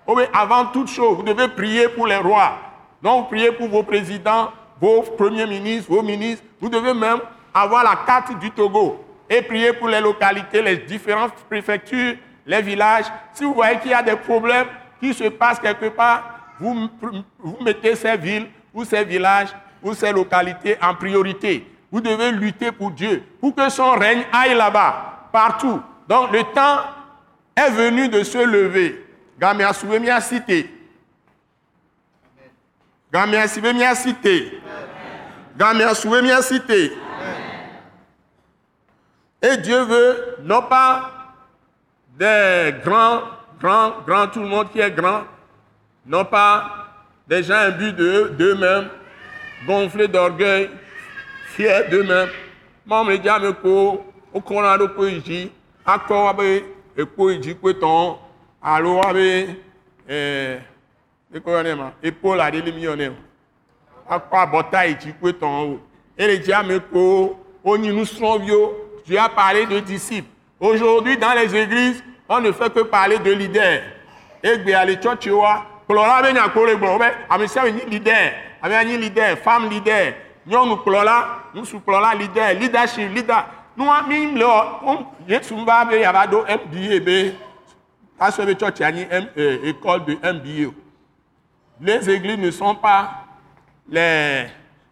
Oh, 0.10 0.18
avant 0.34 0.66
toute 0.68 0.88
chose, 0.88 1.18
vous 1.18 1.24
devez 1.24 1.50
prier 1.50 1.90
pour 1.90 2.08
les 2.08 2.16
rois. 2.16 2.54
Donc, 3.02 3.28
priez 3.28 3.52
pour 3.52 3.68
vos 3.68 3.84
présidents, 3.84 4.52
vos 4.80 5.02
premiers 5.02 5.46
ministres, 5.46 5.92
vos 5.92 6.02
ministres. 6.02 6.44
Vous 6.62 6.70
devez 6.70 6.94
même 6.94 7.20
avoir 7.54 7.84
la 7.84 7.98
carte 8.06 8.40
du 8.40 8.52
Togo 8.52 9.04
et 9.30 9.42
prier 9.42 9.74
pour 9.74 9.90
les 9.90 10.00
localités, 10.00 10.62
les 10.62 10.78
différentes 10.78 11.34
préfectures, 11.50 12.16
les 12.46 12.62
villages. 12.62 13.06
Si 13.34 13.44
vous 13.44 13.54
voyez 13.54 13.80
qu'il 13.80 13.92
y 13.92 13.94
a 13.94 14.02
des 14.02 14.16
problèmes 14.16 14.68
qui 15.02 15.14
se 15.14 15.26
passent 15.26 15.60
quelque 15.60 15.90
part, 15.90 16.24
vous, 16.60 16.88
vous 17.40 17.58
mettez 17.62 17.96
ces 17.96 18.16
villes 18.16 18.48
ou 18.74 18.86
ces 18.86 19.04
villages 19.04 19.50
ou 19.84 19.94
ces 19.94 20.12
localités 20.12 20.78
en 20.82 20.96
priorité. 20.96 21.68
Vous 21.92 22.02
devez 22.02 22.32
lutter 22.32 22.72
pour 22.72 22.92
Dieu, 22.92 23.24
pour 23.40 23.54
que 23.54 23.70
son 23.70 23.92
règne 23.92 24.24
aille 24.32 24.56
là-bas, 24.56 25.28
partout. 25.32 25.82
Donc 26.08 26.32
le 26.32 26.44
temps 26.44 26.80
est 27.58 27.72
venu 27.72 28.08
de 28.08 28.24
se 28.24 28.38
lever. 28.38 29.04
Gamia 29.40 29.74
Soubemia 29.74 30.22
cité. 30.22 30.70
Gamia 33.12 33.48
Soubemia 33.48 33.96
cité. 33.96 34.62
Gamia 35.58 35.94
Soubemia 35.96 36.42
cité. 36.42 36.94
Et 39.42 39.58
Dieu 39.58 39.82
veut 39.84 40.36
non 40.44 40.62
pas 40.64 41.12
des 42.18 42.74
grands, 42.84 43.22
grands, 43.60 43.94
grands, 44.06 44.28
tout 44.28 44.40
le 44.42 44.48
monde 44.48 44.72
qui 44.72 44.80
est 44.80 44.92
grand, 44.92 45.24
non 46.06 46.26
pas 46.26 46.88
des 47.28 47.44
gens 47.44 47.56
imbus 47.56 47.94
de- 47.94 48.34
d'eux-mêmes, 48.38 48.90
gonflés 49.68 50.08
d'orgueil, 50.08 50.70
fiers 51.56 51.84
d'eux-mêmes. 51.90 52.30
Moi, 52.86 53.04
me 53.04 53.18
dit, 53.18 53.28
me 53.28 53.52
ko, 53.52 54.12
au 54.34 54.42
corona 54.42 54.78
de 54.78 55.10
ici, 55.10 55.52
à 55.86 56.00
quoi 56.00 56.36
abe, 56.98 57.02
et 57.02 57.16
ko 57.16 57.30
ici, 57.30 57.56
ko 57.56 57.74
ton, 57.74 58.18
alo 58.62 59.02
abe, 59.02 59.56
eh, 60.10 60.58
et 61.34 61.40
ko 61.40 61.52
yone 61.52 61.76
ma, 61.76 61.94
épaule 62.02 62.42
à 62.42 62.52
des 62.52 62.72
millionnaires. 62.72 63.14
À 64.10 64.20
quoi 64.20 64.46
bota 64.46 64.88
ici, 64.88 65.14
ko 65.22 65.32
ton, 65.32 65.80
et 66.18 66.28
les 66.28 66.40
dia 66.40 66.64
me 66.64 66.80
ko, 66.80 67.38
on 67.64 67.82
y 67.82 67.90
nous 67.90 68.06
sommes 68.06 68.44
vieux, 68.44 68.70
Dieu 69.06 69.20
a 69.20 69.30
parlé 69.30 69.66
de 69.66 69.80
disciples. 69.80 70.30
Aujourd'hui, 70.60 71.18
dans 71.18 71.34
les 71.34 71.56
églises, 71.56 72.04
on 72.28 72.42
ne 72.42 72.52
fait 72.52 72.74
que 72.74 72.82
parler 72.82 73.20
de 73.20 73.32
leaders. 73.32 73.82
Et 74.44 74.58
bien, 74.58 74.84
les 74.86 75.02
church, 75.02 75.28
kplɔla 75.88 76.22
bɛ 76.22 76.34
nya 76.34 76.50
kpɔ 76.50 76.66
le 76.66 76.76
gbɔ 76.76 76.98
bɛ 77.00 77.08
amisia 77.30 77.62
bɛ 77.64 77.72
nyi 77.72 77.86
leader 77.90 78.34
abe 78.62 78.72
anyi 78.74 78.98
leader 78.98 79.38
femme 79.38 79.70
leader 79.70 80.14
nyɔnu 80.46 80.78
kplɔla 80.84 81.26
ŋutsu 81.56 81.80
kplɔla 81.80 82.16
leader 82.18 82.54
leadership 82.60 83.10
leader 83.16 83.46
le 83.78 84.46
ɔ 84.46 85.06
yesu 85.28 85.56
ba 85.66 85.86
mba 85.86 85.86
be 85.86 87.34
asɔ 88.20 88.46
be 88.46 88.52
M- 89.12 89.30
euh, 89.38 89.74
de 90.00 90.16
mba 90.16 90.74
les 91.80 92.10
églises 92.10 92.40
ne 92.40 92.52
sont 92.52 92.76
pas 92.76 93.26
les 93.90 94.48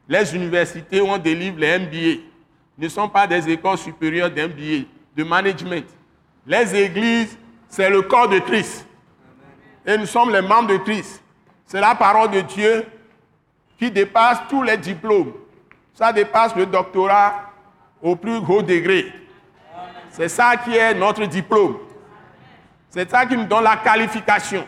les 0.08 0.36
universités 0.36 1.02
où 1.02 1.08
on 1.08 1.17
délivre 1.17 1.60
les 1.60 1.80
mba 1.80 2.21
ne 2.78 2.88
sont 2.89 3.10
pas 3.10 3.26
des 3.26 3.50
écoles 3.50 3.78
supérieures 3.78 4.30
d'MBA, 4.30 4.86
de 5.15 5.24
management. 5.24 5.86
Les 6.45 6.76
églises, 6.76 7.38
c'est 7.69 7.89
le 7.89 8.02
corps 8.02 8.28
de 8.28 8.39
Christ. 8.39 8.86
Et 9.86 9.98
nous 9.98 10.06
sommes 10.06 10.30
les 10.32 10.41
membres 10.41 10.67
de 10.67 10.78
Christ. 10.78 11.24
C'est 11.65 11.80
la 11.80 11.95
parole 11.95 12.32
de 12.32 12.41
Dieu 12.41 12.86
qui 13.80 13.89
dépasse 13.89 14.39
tous 14.50 14.62
les 14.62 14.76
diplômes. 14.76 15.32
Ça 15.93 16.12
dépasse 16.12 16.54
le 16.56 16.65
doctorat 16.65 17.50
au 18.05 18.15
plus 18.15 18.37
haut 18.37 18.61
degré. 18.61 19.11
C'est 20.11 20.29
ça 20.29 20.55
qui 20.57 20.77
est 20.77 20.93
notre 20.93 21.25
diplôme. 21.25 21.79
C'est 22.89 23.09
ça 23.09 23.25
qui 23.25 23.35
nous 23.35 23.45
donne 23.45 23.63
la 23.63 23.77
qualification. 23.77 24.65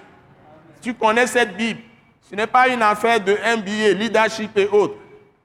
Tu 0.81 0.93
connais 0.95 1.27
cette 1.27 1.55
Bible. 1.55 1.79
Ce 2.29 2.35
n'est 2.35 2.47
pas 2.47 2.67
une 2.67 2.81
affaire 2.81 3.19
de 3.21 3.33
MBA, 3.33 3.93
leadership 3.93 4.57
et 4.57 4.67
autres. 4.67 4.95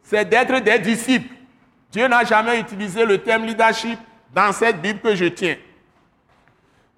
C'est 0.03 0.25
d'être 0.29 0.59
des 0.61 0.79
disciples. 0.79 1.33
Dieu 1.91 2.09
n'a 2.09 2.25
jamais 2.25 2.59
utilisé 2.59 3.05
le 3.05 3.19
terme 3.19 3.45
leadership 3.45 3.99
dans 4.35 4.51
cette 4.53 4.81
Bible 4.81 5.01
que 5.01 5.15
je 5.15 5.27
tiens. 5.27 5.57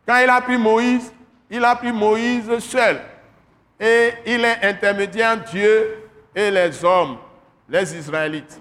Quand 0.07 0.19
il 0.19 0.31
a 0.31 0.41
pris 0.41 0.57
Moïse, 0.57 1.13
il 1.51 1.65
a 1.65 1.75
pris 1.75 1.93
Moïse 1.93 2.59
seul. 2.61 3.01
Et 3.81 4.13
il 4.27 4.45
est 4.45 4.63
intermédiaire 4.63 5.43
Dieu 5.43 6.09
et 6.35 6.53
les 6.53 6.85
hommes, 6.85 7.19
les 7.69 7.97
Israélites. 7.97 8.61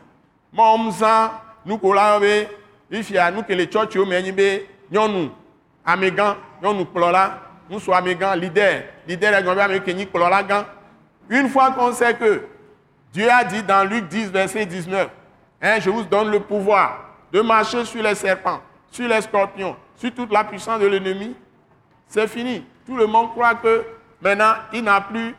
Momza, 0.52 1.43
nous 1.66 1.78
kolabe, 1.78 2.48
ifia 2.92 3.32
nous 3.32 3.44
que 3.44 3.54
les 3.54 3.68
church 3.68 3.96
yo 3.96 4.06
menyibe, 4.06 4.68
nyonu, 4.92 5.30
amegan, 5.86 6.36
nyonu 6.62 6.86
plola, 6.86 7.42
nous 7.70 7.80
sommes 7.80 7.96
amegan, 7.96 8.36
leader, 8.36 8.84
leader. 9.08 10.66
Une 11.30 11.50
fois 11.50 11.72
qu'on 11.72 11.94
sait 11.94 12.14
que 12.14 12.44
Dieu 13.12 13.30
a 13.30 13.44
dit 13.44 13.64
dans 13.64 13.88
Luc 13.88 14.08
10, 14.08 14.32
verset 14.32 14.66
19, 14.66 15.08
hein, 15.62 15.80
je 15.80 15.90
vous 15.90 16.04
donne 16.04 16.30
le 16.30 16.40
pouvoir 16.40 17.16
de 17.32 17.42
marcher 17.42 17.86
sur 17.86 18.04
les 18.04 18.16
serpents, 18.16 18.62
sur 18.92 19.08
les 19.08 19.22
scorpions, 19.22 19.76
sur 19.96 20.14
toute 20.14 20.32
la 20.32 20.44
puissance 20.44 20.80
de 20.80 20.88
l'ennemi, 20.88 21.36
c'est 22.08 22.28
fini. 22.28 22.66
Tout 22.86 22.98
le 22.98 23.08
monde 23.08 23.32
croit 23.32 23.56
que 23.56 23.86
maintenant, 24.22 24.54
il 24.74 24.84
n'a 24.84 25.02
plus 25.02 25.36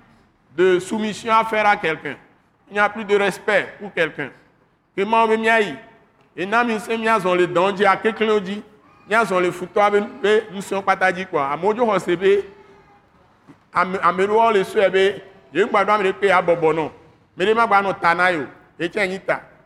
de 0.56 0.78
soumission 0.78 1.32
à 1.32 1.44
faire 1.44 1.66
à 1.66 1.76
quelqu'un. 1.76 2.16
Il 2.70 2.74
n'y 2.74 2.80
a 2.80 2.88
plus 2.88 3.04
de 3.04 3.16
respect 3.16 3.74
pour 3.78 3.92
quelqu'un. 3.92 4.30
Que 4.96 5.02
moi, 5.02 5.26
nous, 6.36 6.46
nous 6.46 6.78
sommes 7.20 7.36
les 7.36 7.46
dons, 7.46 7.74
à 7.86 7.96
quelqu'un 7.96 8.38
dit, 8.40 8.62
nous 9.08 9.24
sommes 9.24 9.42
les 9.42 9.52
foutoirs, 9.52 9.92
nous 10.52 10.62
sommes 10.62 10.82
pas 10.82 11.12
dit 11.12 11.26
quoi. 11.26 11.48
À 11.48 11.56
mon 11.56 11.72
Dieu, 11.72 11.82
on 11.82 11.98
s'est 11.98 12.16
ame 13.74 13.98
ame 14.02 14.26
ɖewo 14.26 14.52
le 14.52 14.64
sɔe 14.64 14.90
be 14.90 15.22
yewu 15.52 15.68
gbaɖo 15.68 15.90
ame 15.92 16.04
ɖe 16.04 16.12
pe 16.12 16.30
abɔbɔ 16.30 16.72
nɔ 16.74 16.90
me 17.36 17.44
ɖe 17.44 17.54
ma 17.54 17.66
gba 17.66 17.82
nɔ 17.82 18.00
ta 18.00 18.14
na 18.14 18.30
ye 18.32 18.38
o 18.38 18.46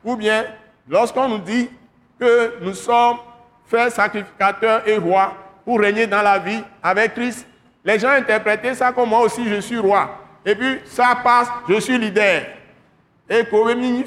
ou 0.05 0.17
bien 0.17 0.45
lorsqu'on 0.89 1.29
nous 1.29 1.39
dit 1.39 1.71
que 2.19 2.55
nous 2.63 2.75
sommes 2.75 3.19
faits 3.67 3.93
sacrificateurs 3.93 4.87
et 4.87 4.97
rois 4.97 5.35
pour 5.65 5.81
régner 5.81 6.07
dans 6.07 6.23
la 6.23 6.39
vie 6.39 6.63
avec 6.83 7.15
Christ 7.15 7.47
les 7.85 7.99
gens 7.99 8.11
interprétaient 8.11 8.75
ça 8.75 8.93
comme 8.93 9.09
moi 9.11 9.21
aussi 9.21 9.47
je 9.49 9.61
suis 9.61 9.79
roi. 9.79 10.11
Et 10.45 10.55
puis 10.55 10.81
ça 10.85 11.19
passe 11.23 11.49
je 11.69 11.79
suis 11.81 11.99
leader. 11.99 12.43
Et 13.29 13.45
ko 13.45 13.65
be 13.65 13.75
mi 13.77 13.91
nyi 13.91 14.05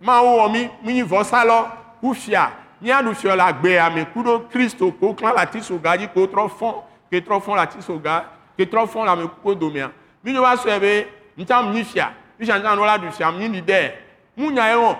fia 0.00 0.06
mawo 0.06 0.38
wɔ 0.38 0.52
mi 0.52 0.70
mi 0.82 0.92
nyi 0.94 1.02
vɔsalɔ 1.02 1.66
ku 2.00 2.14
fia 2.14 2.52
míaɖu 2.82 3.14
fiɔ 3.14 3.36
le 3.36 3.42
agbea 3.42 3.90
me 3.94 4.04
ku 4.12 4.22
ɖo 4.22 4.48
kristo 4.50 4.92
ko 4.92 5.14
klã 5.14 5.32
le 5.34 5.40
ati 5.40 5.60
soga 5.60 5.96
dzi 5.96 6.08
ko 6.12 6.26
trɔ 6.26 6.48
fɔ 6.48 6.74
ke 7.10 7.20
trɔ 7.20 7.40
fɔ 7.40 7.54
le 7.54 7.60
ati 7.60 7.82
soga 7.82 8.24
ke 8.56 8.64
trɔ 8.64 8.86
fɔ 8.86 9.04
le 9.04 9.10
amekuku 9.10 9.54
domea 9.54 9.90
mi 10.22 10.32
dzo 10.32 10.42
va 10.42 10.54
sɔe 10.56 10.80
be 10.80 11.06
ntsa 11.42 11.62
mi 11.62 11.78
nyi 11.78 11.84
fia 11.84 12.12
fisia 12.38 12.58
ntsa 12.58 12.76
no 12.76 12.84
la 12.84 12.98
ɖu 12.98 13.12
fia 13.12 13.30
mi 13.32 13.48
nyi 13.48 13.60
leader 13.60 13.92
mu 14.36 14.50
nya 14.50 14.70
ye 14.70 14.76
wɔ 14.76 14.96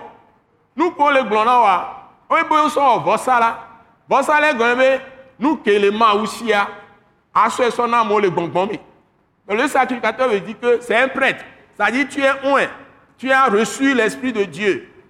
nu 0.75 0.91
ko 0.91 1.11
le 1.11 1.21
gblɔ 1.23 1.45
na 1.45 1.59
wa 1.61 1.95
woe 2.29 2.43
be 2.43 2.55
wosɔ 2.55 3.03
vɔsa 3.03 3.39
la. 3.39 3.69
Vɔsa 4.09 4.41
le 4.41 4.57
gɔme 4.57 4.77
be 4.77 5.01
nu 5.37 5.57
ke 5.57 5.77
le 5.79 5.91
mawu 5.91 6.25
sia 6.25 6.67
asɔe 7.33 7.69
sɔ 7.69 7.89
na 7.89 8.01
amewo 8.01 8.19
le 8.19 8.29
gbɔngbɔn 8.29 8.79
me 9.47 9.55
le 9.55 9.67
sacrificateur 9.67 10.29
veut 10.29 10.39
dire 10.39 10.59
que 10.59 10.81
c'est 10.81 10.95
un 10.95 11.07
prêtre. 11.07 11.43
C'est-à-dire 11.75 12.07
tu 12.07 12.21
es 12.21 12.27
un, 12.27 12.67
tu 13.17 13.31
as 13.31 13.45
reçu 13.45 13.93
l'Esprit 13.95 14.31
de 14.31 14.43
Dieu. 14.43 14.88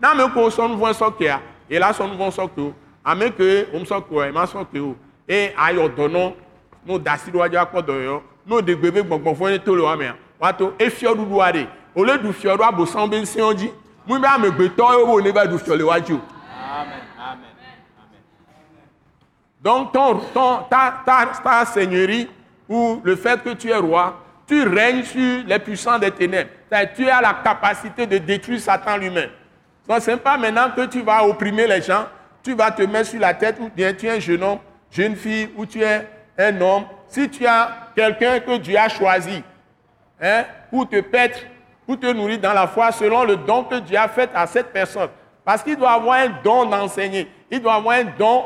sɔkea, 0.00 1.40
ye 1.68 1.78
la 1.78 1.92
sɔ 1.92 2.08
nu 2.08 2.16
vɔ̃ 2.16 2.30
sɔke 2.30 2.58
o. 2.60 2.74
Ame 3.04 3.30
ke 3.30 3.66
wòm 3.72 3.84
sɔke 3.84 4.10
o, 4.12 4.22
ema 4.24 4.44
sɔke 4.46 4.78
o. 4.80 4.96
Eye 5.28 5.54
ayɔ 5.56 5.88
dɔnɔ, 5.96 6.34
no 6.86 6.98
da 6.98 7.12
asi 7.12 7.30
ɖe 7.30 7.36
woadzi 7.38 7.56
akpɔ 7.56 7.82
dɔyɔ, 7.86 8.22
no 8.46 8.60
ɖe 8.60 8.74
gbe 8.76 8.90
be 8.94 9.02
gbɔgbɔfɔ 9.02 9.50
ne 9.50 9.58
to 9.58 9.74
le 9.76 9.82
woamea, 9.82 10.14
woato 10.40 10.72
efiɔ 10.78 11.14
ɖuɖua 11.14 11.52
ɖe. 11.52 11.66
Wòle 11.94 12.18
ɖu 12.18 12.32
fiɔ 12.32 12.56
ɖo 12.56 12.64
abosãwo 12.68 13.08
be 13.10 13.20
ŋusẽwo 13.20 13.54
dzi. 13.54 13.70
Mu 14.06 14.18
be 14.18 14.26
amegbetɔwo 14.26 15.06
wo 15.06 15.20
ne 15.20 15.30
va 15.30 15.44
ɖu 15.46 15.58
fiɔ 15.58 15.76
le 15.78 15.84
woadzi 15.84 16.12
o. 16.14 16.20
Donc 19.62 19.92
ton, 19.92 20.20
ton- 20.32 20.64
ta, 20.70 21.02
ta, 21.04 21.26
ta 21.44 21.64
seigneurie 21.66 22.28
ou 22.68 23.00
le 23.04 23.14
fait 23.14 23.42
que 23.42 23.50
tu 23.54 23.68
es 23.68 23.76
roi, 23.76 24.14
tu 24.46 24.62
règnes 24.66 25.04
sur 25.04 25.44
les 25.46 25.58
puissants 25.58 25.98
des 25.98 26.10
ténèbres. 26.10 26.48
Tu 26.96 27.06
as 27.08 27.20
la 27.20 27.34
capacité 27.34 28.06
de 28.06 28.16
détruire 28.18 28.58
Satan 28.60 28.96
lui-même. 28.96 29.28
Donc 29.90 30.02
ce 30.02 30.12
n'est 30.12 30.18
pas 30.18 30.36
maintenant 30.36 30.70
que 30.70 30.86
tu 30.86 31.02
vas 31.02 31.24
opprimer 31.24 31.66
les 31.66 31.82
gens, 31.82 32.04
tu 32.44 32.54
vas 32.54 32.70
te 32.70 32.82
mettre 32.82 33.10
sur 33.10 33.18
la 33.18 33.34
tête 33.34 33.56
ou 33.58 33.68
bien 33.74 33.92
tu 33.92 34.06
es 34.06 34.10
un 34.10 34.20
jeune 34.20 34.40
homme, 34.40 34.60
jeune 34.88 35.16
fille 35.16 35.50
ou 35.56 35.66
tu 35.66 35.82
es 35.82 36.06
un 36.38 36.60
homme. 36.60 36.84
Si 37.08 37.28
tu 37.28 37.44
as 37.44 37.88
quelqu'un 37.96 38.38
que 38.38 38.56
Dieu 38.58 38.78
a 38.78 38.88
choisi 38.88 39.42
hein, 40.22 40.44
pour 40.70 40.88
te 40.88 41.00
paître, 41.00 41.40
pour 41.84 41.98
te 41.98 42.06
nourrir 42.06 42.38
dans 42.38 42.52
la 42.52 42.68
foi 42.68 42.92
selon 42.92 43.24
le 43.24 43.34
don 43.34 43.64
que 43.64 43.80
Dieu 43.80 43.98
a 43.98 44.06
fait 44.06 44.30
à 44.32 44.46
cette 44.46 44.72
personne. 44.72 45.08
Parce 45.44 45.60
qu'il 45.60 45.74
doit 45.74 45.90
avoir 45.90 46.18
un 46.20 46.28
don 46.44 46.66
d'enseigner, 46.66 47.28
il 47.50 47.60
doit 47.60 47.74
avoir 47.74 47.98
un 47.98 48.04
don 48.16 48.44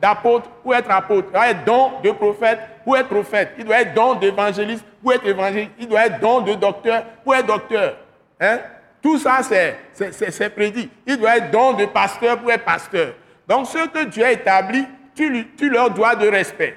d'apôtre 0.00 0.48
pour 0.62 0.74
être 0.74 0.90
apôtre, 0.90 1.28
il 1.28 1.32
doit 1.34 1.48
être 1.50 1.64
don 1.66 1.92
de 2.02 2.10
prophète 2.12 2.58
pour 2.84 2.96
être 2.96 3.08
prophète, 3.08 3.52
il 3.58 3.66
doit 3.66 3.82
être 3.82 3.92
don 3.92 4.14
d'évangéliste 4.14 4.84
pour 5.02 5.12
être 5.12 5.26
évangéliste, 5.26 5.72
il 5.78 5.88
doit 5.88 6.06
être 6.06 6.20
don 6.20 6.40
de 6.40 6.54
docteur 6.54 7.02
pour 7.22 7.34
être 7.34 7.48
docteur. 7.48 7.96
Hein? 8.40 8.60
Tout 9.06 9.18
ça, 9.18 9.38
c'est- 9.40 10.50
prédit. 10.50 10.90
Il 11.06 11.16
doit 11.16 11.36
être 11.36 11.52
don 11.52 11.74
de 11.74 11.86
pasteur 11.86 12.38
pour 12.38 12.50
être 12.50 12.64
pasteur. 12.64 13.12
Donc, 13.48 13.66
ceux 13.68 13.86
que 13.86 14.02
Dieu 14.02 14.24
a 14.24 14.32
établis, 14.32 14.84
tu, 15.14 15.46
tu 15.56 15.70
leur 15.70 15.90
dois 15.90 16.16
de 16.16 16.26
respect. 16.28 16.76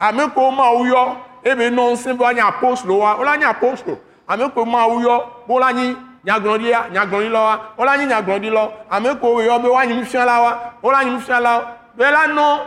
ame 0.00 0.30
ko 0.34 0.50
mawu 0.50 0.86
yɔ 0.86 1.16
ebe 1.44 1.70
nɔ 1.70 1.90
ŋusẽ 1.92 2.12
be 2.14 2.20
woanye 2.22 2.40
apostolo 2.40 2.98
wa 2.98 3.16
wola 3.18 3.36
nye 3.36 3.44
apostolo 3.44 3.98
ame 4.28 4.50
ko 4.54 4.64
mawu 4.66 5.00
yɔ 5.00 5.18
be 5.46 5.52
wola 5.54 5.72
nyi 5.72 5.96
nyagblɔɖia 6.26 6.90
nyagblɔɖilawoa 6.92 7.60
wola 7.78 7.96
nye 7.96 8.06
nyagblɔɖilawo 8.06 8.70
ame 8.90 9.14
ko 9.20 9.40
yɔ 9.40 9.62
be 9.62 9.68
woanye 9.68 9.94
nufialawoa 9.94 10.58
wola 10.82 11.04
nye 11.04 11.10
nufialawo 11.12 11.62
be 11.96 12.04
la 12.04 12.26
nɔ 12.26 12.58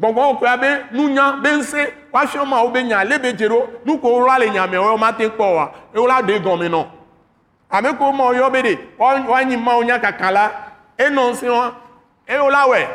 gbɔgbɔ 0.00 0.38
koe 0.38 0.56
be 0.58 0.68
nunya 0.96 1.32
be 1.42 1.48
ŋusẽ 1.50 1.86
woafiɔ 2.12 2.44
mawu 2.46 2.70
be 2.72 2.82
nya 2.82 3.04
le 3.04 3.18
be 3.18 3.32
dze 3.32 3.46
ɖo 3.48 3.66
nu 3.84 3.98
ko 3.98 4.08
wola 4.18 4.38
le 4.40 4.46
nyame 4.50 4.74
wɔyɔ 4.76 4.98
mate 4.98 5.28
kpɔ 5.30 5.42
oa 5.44 5.70
ye 5.94 6.00
wola 6.00 6.22
ɖe 6.22 6.40
gɔme 6.42 6.68
nɔ 6.68 6.74
ame 6.74 6.82
ko 6.82 6.82
mawu 6.82 6.82
yɔ 6.82 6.90
be 6.90 6.93
ɖe 8.62 8.78
woa- 8.98 9.24
woanyi 9.28 9.56
mawu 9.56 9.84
nya 9.84 9.98
kaka 9.98 10.30
la 10.30 10.50
enɔ 10.98 11.30
ŋusẽ 11.32 11.48
wa 11.50 11.72
eye 12.28 12.38
wola 12.40 12.64
wɔe 12.68 12.86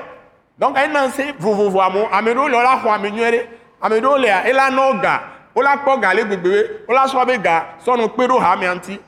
donc 0.60 0.76
ŋusẽ 1.08 1.34
vovovo 1.40 1.82
amewo 1.82 2.08
ame 2.12 2.34
ɖewo 2.34 2.50
le 2.50 2.58
wola 2.58 2.80
xɔ 2.84 2.96
ame 2.96 3.12
nyuie 3.12 3.32
ɖe 3.32 3.48
ame 3.82 4.00
ɖewo 4.02 4.18
lea 4.20 4.44
ela 4.48 4.70
nɔ 4.70 5.02
ga 5.02 5.22
wola 5.56 5.78
kpɔ 5.78 6.02
ga 6.02 6.14
le 6.14 6.24
gbegbe 6.24 6.44
be 6.44 6.70
wola 6.88 7.06
sɔ 7.08 7.26
be 7.28 7.38
ga 7.38 7.66
sɔnɔ 7.86 8.10
kpe 8.14 8.28
ɖo 8.28 8.40
hamea 8.40 8.76
ŋuti 8.76 9.00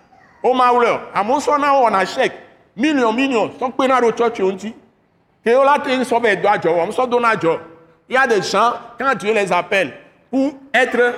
woma 0.43 0.71
wlɛ 0.73 0.89
o 0.89 0.99
amewo 1.13 1.39
sɔna 1.39 1.69
wɔna 1.71 2.05
chèque 2.05 2.33
million 2.75 3.13
million 3.15 3.49
sɔ 3.59 3.71
kpena 3.73 4.01
ɖo 4.01 4.11
tsɔtsiwo 4.11 4.51
ŋuti 4.53 4.73
ke 5.45 5.49
wola 5.55 5.79
te 5.83 5.89
sɔ 6.03 6.21
be 6.21 6.35
do 6.35 6.47
adzɔ 6.47 6.69
wɔm 6.75 6.91
sɔ 6.91 7.09
dona 7.09 7.29
adzɔ 7.35 7.59
il 8.09 8.15
y 8.15 8.17
a 8.17 8.27
des 8.27 8.41
gens 8.41 8.73
quand 8.97 9.15
Dieu 9.15 9.33
les 9.33 9.53
appelle 9.53 9.93
pour 10.29 10.51
être 10.73 11.13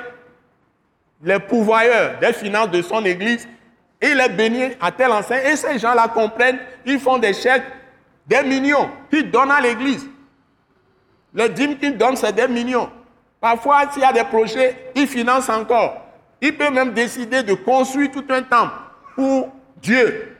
les 1.23 1.39
pourvoyeurs 1.39 2.19
des 2.19 2.33
finances 2.33 2.69
de 2.69 2.81
son 2.83 3.03
église. 3.05 3.47
Et 4.03 4.09
il 4.09 4.19
est 4.19 4.29
béni 4.29 4.63
à 4.81 4.91
tel 4.91 5.13
enseigne. 5.13 5.45
Et 5.45 5.55
ces 5.55 5.79
gens-là 5.79 6.09
comprennent, 6.09 6.59
ils 6.85 6.99
font 6.99 7.17
des 7.17 7.33
chèques, 7.33 7.63
des 8.27 8.43
millions, 8.43 8.89
qu'ils 9.09 9.31
donnent 9.31 9.49
à 9.49 9.61
l'église. 9.61 10.05
Les 11.33 11.47
dîmes 11.47 11.77
qu'ils 11.77 11.97
donnent, 11.97 12.17
c'est 12.17 12.33
des 12.33 12.49
millions. 12.49 12.91
Parfois, 13.39 13.89
s'il 13.91 14.01
y 14.01 14.05
a 14.05 14.11
des 14.11 14.25
projets, 14.25 14.91
ils 14.93 15.07
financent 15.07 15.47
encore. 15.47 16.01
Il 16.41 16.57
peut 16.57 16.69
même 16.69 16.91
décider 16.91 17.43
de 17.43 17.53
construire 17.53 18.11
tout 18.11 18.25
un 18.29 18.41
temple 18.41 18.73
pour 19.15 19.49
Dieu. 19.77 20.37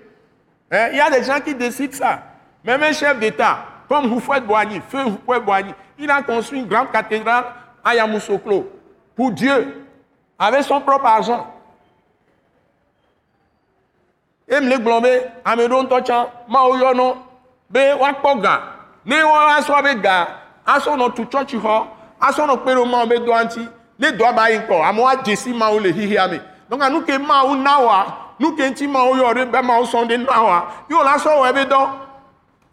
Hein, 0.69 0.89
Il 0.91 0.97
y 0.97 1.01
a 1.01 1.09
des 1.09 1.23
gens 1.23 1.39
qui 1.39 1.55
décident 1.55 1.93
ça. 1.93 2.21
Même 2.65 2.83
un 2.83 2.91
chef 2.91 3.17
d'État, 3.17 3.59
comme 3.87 4.11
Houphouët 4.11 4.45
Boigny, 4.45 4.81
feu 4.89 5.05
Boigny, 5.39 5.73
il 5.97 6.11
a 6.11 6.21
construit 6.21 6.59
une 6.59 6.67
grande 6.67 6.91
cathédrale 6.91 7.45
à 7.81 7.95
Yamoussoukro 7.95 8.69
pour 9.15 9.31
Dieu, 9.31 9.85
avec 10.37 10.63
son 10.63 10.81
propre 10.81 11.05
argent. 11.05 11.47
Et 14.47 14.59
me 14.59 14.69
le 14.69 14.77
gblɔ 14.77 15.01
be 15.01 15.09
ame 15.45 15.67
ɖewo 15.67 15.83
ŋutɔ 15.83 16.03
tsã 16.03 16.27
mawo 16.47 16.75
yɔ 16.75 16.93
nɔ 16.93 17.15
be 17.69 17.79
woakpɔ 17.99 18.41
ga 18.41 18.61
ne 19.05 19.15
woasɔ 19.23 19.83
be 19.83 20.01
ga 20.01 20.27
asɔ 20.65 20.97
nɔ 20.97 21.15
tu 21.15 21.25
tsɔtsixɔ 21.25 21.87
asɔ 22.19 22.47
nɔ 22.47 22.57
kpe 22.61 22.75
ɖe 22.75 22.85
mawo 22.89 23.05
be 23.07 23.15
dɔa 23.19 23.43
ŋuti 23.45 23.69
ne 23.99 24.11
dɔa 24.11 24.35
ba 24.35 24.49
yi 24.49 24.57
ŋkɔ 24.59 24.83
amewo 24.83 25.07
adze 25.07 25.35
si 25.37 25.53
mawo 25.53 25.79
le 25.79 25.93
xixia 25.93 26.27
me 26.29 26.39
donc 26.69 26.81
nu 26.91 27.01
ke 27.01 27.17
mawo 27.17 27.55
na 27.55 27.79
woa 27.79 28.05
nu 28.39 28.55
ke 28.55 28.63
ŋuti 28.69 28.87
mawo 28.87 29.15
yɔ 29.15 29.33
ɖe 29.33 29.51
be 29.51 29.61
mawo 29.61 29.85
sɔŋ 29.85 30.07
ɖe 30.09 30.17
na 30.25 30.41
woa 30.43 30.67
ye 30.89 30.95
wòla 30.95 31.17
sɔ 31.17 31.29
wɔ 31.39 31.49
ebe 31.49 31.69
dɔ 31.69 31.89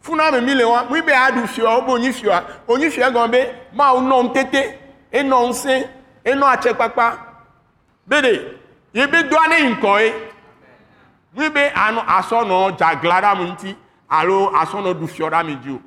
funa 0.00 0.32
me 0.32 0.40
mi 0.40 0.54
le 0.54 0.64
wa 0.64 0.84
mu 0.90 1.00
be 1.02 1.12
aɖu 1.12 1.46
fiɔ 1.46 1.68
wo 1.76 1.80
be 1.82 1.92
wonyi 1.92 2.12
fiɔa 2.12 2.42
wonyi 2.66 2.90
fiɔ 2.90 3.12
gɔme 3.12 3.30
be 3.30 3.46
mawo 3.74 4.00
nɔ 4.00 4.22
ŋutete 4.24 4.74
enɔ 5.12 5.46
ŋusẽ 5.48 5.88
enɔ 6.24 6.46
atsekpakpa 6.54 7.18
be 8.08 8.16
ɖe 8.16 8.42
ye 8.92 9.06
be 9.06 9.18
dɔa 9.22 9.48
ne 9.48 9.56
yi 9.56 9.74
ŋkɔ 9.76 10.00
ye 10.00 10.14
mu 11.34 11.50
be 11.50 11.70
anɔ 11.74 12.00
asɔnɔ 12.06 12.76
dzagla 12.76 13.20
ɖe 13.20 13.26
ame 13.26 13.44
ŋuti 13.50 13.76
alo 14.08 14.50
asɔnɔ 14.54 14.94
ɖu 14.94 15.06
fiɔ 15.06 15.30
ɖe 15.30 15.34
ame 15.40 15.56
dzi 15.56 15.70
o 15.70 15.80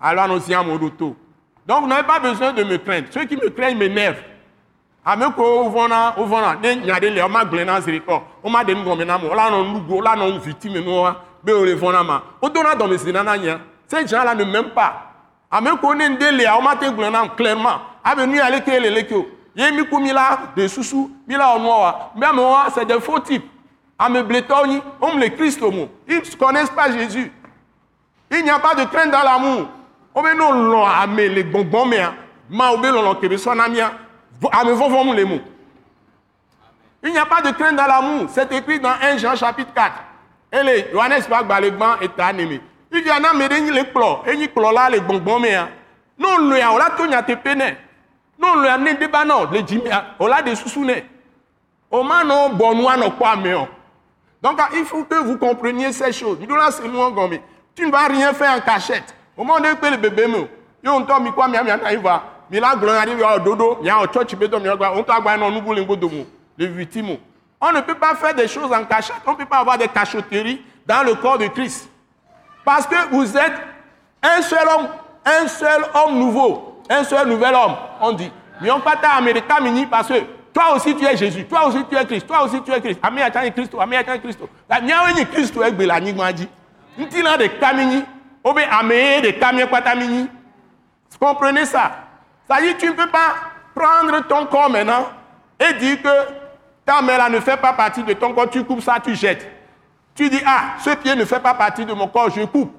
alo 0.00 0.20
anɔ 0.22 0.40
zi 0.40 0.54
amewo 0.54 0.78
ɖo 0.78 0.96
to 0.96 1.16
donc 1.66 1.86
n'avez 1.86 2.06
pas 2.06 2.20
besoin 2.20 2.52
de 2.52 2.64
me 2.64 2.76
craindre 2.78 3.08
ceux 3.12 3.24
qui 3.26 3.36
me 3.36 3.48
craignent 3.50 3.78
m'énervent 3.78 4.24
ame 5.04 5.32
ko 5.34 5.64
wovɔna 5.64 6.14
wovɔna 6.16 6.60
ne 6.60 6.74
nya 6.86 6.98
ɖe 6.98 7.14
le 7.14 7.22
woma 7.22 7.44
gblẽ 7.44 7.64
na 7.64 7.80
zi 7.80 8.00
kɔ 8.00 8.22
woma 8.42 8.62
ɖe 8.64 8.74
nugɔme 8.74 9.04
na 9.04 9.18
me 9.18 9.28
wola 9.28 9.50
nɔ 9.50 9.72
nugo 9.72 9.94
wola 9.96 10.16
nɔ 10.16 10.40
victime 10.40 10.80
nuwa 10.84 11.16
be 11.42 11.52
wole 11.52 11.74
vɔna 11.74 12.04
ma 12.06 12.22
wodona 12.42 12.74
dɔmesi 12.74 13.12
na 13.12 13.22
na 13.22 13.36
nya 13.36 13.58
ces 13.86 14.06
gens 14.06 14.24
là 14.24 14.34
ne 14.34 14.44
m'aiment 14.44 14.74
pas 14.74 15.12
ame 15.50 15.76
ko 15.80 15.94
ne 15.94 16.08
ŋɖe 16.08 16.30
lea 16.36 16.56
woma 16.56 16.76
te 16.76 16.86
gblẽ 16.86 17.10
nam 17.10 17.28
clairement 17.36 17.80
abe 18.04 18.26
nu 18.26 18.36
ya 18.36 18.50
leke 18.50 18.68
le 18.80 18.90
leke 18.90 19.12
o. 19.12 19.26
Ye 19.54 19.70
mi 19.72 19.84
ku 19.84 19.98
mi 19.98 20.12
la 20.12 20.52
de 20.56 20.68
susu 20.68 21.10
mi 21.26 21.34
la 21.34 21.54
wɔ 21.56 21.60
nua 21.60 21.78
wa 21.78 22.12
be 22.14 22.24
amewoa 22.24 22.66
c'est 22.72 22.84
des 22.84 23.00
faux 23.00 23.20
types 23.20 23.44
amebletɔwo 24.00 24.66
nyi 24.66 24.82
wom 25.00 25.18
le 25.18 25.28
kristo 25.30 25.70
mo 25.70 25.88
ils 26.08 26.16
ne 26.16 26.36
connaissent 26.36 26.70
pas 26.70 26.90
jésus 26.90 27.30
il 28.32 28.42
n'y 28.42 28.50
a 28.50 28.58
pas 28.58 28.74
de 28.74 28.84
crainte 28.84 29.10
dans 29.12 29.22
l'amour 29.22 29.68
wo 30.14 30.22
be 30.22 30.34
no 30.36 30.50
lɔ 30.52 30.86
ame 31.04 31.28
le 31.28 31.42
gbɔngbɔn 31.44 31.88
mea 31.88 32.12
mawo 32.48 32.78
be 32.78 32.86
lɔlɔ 32.88 33.20
kebe 33.20 33.36
sɔ 33.36 33.54
na 33.56 33.68
mia 33.68 33.92
vo- 34.40 34.50
ame 34.52 34.72
vɔvɔm 34.72 35.14
le 35.14 35.24
mo 35.24 35.38
Il 37.02 37.12
n'y 37.12 37.18
a 37.18 37.24
pas 37.24 37.40
de 37.40 37.50
crainte 37.52 37.76
dans 37.76 37.86
l'amour. 37.86 38.26
C'est 38.28 38.52
écrit 38.52 38.78
dans 38.78 38.92
1 39.00 39.16
Jean 39.16 39.34
chapitre 39.34 39.72
4. 39.74 39.94
Et 40.52 40.62
les 40.62 40.86
Johannes 40.92 41.22
pas 41.30 41.42
gbalegban 41.42 41.98
est 42.02 42.20
animé. 42.20 42.60
Il 42.92 43.06
y 43.06 43.10
en 43.10 43.24
a 43.24 43.32
mais 43.32 43.48
les 43.48 43.84
plo, 43.84 44.18
et 44.26 44.36
ni 44.36 44.48
plo 44.48 44.70
là 44.70 44.90
les 44.90 45.00
bonbons 45.00 45.38
mais 45.40 45.56
non 46.18 46.36
le 46.50 46.58
ya 46.58 46.70
ola 46.70 46.90
to 46.90 47.06
nya 47.06 47.22
te 47.22 47.32
pene. 47.36 47.74
Non 48.38 48.56
le 48.56 48.68
ne 48.84 48.92
débat 48.98 49.24
non, 49.24 49.44
le 49.50 49.66
jimi 49.66 49.88
ola 50.18 50.42
de 50.42 50.54
sousouné. 50.54 51.06
Au 51.90 52.02
man 52.02 52.26
non 52.28 52.50
bon 52.50 52.74
no 52.74 53.10
quoi 53.12 53.34
mais 53.36 53.54
Donc 54.42 54.60
il 54.74 54.84
faut 54.84 55.04
que 55.04 55.16
vous 55.16 55.36
compreniez 55.36 55.92
ces 55.92 56.12
choses. 56.12 56.38
Tu 57.74 57.86
ne 57.86 57.90
vas 57.90 58.06
rien 58.06 58.32
faire 58.32 58.56
en 58.56 58.60
cachette. 58.60 59.14
Au 59.36 59.44
moment 59.44 59.58
où 59.58 59.86
le 59.90 59.96
bébé 59.96 60.26
me, 60.26 60.38
yo 60.82 60.92
on 60.92 61.02
tombe 61.02 61.32
quoi 61.34 61.48
mais 61.48 61.58
il 61.92 61.98
va. 61.98 62.24
Gloire 62.50 62.96
arrive 63.00 63.24
au 63.24 63.38
dodo, 63.38 63.78
il 63.80 63.86
y 63.86 63.90
a 63.90 63.98
au 64.00 64.06
church 64.12 64.34
beto 64.34 64.58
mais 64.58 64.70
on 64.70 65.02
t'a 65.04 65.20
gba 65.20 65.36
non 65.36 65.50
nous 65.50 65.62
voulons 65.62 65.84
godomo, 65.84 66.26
les 66.58 66.66
victimes. 66.66 67.16
On 67.60 67.72
ne 67.72 67.80
peut 67.80 67.94
pas 67.94 68.14
faire 68.14 68.34
des 68.34 68.48
choses 68.48 68.72
en 68.72 68.84
cachette. 68.84 69.16
On 69.26 69.32
ne 69.32 69.36
peut 69.36 69.44
pas 69.46 69.58
avoir 69.58 69.78
des 69.78 69.88
cachotteries 69.88 70.62
dans 70.86 71.04
le 71.04 71.14
corps 71.14 71.38
de 71.38 71.46
Christ. 71.46 71.88
Parce 72.64 72.86
que 72.86 73.10
vous 73.10 73.36
êtes 73.36 73.54
un 74.22 74.42
seul 74.42 74.66
homme, 74.66 74.88
un 75.24 75.46
seul 75.46 75.84
homme 75.94 76.18
nouveau, 76.18 76.82
un 76.88 77.04
seul 77.04 77.28
nouvel 77.28 77.54
homme, 77.54 77.76
on 78.00 78.12
dit. 78.12 78.32
Mais 78.60 78.70
on 78.70 78.80
pas 78.80 78.98
américain 79.16 79.60
mini 79.60 79.86
parce 79.86 80.08
que 80.08 80.14
toi 80.52 80.74
aussi 80.74 80.94
tu 80.96 81.04
es 81.04 81.16
Jésus, 81.16 81.44
toi 81.44 81.66
aussi 81.66 81.84
tu 81.88 81.96
es 81.96 82.04
Christ, 82.04 82.26
toi 82.26 82.42
aussi 82.42 82.60
tu 82.62 82.72
es 82.72 82.80
Christ. 82.80 83.00
Ami 83.02 83.22
atani 83.22 83.52
Christ, 83.52 83.74
ami 83.80 83.96
atani 83.96 84.20
Christ. 84.20 84.40
La 84.68 84.80
nyaweni 84.80 85.26
Christ 85.26 85.56
est 85.56 85.72
bela 85.72 86.00
ni 86.00 86.12
dit. 86.12 86.48
Ntina 86.98 87.36
de 87.36 87.46
kamini, 87.46 88.04
obe 88.42 88.60
ameye 88.70 89.22
de 89.22 89.30
kamie 89.30 89.66
patamini. 89.66 90.28
Comprenez 91.18 91.66
ça? 91.66 91.90
Ça 92.48 92.60
dit 92.60 92.74
tu 92.78 92.86
ne 92.86 92.92
peux 92.92 93.08
pas 93.08 93.34
prendre 93.74 94.26
ton 94.26 94.46
corps 94.46 94.70
maintenant 94.70 95.06
et 95.58 95.74
dire 95.74 96.02
que 96.02 96.08
ta 96.84 97.02
mère 97.02 97.30
ne 97.30 97.38
fait 97.40 97.56
pas 97.56 97.72
partie 97.72 98.02
de 98.02 98.12
ton 98.14 98.32
corps, 98.32 98.50
tu 98.50 98.64
coupes 98.64 98.80
ça, 98.80 98.98
tu 99.02 99.14
jettes. 99.14 99.48
Tu 100.14 100.28
dis, 100.28 100.40
ah, 100.44 100.76
ce 100.82 100.90
pied 100.90 101.14
ne 101.14 101.24
fait 101.24 101.40
pas 101.40 101.54
partie 101.54 101.84
de 101.84 101.92
mon 101.92 102.08
corps, 102.08 102.30
je 102.30 102.42
coupe. 102.42 102.72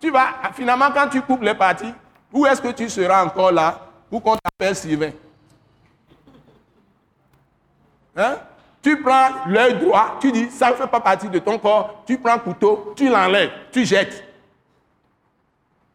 Tu 0.00 0.10
vas, 0.10 0.28
finalement, 0.54 0.90
quand 0.94 1.08
tu 1.08 1.20
coupes 1.20 1.42
les 1.42 1.54
parties, 1.54 1.92
où 2.32 2.46
est-ce 2.46 2.62
que 2.62 2.68
tu 2.68 2.88
seras 2.88 3.24
encore 3.24 3.50
là 3.50 3.80
pour 4.10 4.22
qu'on 4.22 4.36
t'appelle 4.36 4.76
Sylvain? 4.76 5.10
Hein? 8.18 8.36
Tu 8.82 9.00
prends 9.02 9.30
l'œil 9.46 9.74
droit, 9.74 10.16
tu 10.20 10.30
dis, 10.30 10.50
ça 10.50 10.70
ne 10.70 10.74
fait 10.74 10.86
pas 10.86 11.00
partie 11.00 11.28
de 11.28 11.38
ton 11.38 11.58
corps, 11.58 12.02
tu 12.06 12.18
prends 12.18 12.34
le 12.34 12.40
couteau, 12.40 12.92
tu 12.96 13.08
l'enlèves, 13.08 13.50
tu 13.72 13.84
jettes. 13.84 14.24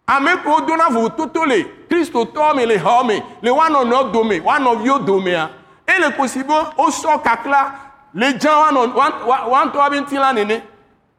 Ameko 0.05 0.62
dona 0.62 0.89
vous 0.89 1.09
totole, 1.09 1.65
Christo 1.89 2.25
tome 2.25 2.59
le 2.65 2.75
home, 2.75 3.21
le 3.41 3.51
one 3.51 3.75
on 3.75 3.86
not 3.86 4.03
dome, 4.12 4.33
one 4.43 4.67
of 4.67 4.86
you 4.86 4.99
dome. 4.99 5.27
hein. 5.27 5.49
Et 5.88 6.01
le 6.01 6.12
possible, 6.15 6.51
au 6.77 6.91
sort 6.91 7.21
kakla, 7.21 7.71
les 8.13 8.38
gens 8.39 8.69
one 8.69 8.77
on 8.77 9.51
one 9.51 9.71
to 9.71 9.79
abin 9.79 10.03
tila 10.03 10.33
nene. 10.33 10.62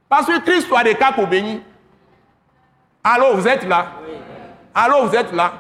Parce 0.09 0.27
que 0.27 0.39
Christ 0.41 0.69
a 0.77 0.85
des 0.85 0.95
cas 0.95 1.13
pour 1.13 1.27
bénir. 1.27 1.61
Alors 3.03 3.37
vous 3.37 3.49
êtes 3.49 3.65
là? 3.65 3.87
Alors 4.75 5.07
vous 5.07 5.17
êtes 5.17 5.33
là? 5.33 5.53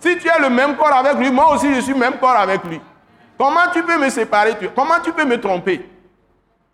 Si 0.00 0.18
tu 0.18 0.28
es 0.28 0.40
le 0.40 0.50
même 0.50 0.76
corps 0.76 0.92
avec 0.92 1.14
lui, 1.14 1.30
moi 1.30 1.52
aussi 1.54 1.72
je 1.74 1.80
suis 1.80 1.92
le 1.92 1.98
même 1.98 2.18
corps 2.18 2.36
avec 2.36 2.64
lui. 2.64 2.80
Comment 3.38 3.70
tu 3.72 3.82
peux 3.84 3.98
me 3.98 4.10
séparer 4.10 4.56
Comment 4.74 5.00
tu 5.02 5.12
peux 5.12 5.24
me 5.24 5.40
tromper? 5.40 5.88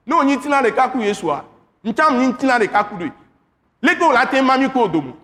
Nous, 0.06 0.16
on 0.16 0.26
y 0.26 0.38
tient 0.38 0.62
les 0.62 0.72
cas 0.72 0.88
pour 0.88 1.02
Yeshua. 1.02 1.44
Nous 1.84 1.94
sommes 1.94 2.18
ni 2.18 2.68
cas 2.68 2.84
pour 2.84 2.98
lui. 2.98 3.12
Les 3.82 3.96
gars, 3.96 4.12
là, 4.12 4.26
t'es 4.26 4.40
mami 4.40 4.70
ko 4.70 4.88
domo. 4.88 5.14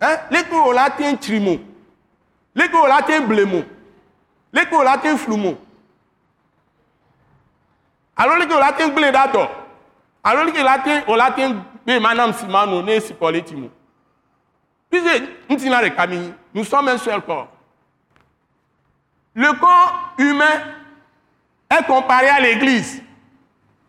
Hein? 0.00 0.16
Gars, 0.30 0.72
là, 0.74 0.90
t'es 0.90 1.16
trimo. 1.16 1.58
Là, 2.54 3.02
t'es 3.06 3.20
blémo. 3.20 3.62
Les 4.52 4.66
gars, 4.66 4.84
là, 4.84 4.98
t'es 4.98 5.16
floumo. 5.16 5.56
Alors, 8.14 8.38
gars, 8.46 8.60
là, 8.60 8.72
t'es 8.76 8.90
blé 8.90 9.10
d'ador. 9.10 9.50
Alors, 10.22 10.44
on 11.08 11.14
l'a 11.16 11.30
t'es, 11.30 11.48
bé, 11.86 11.98
madame 11.98 12.34
Simano, 12.34 12.82
né, 12.82 13.00
si 13.00 13.14
politimo. 13.14 13.70
Puisque, 14.90 15.22
nous 15.48 15.56
tient 15.56 15.80
les 15.80 15.94
camins, 15.94 16.32
nous 16.52 16.64
sommes 16.64 16.88
un 16.88 16.98
seul 16.98 17.22
corps. 17.22 17.48
Le 19.34 19.52
corps 19.58 20.14
humain 20.18 20.60
est 21.70 21.84
comparé 21.86 22.28
à 22.28 22.40
l'église. 22.40 23.02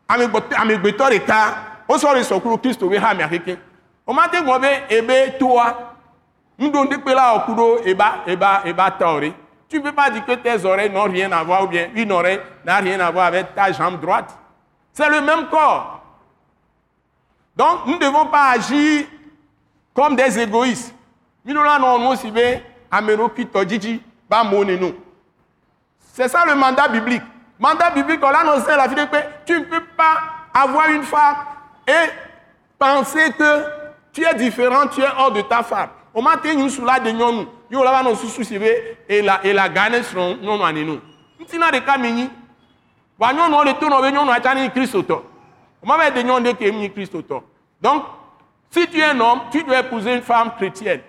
Ɖeka 0.10 1.56
wosɔ 1.88 2.14
ɖe 2.14 2.24
sɔkulu 2.24 2.58
kristo 2.58 2.90
be 2.90 2.98
ha 2.98 3.10
américain. 3.10 3.58
O 4.06 4.14
ma 4.14 4.28
te 4.28 4.38
gbɔ 4.38 4.60
be 4.60 4.96
ebe 4.96 5.38
toa 5.40 5.96
nuɖoɖekpe 6.60 7.14
la 7.14 7.34
wɔ 7.34 7.46
ku 7.46 7.52
ɖo 7.54 7.86
eba 7.86 8.24
eba 8.28 8.62
eba 8.66 8.92
ta. 8.92 9.20
Tu 9.70 9.80
ne 9.80 9.84
peux 9.84 9.92
pas 9.92 10.10
dire 10.10 10.24
que 10.24 10.34
tes 10.34 10.66
oreilles 10.66 10.92
n'ont 10.92 11.04
rien 11.04 11.32
à 11.32 11.44
voir 11.44 11.64
ou 11.64 11.68
bien 11.68 11.90
une 11.96 12.12
oreille 12.12 12.40
n'a 12.64 12.78
rien 12.78 13.00
à 13.00 13.10
voir 13.10 13.26
avec 13.26 13.56
ta 13.56 13.72
jambe 13.72 14.00
droite. 14.00 14.38
C'est 14.92 15.10
le 15.10 15.22
même 15.22 15.48
corps. 15.48 16.04
Donc 17.56 17.86
nous 17.88 17.96
ne 17.96 18.00
devons 18.00 18.28
pas 18.28 18.52
agir 18.52 19.06
comme 19.94 20.16
des 20.16 20.40
égoïstes. 20.40 20.94
Nous 21.44 21.56
là 21.56 21.80
nous 21.80 22.32
be 22.32 22.62
amero 22.92 23.32
dzidzi 23.66 24.02
ba 24.30 24.44
nous. 24.44 24.94
C'est 26.14 26.28
ça 26.28 26.46
le 26.46 26.54
mandat 26.54 26.88
biblique. 26.90 27.24
Mandat 27.60 27.90
biblique, 27.90 28.20
on 28.22 28.30
l'a 28.30 28.42
annoncé 28.42 28.70
à 28.70 28.78
la 28.78 29.08
paix. 29.08 29.28
Tu 29.48 29.54
ne 29.54 29.66
peux 29.66 29.82
pas 29.98 30.22
avoir 30.54 30.88
une 30.90 31.02
femme 31.02 31.38
et 31.88 32.10
penser 32.78 33.32
que 33.38 33.64
tu 34.14 34.24
es 34.24 34.34
différent, 34.36 34.86
tu 34.88 35.02
es 35.02 35.08
hors 35.18 35.32
de 35.32 35.42
ta 35.42 35.64
femme. 35.64 35.90
Au 36.14 36.22
matin, 36.22 36.54
nous 36.54 36.70
sommes 36.70 36.86
là 36.86 37.00
nous. 37.00 37.48
Nous 37.72 37.84
avons 37.84 38.12
nos 38.12 38.16
sous 38.16 38.44
et 39.10 39.22
la 39.24 39.44
et 39.44 39.54
la 39.54 39.68
gagne 39.70 40.04
sur 40.04 40.20
nous 40.20 40.36
nous 40.36 40.84
nous. 40.86 41.02
Nous 41.40 41.48
sommes 41.48 41.72
de 41.72 41.80
camini. 41.80 42.30
Wa 43.20 43.34
nous 43.34 43.50
nous 43.50 43.64
le 43.64 43.74
tourne 43.74 44.14
nous 44.14 44.26
nous 44.26 44.32
attendons 44.32 44.70
Christ 44.70 44.94
auto. 44.94 45.26
On 45.82 45.88
m'a 45.88 46.12
dit 46.12 46.24
nous 46.24 46.36
que 46.36 46.88
Christ 46.90 47.16
auto. 47.16 47.44
Donc, 47.82 48.04
si 48.70 48.88
tu 48.88 49.00
es 49.00 49.06
un 49.06 49.20
homme, 49.20 49.42
tu 49.52 49.64
dois 49.64 49.80
épouser 49.80 50.14
une 50.14 50.22
femme 50.22 50.52
chrétienne. 50.58 51.02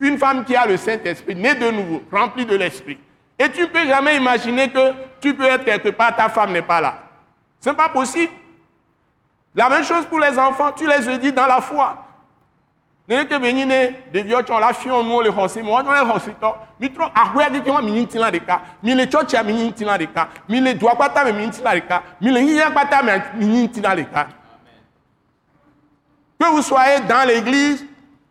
Une 0.00 0.18
femme 0.18 0.44
qui 0.44 0.56
a 0.56 0.66
le 0.66 0.76
Saint-Esprit, 0.76 1.36
née 1.36 1.54
de 1.54 1.70
nouveau, 1.70 2.02
remplie 2.10 2.44
de 2.44 2.56
l'Esprit. 2.56 2.98
Et 3.42 3.50
tu 3.50 3.62
ne 3.62 3.66
peux 3.66 3.86
jamais 3.86 4.18
imaginer 4.18 4.68
que 4.68 4.92
tu 5.18 5.32
peux 5.32 5.46
être 5.46 5.64
quelque 5.64 5.88
part, 5.88 6.14
ta 6.14 6.28
femme 6.28 6.52
n'est 6.52 6.60
pas 6.60 6.82
là. 6.82 6.98
Ce 7.58 7.70
n'est 7.70 7.74
pas 7.74 7.88
possible. 7.88 8.30
La 9.54 9.70
même 9.70 9.82
chose 9.82 10.04
pour 10.04 10.20
les 10.20 10.38
enfants, 10.38 10.72
tu 10.72 10.86
les 10.86 11.16
dis 11.16 11.32
dans 11.32 11.46
la 11.46 11.62
foi. 11.62 12.04
Ne 13.08 13.22
te 13.24 13.36
benine 13.38 13.72
de 14.12 14.20
vieux 14.20 14.42
tu 14.46 14.52
la 14.52 14.72
fion 14.72 15.02
nous 15.02 15.20
le 15.20 15.30
hosi 15.30 15.62
mo 15.62 15.72
on 15.74 15.82
le 15.82 16.12
hosi 16.12 16.30
to 16.40 16.54
mi 16.78 16.92
tro 16.92 17.06
ahwe 17.12 17.50
de 17.50 17.60
ki 17.60 17.70
wa 17.70 17.82
mi 17.82 18.04
nti 18.04 18.18
la 18.18 18.30
de 18.30 18.38
ka 18.38 18.60
mi 18.84 18.94
le 18.94 19.08
church 19.10 19.32
ya 19.32 19.42
mi 19.42 19.52
nti 19.52 19.84
la 19.84 19.98
de 19.98 20.06
ka 20.06 20.28
mi 20.48 20.60
le 20.60 20.74
dua 20.74 20.94
pata 20.94 21.24
mi 21.24 21.44
nti 21.44 21.60
la 21.60 21.74
de 21.74 21.80
ka 21.80 22.02
mi 22.20 22.30
le 22.30 22.40
yiya 22.40 22.70
pata 22.70 23.02
mi 23.02 23.64
nti 23.64 23.80
la 23.80 23.96
de 23.96 24.02
ka 24.04 24.28
que 26.38 26.46
vous 26.52 26.62
soyez 26.62 27.00
dans 27.08 27.26
l'église 27.26 27.84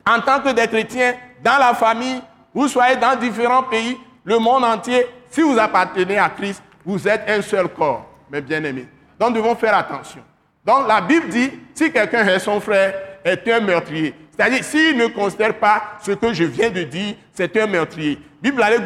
en 0.08 0.22
tant 0.22 0.40
que 0.40 0.54
des 0.54 0.70
chrétiens 0.70 1.16
dans 1.44 1.58
la 1.58 1.74
famille 1.74 2.22
vous 2.54 2.70
soyez 2.70 2.96
dans 2.96 3.18
différents 3.20 3.64
pays 3.64 3.98
le 4.30 4.38
monde 4.38 4.64
entier, 4.64 5.08
si 5.32 5.42
vous 5.42 5.58
appartenez 5.58 6.20
à 6.20 6.30
Christ, 6.30 6.62
vous 6.86 7.08
êtes 7.08 7.24
un 7.28 7.42
seul 7.42 7.68
corps, 7.68 8.06
mes 8.32 8.42
bien-aimés. 8.42 8.88
Donc, 9.20 9.30
nous 9.30 9.38
devons 9.38 9.56
faire 9.56 9.76
attention. 9.76 10.22
Donc, 10.64 10.88
la 10.88 11.02
Bible 11.02 11.30
dit, 11.30 11.50
si 11.74 11.92
quelqu'un 11.92 12.28
est 12.28 12.38
son 12.38 12.62
frère, 12.62 12.94
est 13.26 13.48
un 13.52 13.60
meurtrier. 13.60 14.14
C'est-à-dire, 14.30 14.64
s'il 14.64 14.96
ne 14.98 15.08
considère 15.08 15.56
pas 15.56 15.82
ce 16.06 16.12
que 16.12 16.32
je 16.32 16.44
viens 16.44 16.70
de 16.70 16.84
dire, 16.84 17.16
c'est 17.34 17.58
un 17.58 17.66
meurtrier. 17.66 18.20
Bible, 18.40 18.64
elle 18.64 18.86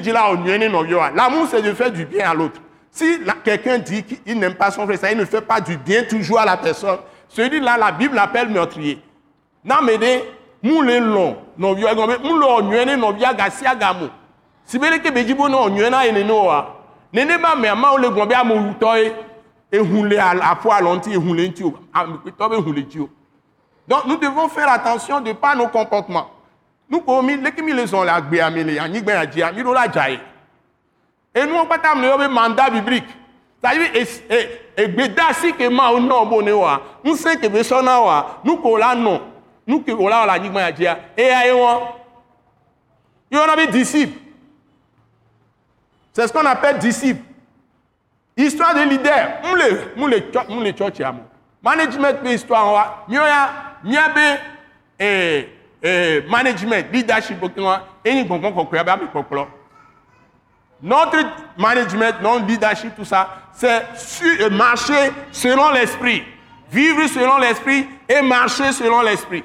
dit 0.00 0.12
L'amour, 0.12 1.48
c'est 1.50 1.62
de 1.62 1.72
faire 1.72 1.90
du 1.90 2.04
bien 2.04 2.30
à 2.30 2.34
l'autre. 2.34 2.60
Si 2.90 3.20
quelqu'un 3.42 3.78
dit 3.78 4.02
qu'il 4.04 4.38
n'aime 4.38 4.54
pas 4.54 4.70
son 4.70 4.84
frère, 4.84 4.98
ça, 4.98 5.10
il 5.10 5.16
ne 5.16 5.24
fait 5.24 5.40
pas 5.40 5.62
du 5.62 5.78
bien 5.78 6.04
toujours 6.04 6.40
à 6.40 6.44
la 6.44 6.58
personne, 6.58 6.98
celui-là, 7.28 7.78
la 7.78 7.90
Bible 7.90 8.16
l'appelle 8.16 8.50
meurtrier. 8.50 9.02
Non, 10.62 10.82
mais 10.82 11.00
des 11.00 11.00
moule 11.00 11.12
long, 11.12 11.36
non, 11.56 11.74
vieux, 11.74 11.94
non, 11.94 12.06
mais 12.06 12.18
moule 12.18 12.44
onyene, 12.44 12.96
non, 12.96 13.12
vieux, 13.12 13.26
gassi 13.36 13.66
agamo. 13.66 14.08
Si 14.64 14.78
vous 14.78 14.84
voulez 14.84 15.00
que 15.00 15.10
Bejibo 15.10 15.48
non, 15.48 15.64
onyena 15.64 16.06
et 16.06 16.12
nenoa. 16.12 16.76
Nene 17.12 17.38
ba 17.38 17.56
me 17.56 17.66
ama 17.66 17.92
ole 17.92 18.08
gombe 18.10 18.32
amo 18.32 18.54
utoy 18.54 19.12
et 19.72 19.78
hunle 19.80 20.16
à 20.16 20.32
la 20.32 20.56
fois 20.62 20.80
lonti 20.80 21.12
et 21.12 21.16
hunle 21.16 21.48
ntio. 21.48 21.74
Tobe 22.38 22.54
hunle 22.54 22.86
tio. 22.86 23.10
Donc 23.88 24.04
nous 24.06 24.16
devons 24.16 24.48
faire 24.48 24.70
attention 24.70 25.20
de 25.20 25.32
pas 25.32 25.56
nos 25.56 25.66
comportements. 25.66 26.30
Nous 26.88 27.00
commis 27.00 27.36
les 27.36 27.50
qui 27.50 27.62
les 27.62 27.92
ont 27.92 28.04
la 28.04 28.20
gbe 28.20 28.38
amele 28.40 28.74
ya 28.74 28.86
nyigbe 28.86 29.08
ya 29.08 29.26
dia 29.26 29.50
mi 29.50 29.64
do 29.64 29.72
la 29.72 29.90
jaye. 29.90 30.20
Et 31.34 31.44
nous 31.44 31.56
on 31.56 31.66
pas 31.66 31.78
tam 31.78 32.00
le 32.00 32.28
mandat 32.28 32.70
biblique. 32.70 33.08
C'est-à-dire 33.60 33.90
et 34.76 34.88
gbeda 34.88 35.32
si 35.32 35.52
ke 35.52 35.68
ma 35.68 35.90
o 35.90 35.98
no 35.98 36.24
bo 36.26 36.42
ne 36.42 36.52
wa. 36.52 36.80
Nous 37.02 37.16
sait 37.16 37.36
que 37.38 37.48
be 37.48 37.64
so 37.64 37.82
na 37.82 38.00
wa. 38.00 38.40
Nous 38.44 38.58
ko 38.58 38.76
la 38.76 38.94
non. 38.94 39.14
Nous 39.14 39.20
que 39.66 40.08
la 40.08 40.26
la 40.26 40.38
nyigbe 40.38 40.56
ya 40.58 40.72
dia. 40.72 40.98
Et 41.16 41.30
aye 41.30 41.52
won. 41.52 41.88
Il 43.30 43.38
y 43.38 43.40
en 43.40 43.48
avait 43.48 43.68
disciples. 43.68 44.18
C'est 46.12 46.26
ce 46.26 46.32
qu'on 46.32 46.44
appelle 46.44 46.78
disciple. 46.78 47.22
Histoire 48.36 48.74
de 48.74 48.80
leader. 48.80 49.40
Moule, 49.44 49.92
moule, 49.96 50.22
moule, 50.48 50.76
church 50.76 50.98
yamo. 50.98 51.20
Management 51.62 52.22
pe 52.22 52.34
histoire 52.34 52.72
wa. 52.72 53.04
Mioya, 53.08 53.50
miabe, 53.84 54.40
eh, 54.98 55.48
eh, 55.82 56.22
management, 56.28 56.86
leadership, 56.92 57.42
okino, 57.42 57.76
eni 58.04 58.24
gbongbon 58.24 58.52
kokko 58.52 58.76
ya 58.76 58.84
ba 58.84 58.96
mi 58.96 59.06
koklo. 59.12 59.46
Notre 60.82 61.18
management, 61.58 62.22
notre 62.22 62.46
leadership, 62.46 62.94
tout 62.96 63.04
ça, 63.04 63.28
c'est 63.52 63.84
euh, 64.40 64.48
marcher 64.50 65.12
selon 65.30 65.70
l'esprit. 65.70 66.24
Vivre 66.70 67.06
selon 67.08 67.36
l'esprit 67.38 67.86
et 68.08 68.22
marcher 68.22 68.72
selon 68.72 69.02
l'esprit. 69.02 69.44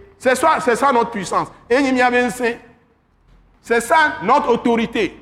C'est 0.21 0.35
ça, 0.35 0.59
c'est 0.59 0.75
ça 0.75 0.91
notre 0.91 1.09
puissance. 1.09 1.47
C'est 3.59 3.81
ça 3.81 4.17
notre 4.21 4.49
autorité. 4.49 5.19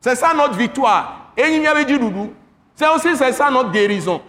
C'est 0.00 0.16
ça 0.16 0.34
notre 0.34 0.56
victoire. 0.56 1.30
C'est 1.36 2.88
aussi 2.88 3.16
c'est 3.16 3.32
ça 3.32 3.48
notre 3.48 3.70
guérison. 3.70 4.20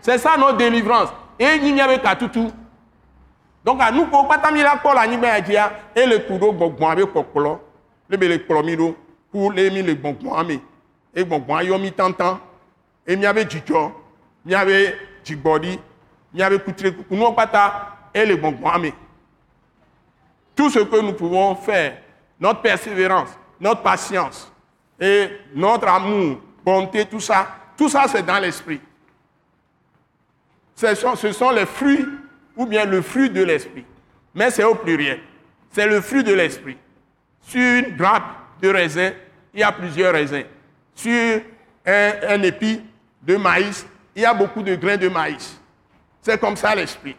C'est 0.00 0.16
ça 0.16 0.38
notre 0.38 0.56
délivrance. 0.56 1.10
Donc 3.62 3.82
à 3.82 3.90
nous 3.90 4.06
pour 4.06 4.26
pas 4.28 4.40
la 4.50 5.06
nibé 5.06 5.42
dia 5.44 5.72
et 5.94 6.06
le 6.06 6.20
kudo 6.20 6.52
bonbon 6.52 6.88
avec 6.88 7.12
kokolo. 7.12 7.60
Le 8.08 8.16
bele 8.16 8.42
promiro 8.46 8.96
pour 9.30 9.52
les 9.52 9.70
mi 9.70 9.82
le 9.82 9.94
bonbon 9.94 10.32
ami. 10.32 10.58
Et 11.14 11.22
bonbon 11.22 11.60
yo 11.60 11.76
mi 11.76 11.92
tantan. 11.92 12.40
Et 13.06 13.14
y 13.14 13.26
avait. 13.26 13.46
Il 14.46 14.52
y 14.52 14.54
avait 14.54 15.09
djibodi. 15.24 15.78
Il 16.32 16.40
y 16.40 16.42
avait 16.42 16.60
kutre 16.60 16.92
nous 17.10 17.32
pata 17.32 17.96
et 18.14 18.24
le. 18.24 18.36
Tout 20.54 20.70
ce 20.70 20.80
que 20.80 21.00
nous 21.00 21.12
pouvons 21.12 21.54
faire, 21.56 21.98
notre 22.38 22.60
persévérance, 22.60 23.30
notre 23.60 23.82
patience 23.82 24.52
et 25.00 25.28
notre 25.54 25.88
amour, 25.88 26.38
bonté, 26.64 27.06
tout 27.06 27.20
ça, 27.20 27.48
tout 27.76 27.88
ça 27.88 28.04
c'est 28.08 28.24
dans 28.24 28.38
l'esprit. 28.38 28.80
Ce 30.74 30.94
sont, 30.94 31.16
ce 31.16 31.32
sont 31.32 31.50
les 31.50 31.66
fruits 31.66 32.06
ou 32.56 32.66
bien 32.66 32.84
le 32.84 33.02
fruit 33.02 33.30
de 33.30 33.42
l'esprit. 33.42 33.84
Mais 34.34 34.50
c'est 34.50 34.64
au 34.64 34.74
pluriel. 34.74 35.20
C'est 35.70 35.86
le 35.86 36.00
fruit 36.00 36.24
de 36.24 36.32
l'esprit. 36.32 36.76
Sur 37.42 37.60
une 37.60 37.96
grappe 37.96 38.36
de 38.62 38.68
raisin, 38.68 39.12
il 39.52 39.60
y 39.60 39.62
a 39.62 39.72
plusieurs 39.72 40.12
raisins. 40.12 40.44
Sur 40.94 41.40
un, 41.86 42.12
un 42.28 42.42
épi 42.42 42.82
de 43.22 43.36
maïs, 43.36 43.86
il 44.14 44.22
y 44.22 44.24
a 44.24 44.34
beaucoup 44.34 44.62
de 44.62 44.74
grains 44.74 44.96
de 44.96 45.08
maïs. 45.08 45.60
C'est 46.20 46.38
comme 46.38 46.56
ça 46.56 46.74
l'esprit. 46.74 47.16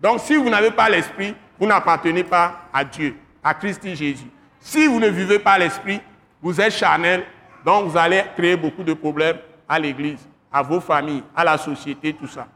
Donc 0.00 0.20
si 0.20 0.36
vous 0.36 0.48
n'avez 0.48 0.70
pas 0.70 0.88
l'esprit, 0.88 1.34
vous 1.58 1.66
n'appartenez 1.66 2.24
pas 2.24 2.62
à 2.72 2.84
Dieu, 2.84 3.16
à 3.42 3.54
Christ 3.54 3.82
Jésus. 3.94 4.30
Si 4.60 4.86
vous 4.86 5.00
ne 5.00 5.08
vivez 5.08 5.38
pas 5.38 5.58
l'esprit, 5.58 6.00
vous 6.40 6.60
êtes 6.60 6.72
charnel, 6.72 7.24
donc 7.64 7.86
vous 7.86 7.96
allez 7.96 8.22
créer 8.36 8.56
beaucoup 8.56 8.82
de 8.82 8.94
problèmes 8.94 9.38
à 9.68 9.78
l'église, 9.78 10.26
à 10.52 10.62
vos 10.62 10.80
familles, 10.80 11.22
à 11.34 11.44
la 11.44 11.58
société, 11.58 12.12
tout 12.12 12.26
ça. 12.26 12.46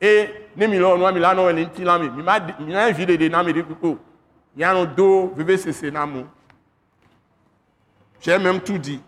E 0.00 0.28
ne 0.56 0.66
mi 0.66 0.78
lɔ 0.78 0.98
nua 0.98 1.12
mi 1.12 1.20
la 1.20 1.34
nɔ 1.34 1.52
le 1.52 1.64
ŋuti 1.64 1.84
la 1.84 1.98
mi. 1.98 2.10
Mi 2.10 2.22
ma 2.22 2.38
mi 2.58 2.72
na 2.72 2.90
vi 2.90 3.04
ɖeɖe 3.04 3.30
na 3.30 3.42
mi 3.42 3.52
ɖe 3.52 3.62
kpekpe 3.62 3.98
yanu 4.56 4.86
do 4.86 5.32
vevesese 5.36 5.90
na 5.92 6.06
mo 6.06 6.26
j'ai 8.20 8.38
même 8.38 8.60
tout 8.60 8.78
dit 8.78 9.00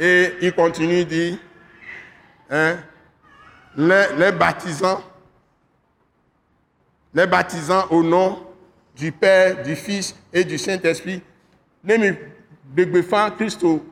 et 0.00 0.32
il 0.40 0.52
continue 0.54 1.04
dit 1.04 1.38
hein, 2.50 2.76
les, 3.76 4.06
les 4.16 4.32
baptisants 4.32 5.02
les 7.12 7.26
baptisants 7.26 7.86
au 7.90 8.02
nom 8.02 8.44
du 8.96 9.12
Père, 9.12 9.62
du 9.62 9.76
Fils 9.76 10.16
et 10.32 10.44
du 10.44 10.58
Saint-Esprit. 10.58 11.22
Ne 11.82 11.96
mi 11.96 12.10
gbegbe 12.72 13.02
fan 13.02 13.30
Kristo 13.36 13.84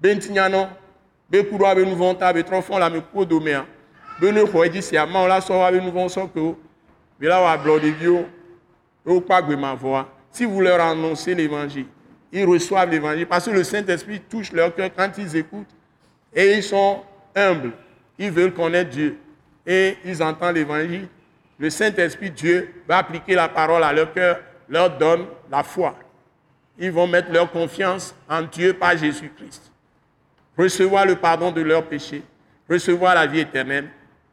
be 0.00 0.14
ŋutinyanu 0.14 0.66
be 1.28 1.44
ku 1.44 1.58
ɖo 1.58 1.66
abe 1.66 1.84
nu 1.84 1.94
vɔ̃ 1.94 2.18
ta 2.18 2.32
be 2.32 2.42
ame 2.82 3.00
kuwo 3.12 3.24
domea 3.24 3.66
Si 10.30 10.44
vous 10.44 10.60
leur 10.60 10.80
annoncez 10.80 11.34
l'évangile, 11.34 11.86
ils 12.32 12.44
reçoivent 12.44 12.90
l'évangile 12.90 13.26
parce 13.26 13.46
que 13.46 13.50
le 13.50 13.64
Saint-Esprit 13.64 14.20
touche 14.20 14.52
leur 14.52 14.74
cœur 14.74 14.90
quand 14.96 15.10
ils 15.18 15.36
écoutent 15.36 15.74
et 16.34 16.54
ils 16.54 16.62
sont 16.62 17.02
humbles. 17.34 17.72
Ils 18.18 18.30
veulent 18.30 18.54
connaître 18.54 18.90
Dieu 18.90 19.18
et 19.66 19.96
ils 20.04 20.22
entendent 20.22 20.54
l'évangile. 20.54 21.08
Le 21.58 21.70
Saint-Esprit, 21.70 22.30
Dieu, 22.30 22.82
va 22.88 22.98
appliquer 22.98 23.34
la 23.34 23.48
parole 23.48 23.82
à 23.82 23.92
leur 23.92 24.12
cœur, 24.12 24.40
leur 24.68 24.96
donne 24.96 25.26
la 25.50 25.62
foi. 25.62 25.96
Ils 26.78 26.90
vont 26.90 27.06
mettre 27.06 27.32
leur 27.32 27.50
confiance 27.50 28.14
en 28.28 28.42
Dieu 28.42 28.74
par 28.74 28.96
Jésus-Christ. 28.96 29.70
Recevoir 30.58 31.06
le 31.06 31.16
pardon 31.16 31.52
de 31.52 31.60
leurs 31.60 31.84
péchés, 31.84 32.22
recevoir 32.68 33.14
la 33.14 33.26
vie 33.26 33.40
éternelle 33.40 33.88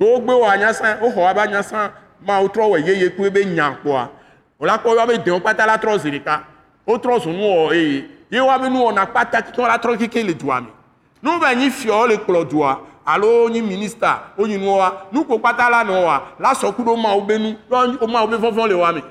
Wogbe 0.00 0.32
wɔ 0.32 0.50
anyasa 0.50 0.98
woxɔ 1.02 1.28
abe 1.30 1.38
anyasa 1.40 1.92
mawo 2.26 2.48
trɔ 2.48 2.64
wɔ 2.70 2.86
yeye 2.86 3.10
ku 3.16 3.24
ebe 3.26 3.44
nya 3.44 3.76
kpɔa 3.82 4.08
wòla 4.60 4.78
kpɔ 4.78 4.96
wa 4.96 5.06
be 5.06 5.18
dewo 5.18 5.40
kpata 5.40 5.66
la 5.66 5.76
trɔ 5.76 5.98
zi 5.98 6.10
ɖeka 6.10 6.40
wotrɔ 6.86 7.20
zu 7.20 7.30
nuwɔwɔ 7.30 7.72
eye 7.72 8.04
ye 8.30 8.40
be 8.58 8.68
la 9.66 9.78
trɔ 9.78 9.98
keke 9.98 10.24
le 10.24 10.34
dua 10.34 10.60
me 10.60 10.68
nu 11.22 11.38
le 12.08 12.16
kplɔ 12.16 12.48
dua 12.48 12.80
alo 13.06 13.48
nyi 13.48 13.60
minista 13.62 14.34
kpata 14.38 15.70
la 15.70 15.82
la 16.38 16.54
be 17.26 17.38
nu 17.38 17.56
be 18.28 18.36
fɔfɔ 18.36 18.68
le 18.68 19.02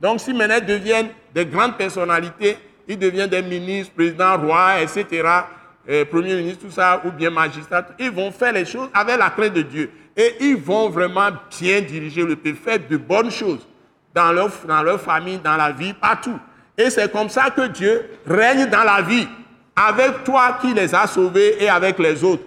donc 0.00 0.20
si 0.20 0.32
maintenant 0.32 0.60
deviennent 0.66 1.10
des 1.32 1.46
grandes 1.46 1.76
personnalités 1.76 2.58
ils 2.88 2.98
deviennent 2.98 3.30
des 3.30 3.42
ministres 3.42 3.94
présidents 3.94 4.36
rois 4.36 4.80
etc 4.82 5.44
euh, 5.88 6.04
premiers 6.04 6.36
ministres 6.36 6.64
tout 6.64 6.70
ça 6.70 7.02
ou 7.04 7.10
bien 7.10 7.30
magistrats 7.30 7.84
ils 7.98 8.10
vont 8.10 8.30
faire 8.30 8.52
les 8.52 8.64
choses 8.64 8.88
avec 8.94 9.18
la 9.18 9.30
crainte 9.30 9.54
de 9.54 9.62
Dieu 9.62 9.90
et 10.16 10.36
ils 10.40 10.56
vont 10.56 10.88
vraiment 10.88 11.30
bien 11.58 11.80
diriger 11.80 12.24
le 12.24 12.36
pays 12.36 12.54
faire 12.54 12.78
de 12.88 12.96
bonnes 12.96 13.30
choses 13.30 13.66
dans 14.14 14.32
leur, 14.32 14.50
dans 14.66 14.82
leur 14.82 15.00
famille, 15.00 15.38
dans 15.38 15.56
la 15.56 15.72
vie, 15.72 15.92
partout. 15.92 16.38
Et 16.76 16.90
c'est 16.90 17.10
comme 17.10 17.28
ça 17.28 17.50
que 17.50 17.66
Dieu 17.68 18.08
règne 18.26 18.66
dans 18.66 18.84
la 18.84 19.02
vie, 19.02 19.26
avec 19.74 20.24
toi 20.24 20.58
qui 20.60 20.74
les 20.74 20.94
as 20.94 21.06
sauvés 21.06 21.62
et 21.62 21.68
avec 21.68 21.98
les 21.98 22.22
autres. 22.22 22.44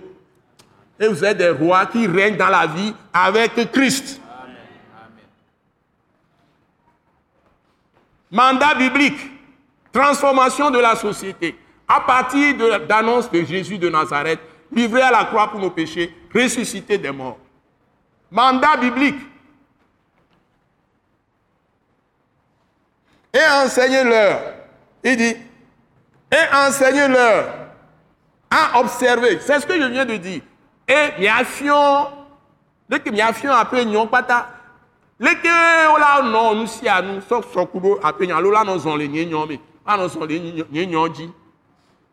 Et 1.00 1.08
vous 1.08 1.24
êtes 1.26 1.38
des 1.38 1.50
rois 1.50 1.86
qui 1.88 2.08
règnent 2.08 2.38
dans 2.38 2.50
la 2.50 2.68
vie 2.68 2.94
avec 3.14 3.72
Christ. 3.72 4.22
Mandat 8.32 8.76
biblique, 8.76 9.18
transformation 9.92 10.70
de 10.72 10.80
la 10.80 10.96
société, 10.96 11.56
à 11.88 12.02
partir 12.02 12.56
de 12.58 12.66
l'annonce 12.90 13.30
de 13.32 13.44
Jésus 13.44 13.78
de 13.78 13.90
Nazareth, 13.90 14.40
livré 14.72 15.02
à 15.02 15.12
la 15.12 15.26
croix 15.26 15.50
pour 15.50 15.60
nos 15.60 15.70
péchés, 15.70 16.14
ressuscité 16.34 16.98
des 16.98 17.12
morts. 17.12 17.38
Mandat 18.32 18.78
biblique. 18.78 19.20
et 23.36 23.64
enseignez-leur. 23.64 24.40
Il 25.04 25.18
dit, 25.18 25.36
et 26.32 26.56
enseignez-leur 26.56 27.46
à 28.50 28.80
observer. 28.80 29.40
C'est 29.42 29.60
ce 29.60 29.68
que 29.68 29.80
je 29.80 29.88
viens 29.88 30.06
de 30.06 30.16
dire. 30.16 30.42
Et 30.88 31.22
miafion, 31.22 32.08
dès 32.88 33.00
que 33.00 33.10
miafion 33.10 33.52
après 33.52 33.84
nyon 33.86 34.08
pata, 34.08 34.50
leke 35.20 35.50
ola 35.94 36.22
no 36.24 36.54
nu 36.54 36.68
si 36.68 36.88
anu 36.88 37.22
so 37.28 37.42
sokudo 37.42 38.00
après 38.04 38.28
nyon 38.28 38.52
la 38.52 38.64
no 38.64 38.78
zon 38.78 38.98
le 38.98 39.08
nyen 39.08 39.30
nyon 39.30 39.48
me, 39.48 39.58
la 39.88 39.98
no 39.98 40.08
zon 40.08 40.26
le 40.26 40.38
nyen 40.38 40.90
nyon 40.90 41.14
ji. 41.14 41.30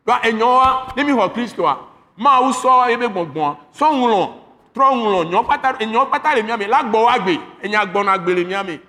Ba 0.05 0.21
enyoa 0.23 0.93
ne 0.97 1.05
mi 1.05 1.13
xɔ 1.13 1.33
Kristo 1.33 1.67
a 1.67 1.79
Mawu 2.17 2.53
sɔ 2.53 2.91
ebe 2.91 3.07
gbɔgbɔa 3.09 3.57
sɔ 3.73 3.87
ŋlɔ 3.91 4.29
trɔ 4.75 4.95
ŋlɔ 4.95 5.31
nyɔ 5.31 5.43
kpata 5.45 5.77
enyo 5.81 6.07
kpata 6.07 6.35
le 6.35 6.43
mia 6.43 6.57
me 6.57 6.67
la 6.67 6.83
gbɔ 6.83 7.05
wa 7.05 7.19
gbe. 7.19 7.41
Enya 7.63 7.87
gbɔna 7.87 8.19
gbe 8.19 8.35
le 8.35 8.45
mia 8.45 8.63
me 8.63 8.81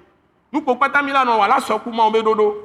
nukpo 0.51 0.75
kpata 0.75 1.01
mi 1.03 1.11
la 1.11 1.23
nɔ 1.25 1.37
wa 1.37 1.47
la 1.47 1.59
sɔ 1.59 1.83
ku 1.83 1.91
mawo 1.91 2.11
be 2.11 2.19
ɖoɖo 2.19 2.55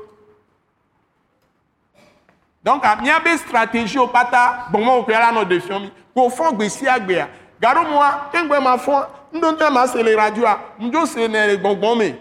donc 2.62 2.82
miabe 3.02 3.36
stratégie 3.38 3.98
wo 3.98 4.08
kpata 4.08 4.68
gbɔmɔwo 4.72 5.04
kura 5.04 5.18
la 5.18 5.32
nɔ 5.32 5.44
defiɔ 5.44 5.80
mi 5.80 5.92
kò 6.14 6.28
fɔ 6.28 6.54
gbe 6.56 6.68
sia 6.68 6.98
gbea 6.98 7.28
gaɖo 7.60 7.88
mua 7.88 8.28
keŋgbe 8.32 8.60
ma 8.62 8.76
fɔ 8.76 9.06
ŋdɔntɛ 9.34 9.72
ma 9.72 9.86
se 9.86 10.02
le 10.02 10.16
radioa 10.16 10.58
ŋdzo 10.80 11.06
se 11.06 11.28
ne 11.28 11.46
le 11.46 11.56
gbɔgbɔ 11.58 11.96
me. 11.98 12.18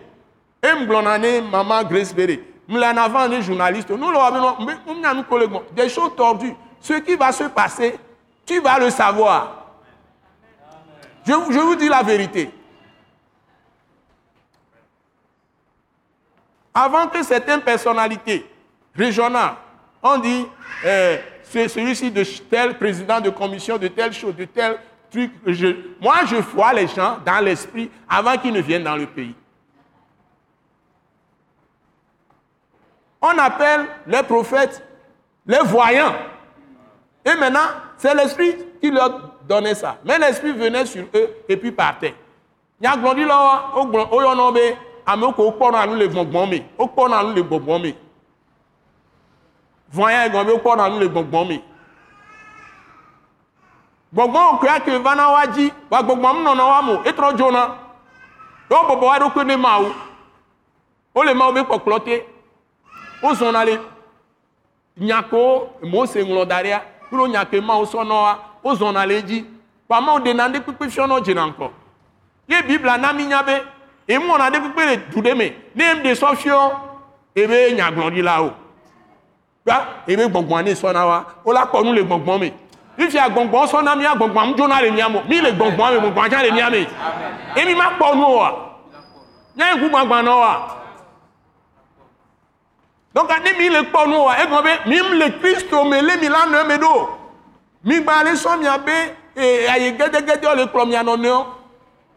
E 0.62 0.68
ŋgblɔna 0.68 1.20
ne 1.20 1.42
mama 1.42 1.84
grace 1.84 2.14
bere 2.14 2.40
mle 2.68 2.84
en 2.84 2.98
avant 2.98 3.28
ne 3.28 3.42
journaliste 3.42 3.90
nous 3.90 4.12
le 4.12 5.48
gbɔ 5.48 5.62
des 5.72 5.90
choses 5.90 6.16
tordues 6.16 6.56
ce 6.82 6.94
qui 6.94 7.16
va 7.16 7.32
se 7.32 7.46
passer 7.46 7.98
tu 8.46 8.60
vas 8.60 8.80
le 8.80 8.90
savoir 8.90 9.66
je, 11.26 11.34
vous 11.34 11.76
dis 11.76 11.90
la 11.90 12.04
vérité 12.04 12.50
avant 16.74 17.08
que 17.08 17.24
certaines 17.24 17.62
personnalités 17.62 18.46
régionales 18.96 19.56
on 20.04 20.18
dit 20.18 20.46
euh, 20.86 21.18
c'est 21.50 21.68
celui-ci 21.68 22.12
de 22.12 22.24
tel 22.50 22.78
président 22.78 23.22
de 23.22 23.30
commission 23.30 23.78
de 23.78 23.88
telle 23.88 24.14
chose, 24.14 24.36
de 24.36 24.46
tel 24.46 24.78
truc. 25.10 25.32
Moi, 26.02 26.16
je 26.26 26.36
vois 26.36 26.74
les 26.74 26.88
gens 26.88 27.18
dans 27.26 27.44
l'esprit 27.44 27.90
avant 28.10 28.38
qu'ils 28.38 28.54
ne 28.54 28.62
viennent 28.62 28.84
dans 28.84 28.96
le 28.98 29.06
pays. 29.06 29.34
On 33.22 33.38
appelle 33.38 33.88
les 34.06 34.24
prophètes 34.24 34.84
les 35.46 35.60
voyants. 35.64 36.14
Et 37.26 37.36
maintenant, 37.36 37.68
c'est 37.98 38.14
l'esprit 38.14 38.56
qui 38.82 38.92
leur 38.92 39.32
donnait 39.48 39.76
ça. 39.76 39.98
Mais 40.06 40.20
l'esprit 40.20 40.52
venait 40.52 40.86
sur 40.86 41.06
eux 41.16 41.30
et 41.48 41.56
puis 41.58 41.72
partait. 41.72 42.14
Nyagblɔɖi 42.82 43.26
la 43.26 43.38
wa, 43.38 43.72
wogblɔ- 43.76 44.10
woyɔna 44.12 44.44
wo 44.44 44.52
be 44.52 44.76
wokpɔna 45.08 45.86
nu 45.88 45.96
le 45.96 46.08
wa 46.08 46.24
wa 46.24 46.46
wa 46.46 47.78
wa. 47.78 47.94
Wozɔna 63.22 63.66
le 63.66 63.80
nyako 64.98 65.70
Mose 65.84 66.18
ŋlɔ 66.24 66.46
da 66.48 66.62
ɖea 66.64 66.82
kple 67.10 67.28
nyake 67.30 67.62
Mawu 67.62 67.86
sɔnɔ 67.86 68.10
wa, 68.12 68.40
wozɔna 68.64 69.06
le 69.08 69.18
edzi. 69.20 69.46
Kpa 69.88 70.02
Mawu 70.02 70.20
ɖena 70.20 70.50
ɖe 70.50 70.60
kpekpe 70.62 70.90
fiɔnɔ 70.90 71.22
dzena 71.24 71.48
ŋkɔ. 71.48 71.70
Ye 72.48 72.62
Biblia 72.62 72.98
na 72.98 73.14
mi 73.14 73.26
nya 73.26 73.44
be 73.44 73.54
emɔna 74.08 74.50
ɖe 74.52 74.60
kpekpe 74.60 74.86
le 74.86 74.98
du 75.12 75.22
ɖe 75.22 75.38
me. 75.38 75.54
Ne 75.76 75.84
em 75.84 76.04
ɖe 76.04 76.14
sɔ 76.16 76.36
fiɔ, 76.36 76.72
ebe 77.36 77.76
nyagblɔɖila 77.76 78.42
o. 78.44 78.54
Ba 79.66 80.04
ebe 80.08 80.28
gbɔngbɔn 80.30 80.64
ne 80.64 80.72
sɔna 80.74 81.06
wa, 81.08 81.26
wola 81.44 81.66
kpɔ 81.66 81.84
nu 81.84 81.94
le 81.94 82.04
gbɔngbɔn 82.04 82.40
me. 82.40 82.54
Fifia 82.98 83.30
gbɔngbɔn 83.30 83.68
sɔna 83.68 83.96
mia 83.98 84.16
gbɔngbɔn 84.16 84.48
mu 84.48 84.54
dzona 84.56 84.82
le 84.82 84.92
mia. 84.92 85.10
Mi 85.10 85.42
le 85.42 85.52
gbɔngbɔn 85.52 85.92
me, 85.94 86.00
gbɔngbɔn 86.10 86.30
tsã 86.30 86.42
le 86.44 86.52
mia. 86.52 86.70
Emi 87.56 87.76
ma 87.76 87.92
kpɔ 87.98 88.16
nu 88.16 88.24
o 88.24 88.38
wa. 88.38 88.52
Nya 89.56 89.76
ŋku 89.76 89.90
gbagbã 89.90 90.22
nɔ 90.24 90.40
wa. 90.40 90.68
Donc 93.18 93.32
ne 93.32 93.58
mi 93.58 93.70
le 93.70 93.82
kpɔ 93.82 94.08
nu 94.08 94.18
wa, 94.18 94.36
egɔme 94.38 94.62
be 94.86 94.90
mi 94.90 95.18
le 95.18 95.40
Kristo 95.40 95.84
me 95.86 96.00
le 96.02 96.18
mi 96.22 96.30
la 96.30 96.46
nɔ 96.46 96.68
me 96.68 96.78
ɖo. 96.78 97.10
Mi 97.84 98.00
gba 98.00 98.24
le 98.24 98.36
sɔ 98.36 98.50
eh, 99.36 99.68
le. 100.56 101.46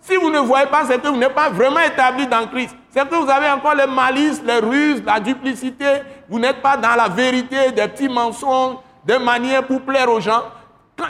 Si 0.03 0.17
vous 0.17 0.31
ne 0.31 0.39
voyez 0.41 0.67
pas, 0.67 0.85
c'est 0.87 1.01
que 1.01 1.09
vous 1.09 1.17
n'êtes 1.17 1.35
pas 1.35 1.49
vraiment 1.49 1.81
établi 1.81 2.27
dans 2.27 2.47
Christ. 2.49 2.77
C'est 2.91 3.09
que 3.09 3.15
vous 3.15 3.31
avez 3.31 3.49
encore 3.49 3.75
les 3.75 3.87
malices, 3.87 4.43
les 4.45 4.59
ruses, 4.59 5.03
la 5.05 5.21
duplicité. 5.21 6.03
Vous 6.29 6.39
n'êtes 6.39 6.61
pas 6.61 6.77
dans 6.77 6.95
la 6.95 7.09
vérité, 7.09 7.73
des 7.73 7.89
petits 7.89 8.09
mensonges, 8.09 8.77
des 9.05 9.19
manières 9.19 9.67
pour 9.67 9.81
plaire 9.81 10.11
aux 10.11 10.21
gens. 10.21 10.43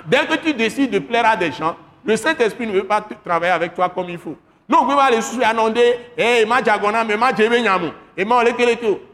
Dès 0.06 0.26
que 0.26 0.34
tu 0.36 0.54
décides 0.54 0.90
de 0.92 1.00
plaire 1.00 1.26
à 1.26 1.36
des 1.36 1.50
gens, 1.50 1.74
le 2.04 2.16
Saint-Esprit 2.16 2.66
ne 2.68 2.72
veut 2.72 2.86
pas 2.86 3.04
travailler 3.24 3.52
avec 3.52 3.74
toi 3.74 3.88
comme 3.88 4.08
il 4.08 4.18
faut. 4.18 4.36
Non, 4.68 4.84
vous 4.84 4.90
pouvez 4.90 5.02
aller 5.02 5.20
sous 5.20 5.40
annoncer, 5.42 5.98
hey, 6.16 6.46
ma 6.46 6.62
diagona, 6.62 7.02
mais 7.02 7.16
ma 7.16 7.32
djebe 7.32 7.60
nyamo, 7.60 7.88
et 8.16 8.24
ma 8.24 8.36
ole 8.36 8.54
kele 8.54 8.76
keo. 8.76 9.09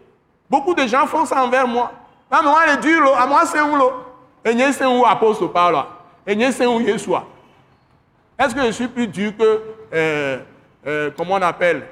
Beaucoup 0.49 0.75
de 0.75 0.87
gens 0.87 1.07
font 1.07 1.25
ça 1.27 1.43
envers 1.45 1.67
moi. 1.67 1.93
Ah, 2.31 2.41
mais 2.43 3.27
moi, 3.27 3.47
c'est 3.47 3.61
où, 3.61 3.77
lo? 3.77 3.93
Et 4.45 4.73
c'est 4.73 4.87
où 4.87 5.05
apôtre 5.05 5.47
Paul, 5.49 5.77
et 6.27 6.53
c'est 6.53 6.67
où 6.67 6.81
Yeshua. 6.81 7.25
Est-ce 8.39 8.55
que 8.55 8.63
je 8.63 8.71
suis 8.71 8.87
plus 8.87 9.09
dur 9.09 9.33
que, 9.37 9.61
euh, 9.93 10.39
euh, 10.87 11.11
comment 11.17 11.35
on 11.35 11.43
appelle, 11.43 11.85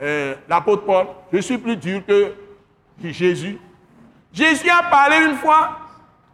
euh, 0.00 0.34
l'apôtre 0.48 0.84
Paul? 0.84 1.06
Je 1.32 1.38
suis 1.38 1.58
plus 1.58 1.76
dur 1.76 2.00
que 2.06 2.32
Jésus. 3.02 3.58
Jésus 4.32 4.70
a 4.70 4.84
parlé 4.84 5.16
une 5.24 5.36
fois 5.36 5.70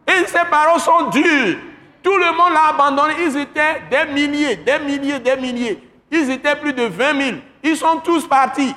et 0.06 0.26
ses 0.26 0.44
paroles 0.50 0.80
sont 0.80 1.08
dures. 1.10 1.56
Tout 2.02 2.18
le 2.18 2.36
monde 2.36 2.52
l'a 2.52 2.68
abandonné. 2.68 3.14
Ils 3.24 3.36
étaient 3.38 3.82
des 3.90 4.12
milliers, 4.12 4.56
des 4.56 4.78
milliers, 4.78 5.18
des 5.18 5.36
milliers. 5.36 5.90
Ils 6.10 6.30
étaient 6.30 6.56
plus 6.56 6.72
de 6.72 6.84
20 6.84 7.20
000. 7.20 7.36
Ils 7.62 7.76
sont 7.76 7.96
tous 8.04 8.28
partis. 8.28 8.74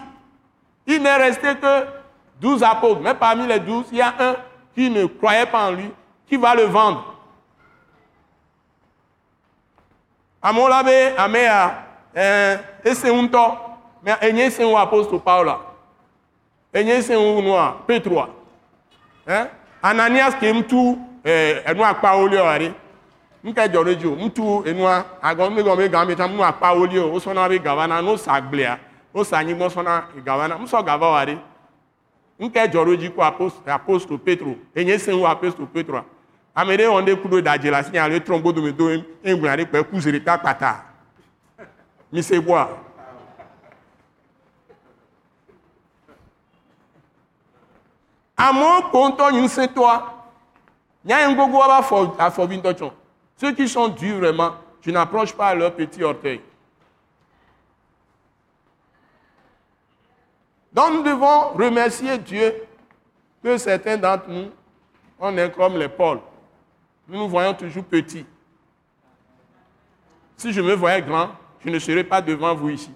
Il 0.85 1.03
n'est 1.03 1.17
resté 1.17 1.55
que 1.55 1.83
12 2.41 2.63
apôtres. 2.63 3.01
Mais 3.01 3.13
parmi 3.13 3.47
les 3.47 3.59
12, 3.59 3.85
il 3.91 3.97
y 3.97 4.01
a 4.01 4.13
un 4.19 4.35
qui 4.73 4.89
ne 4.89 5.05
croyait 5.05 5.45
pas 5.45 5.67
en 5.67 5.71
lui, 5.71 5.91
qui 6.27 6.37
va 6.37 6.53
le 6.55 6.63
vendre. 6.63 7.13
amewo 10.41 10.69
la 10.69 10.83
be 10.83 11.13
ame 11.17 11.43
ya 11.43 11.83
eh, 12.15 12.57
ese 12.83 13.05
ŋutɔ 13.11 13.43
mɛ 14.05 14.11
enye 14.21 14.45
ese 14.45 14.63
ŋu 14.63 14.77
apostol 14.77 15.19
paula 15.19 15.57
enye 16.73 16.93
ese 16.97 17.15
ŋu 17.17 17.41
nua 17.41 17.75
petroa 17.87 18.29
eh? 19.27 19.45
ananias 19.81 20.35
ke 20.39 20.45
ŋutu 20.53 20.97
eh, 21.25 21.63
enu 21.65 21.83
akpawo 21.83 22.27
li 22.27 22.37
o 22.37 22.45
aɖe 22.45 22.71
nke 23.43 23.61
o 23.77 24.15
ŋutu 24.15 24.63
enua 24.69 25.05
agɔ 25.21 25.49
mi 25.49 25.61
gɔme 25.63 25.89
gã 25.89 26.05
mi 26.05 26.15
tam 26.15 26.31
nu 26.35 26.43
akpawo 26.43 26.85
li 26.85 26.99
o 26.99 27.11
wosɔna 27.11 27.49
be 27.49 27.59
gavana 27.59 28.01
no 28.01 28.15
sa 28.15 28.33
agblea 28.33 28.77
wosa 29.13 29.37
anyigbɔ 29.37 29.69
sɔna 29.69 30.03
gavana 30.25 30.55
musɔ 30.57 30.85
gava 30.85 31.25
ɖe 31.25 31.37
nke 32.39 32.67
dzi 32.97 33.09
ko 33.09 33.21
apostol, 33.23 34.19
petro 34.19 34.55
enye 34.75 34.93
ese 34.93 35.11
ŋu 35.11 35.25
apostol 35.27 35.65
petroa 35.67 36.05
ame 36.55 36.77
ɖe 36.77 36.85
wɔn 36.87 37.05
ɖe 37.05 37.21
ku 37.21 37.27
ɖo 37.27 37.41
dadze 37.41 37.69
le 37.69 37.77
asi 37.77 37.91
nya 37.91 38.07
le 38.07 38.19
trɔn 38.19 38.41
godome 38.41 38.71
do 38.71 38.89
eŋgblẽ 39.23 39.55
ɖe 39.57 39.65
kpe 39.65 39.83
ku 39.89 39.99
zi 39.99 40.11
ɖeka 40.11 40.37
kpata 40.37 40.83
mi 42.11 42.21
se 42.23 42.39
boa 42.39 42.69
amewo 48.37 48.81
ko 48.91 49.09
ŋutɔ 49.09 49.31
ŋusẽtɔa 49.33 50.01
nyaye 51.05 51.27
ŋutɔ 51.35 52.73
tsɔ 52.73 52.91
ceux 53.39 53.53
qui 53.53 53.67
sont 53.67 53.89
durs 53.89 54.17
vraiment 54.17 54.53
tu 54.81 54.91
n'approches 54.91 55.33
pas 55.33 55.53
leur 55.53 55.73
petit 55.73 56.03
orteil 56.03 56.39
donc 60.73 60.93
nous 60.93 61.03
devons 61.03 61.49
remercier 61.53 62.17
Dieu 62.17 62.53
que 63.43 63.57
certains 63.57 63.97
d'entre 63.97 64.27
nous 64.29 64.49
on 65.19 65.35
est 65.37 65.51
comme 65.51 65.77
les 65.77 65.89
Paul 65.89 66.19
nous 67.07 67.17
nous 67.19 67.29
voyons 67.29 67.53
toujours 67.53 67.85
petits. 67.85 68.25
Si 70.35 70.51
je 70.51 70.59
me 70.61 70.73
voyais 70.73 71.01
grand, 71.01 71.29
je 71.63 71.69
ne 71.69 71.79
serais 71.79 72.03
pas 72.03 72.21
devant 72.21 72.53
vous 72.53 72.69
ici. 72.69 72.91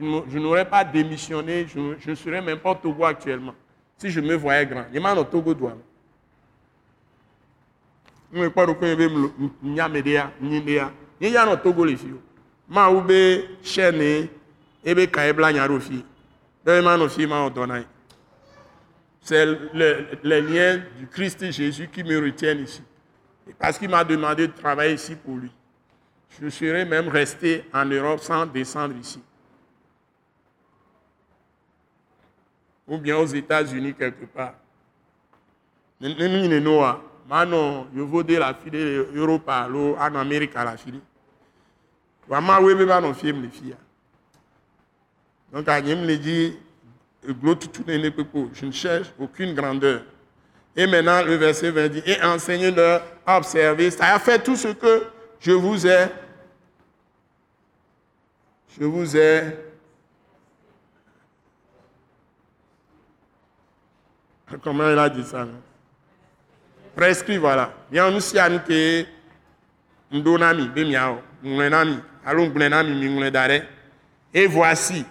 Je 0.00 0.04
je 0.28 0.38
n'aurais 0.38 0.68
pas 0.68 0.84
démissionné, 0.84 1.66
je, 1.66 1.78
ne- 1.78 1.96
je 1.98 2.14
serais 2.14 2.40
même 2.40 2.58
pas 2.58 2.70
au 2.70 2.74
Togo 2.76 3.04
actuellement. 3.04 3.54
Si 3.98 4.10
je 4.10 4.20
me 4.20 4.34
voyais 4.36 4.64
grand. 4.64 4.84
Je 4.92 4.98
m'en 4.98 5.12
au 5.12 5.24
Togo 5.24 5.52
doigt. 5.54 5.76
Nous 8.32 8.42
ne 8.42 8.48
pouvons 8.48 8.74
pas 8.74 8.76
Togo 11.56 11.84
les 11.84 11.96
filles. 11.96 12.14
Ma 12.68 12.90
ube 12.90 13.48
chaîne, 13.62 14.28
ebe. 14.84 15.06
Deuxième 16.64 16.84
ma 16.84 16.96
no 16.98 17.08
fi 17.08 17.26
ma 17.26 17.46
o 17.46 17.50
donai. 17.50 17.84
C'est 19.22 19.46
le- 19.46 20.06
les 20.22 20.40
liens 20.42 20.82
du 20.98 21.06
Christ 21.06 21.50
Jésus 21.50 21.88
qui 21.88 22.02
me 22.02 22.20
retiennent 22.22 22.60
ici. 22.64 22.82
Parce 23.58 23.78
qu'il 23.78 23.88
m'a 23.88 24.04
demandé 24.04 24.46
de 24.46 24.52
travailler 24.52 24.94
ici 24.94 25.14
pour 25.14 25.36
lui. 25.36 25.50
Je 26.40 26.48
serais 26.50 26.84
même 26.84 27.08
resté 27.08 27.64
en 27.72 27.84
Europe 27.86 28.20
sans 28.20 28.44
descendre 28.44 28.94
ici. 28.96 29.20
Ou 32.86 32.98
bien 32.98 33.16
aux 33.16 33.26
États-Unis 33.26 33.94
quelque 33.94 34.26
part. 34.26 34.54
Nous 36.00 36.10
sommes 36.10 36.58
Noah. 36.58 37.02
Maintenant, 37.28 37.86
je 37.94 38.00
veux 38.00 38.24
dire 38.24 38.40
la 38.40 38.54
fille 38.54 39.04
Europe, 39.14 39.48
en 39.48 40.14
Amérique 40.14 40.54
à 40.56 40.64
la 40.64 40.76
non. 42.30 42.62
Donc, 45.52 45.66
Je 48.52 48.66
ne 48.66 48.72
cherche 48.72 49.08
aucune 49.18 49.54
grandeur. 49.54 50.02
Et 50.76 50.86
maintenant, 50.86 51.22
le 51.22 51.34
verset 51.34 51.70
20 51.70 51.88
dit, 51.88 52.02
et 52.06 52.22
enseignez-leur 52.22 53.02
à 53.26 53.38
observer, 53.38 53.90
ça 53.90 54.14
a 54.14 54.18
fait 54.18 54.38
tout 54.38 54.56
ce 54.56 54.68
que 54.68 55.04
je 55.40 55.52
vous 55.52 55.86
ai, 55.86 56.06
je 58.78 58.84
vous 58.84 59.16
ai 59.16 59.42
Comment 64.62 64.90
il 64.90 64.98
a 64.98 65.08
dit 65.08 65.24
ça 65.24 65.46
Prescrit, 66.94 67.38
voilà. 67.38 67.72
Bien, 67.90 68.10
nous 68.10 68.20
sommes 68.20 68.60
que 68.66 69.04
Ndonami, 70.10 70.68
Bemiao, 70.68 71.18
Mouledare. 71.42 72.02
Et 74.34 74.46
voici, 74.46 75.04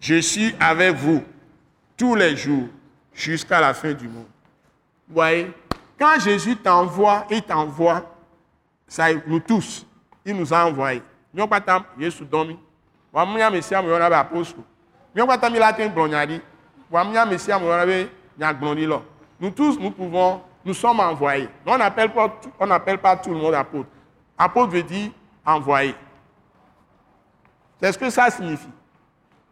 je 0.00 0.20
suis 0.20 0.54
avec 0.58 0.96
vous 0.96 1.22
tous 1.96 2.14
les 2.14 2.36
jours 2.36 2.68
jusqu'à 3.12 3.60
la 3.60 3.74
fin 3.74 3.92
du 3.92 4.08
monde. 4.08 4.26
Vous 5.08 5.14
voyez, 5.14 5.52
quand 5.98 6.18
Jésus 6.20 6.56
t'envoie, 6.56 7.26
il 7.30 7.42
t'envoie, 7.42 8.14
ça, 8.86 9.06
nous 9.26 9.40
tous, 9.40 9.86
il 10.24 10.36
nous 10.36 10.52
a 10.52 10.66
envoyés. 10.66 11.02
Nous 11.32 11.46
pas 11.46 11.60
Jésus 11.98 12.24
dormi. 12.24 12.58
Avons 13.14 13.50
Messie 13.50 13.74
à 13.74 13.82
mon 13.82 13.92
apôtre. 13.94 14.54
Nous 15.14 15.26
pas 15.26 15.48
latin 15.48 15.88
blonyadi. 15.88 16.40
Nous 16.90 16.98
avons 16.98 17.26
Messie 17.26 17.52
à 17.52 17.58
mon 17.58 19.02
Nous 19.40 19.50
tous, 19.50 19.78
nous 19.78 19.90
pouvons, 19.90 20.40
nous 20.64 20.74
sommes 20.74 21.00
envoyés. 21.00 21.48
on 21.66 21.78
n'appelle 21.78 22.12
pas, 22.12 22.40
on 22.58 22.66
n'appelle 22.66 22.98
pas 22.98 23.16
tout 23.16 23.30
le 23.30 23.36
monde 23.36 23.54
apôtre. 23.54 23.88
Apôtre 24.36 24.72
veut 24.72 24.82
dire 24.82 25.10
envoyé. 25.44 25.94
C'est 27.80 27.92
ce 27.92 27.98
que 27.98 28.10
ça 28.10 28.30
signifie. 28.30 28.68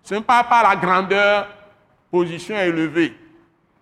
Ce 0.03 0.15
n'est 0.15 0.21
pas 0.21 0.43
par 0.45 0.63
la 0.63 0.77
grandeur, 0.77 1.49
position 2.11 2.57
élevée. 2.57 3.17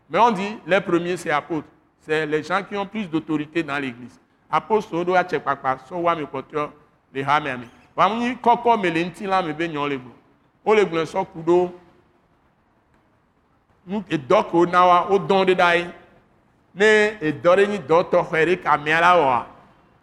Mais 0.08 0.18
on 0.18 0.30
dit, 0.30 0.58
les 0.66 0.80
premiers, 0.80 1.16
c'est 1.16 1.30
apôtres. 1.30 1.68
C'est 2.00 2.26
les 2.26 2.42
gens 2.42 2.62
qui 2.62 2.76
ont 2.76 2.86
plus 2.86 3.06
d'autorité 3.08 3.62
dans 3.62 3.78
l'église. 3.78 4.18
Apôtre, 4.50 4.88
Sodo, 4.88 5.14
Achepakpa, 5.14 5.78
Sowa, 5.88 6.14
Mekoteur, 6.14 6.70
les 7.12 7.24
Hamemi. 7.24 7.66
Wamuni, 7.96 8.36
Koko, 8.36 8.76
Melenti, 8.76 9.24
là, 9.26 9.40
Mebe, 9.42 9.62
Nyon, 9.68 9.86
les 9.86 9.98
Blou. 9.98 10.12
O, 10.64 10.74
les 10.74 10.84
Blou, 10.84 11.06
So, 11.06 11.24
Kudo. 11.24 11.74
Nous, 13.86 14.04
et 14.10 14.18
Dok, 14.18 14.52
O, 14.52 14.66
Nawa, 14.66 15.08
O, 15.10 15.18
Don, 15.18 15.44
de 15.44 15.54
Daï. 15.54 15.90
Ne, 16.74 17.12
et 17.20 17.32
Doreni, 17.32 17.78
Doto, 17.78 18.22
Khere, 18.24 18.56
Kamera, 18.60 19.18
Oa. 19.20 19.46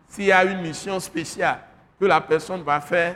S'il 0.08 0.26
y 0.26 0.32
a 0.32 0.44
une 0.44 0.62
mission 0.62 1.00
spéciale 1.00 1.60
que 2.00 2.06
la 2.06 2.20
personne 2.20 2.64
va 2.64 2.82
faire, 2.82 3.16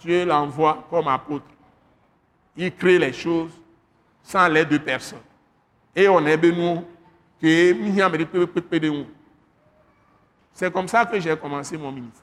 Dieu 0.00 0.24
l'envoie 0.24 0.86
comme 0.90 1.08
apôtre. 1.08 1.46
Il 2.56 2.74
crée 2.74 2.98
les 2.98 3.12
choses 3.12 3.52
sans 4.22 4.48
l'aide 4.48 4.68
de 4.68 4.78
personne. 4.78 5.20
Et 5.94 6.08
on 6.08 6.24
est 6.26 6.36
béni 6.36 6.82
que 7.40 7.74
c'est 10.52 10.72
comme 10.72 10.88
ça 10.88 11.04
que 11.04 11.20
j'ai 11.20 11.36
commencé 11.36 11.76
mon 11.76 11.92
ministère. 11.92 12.22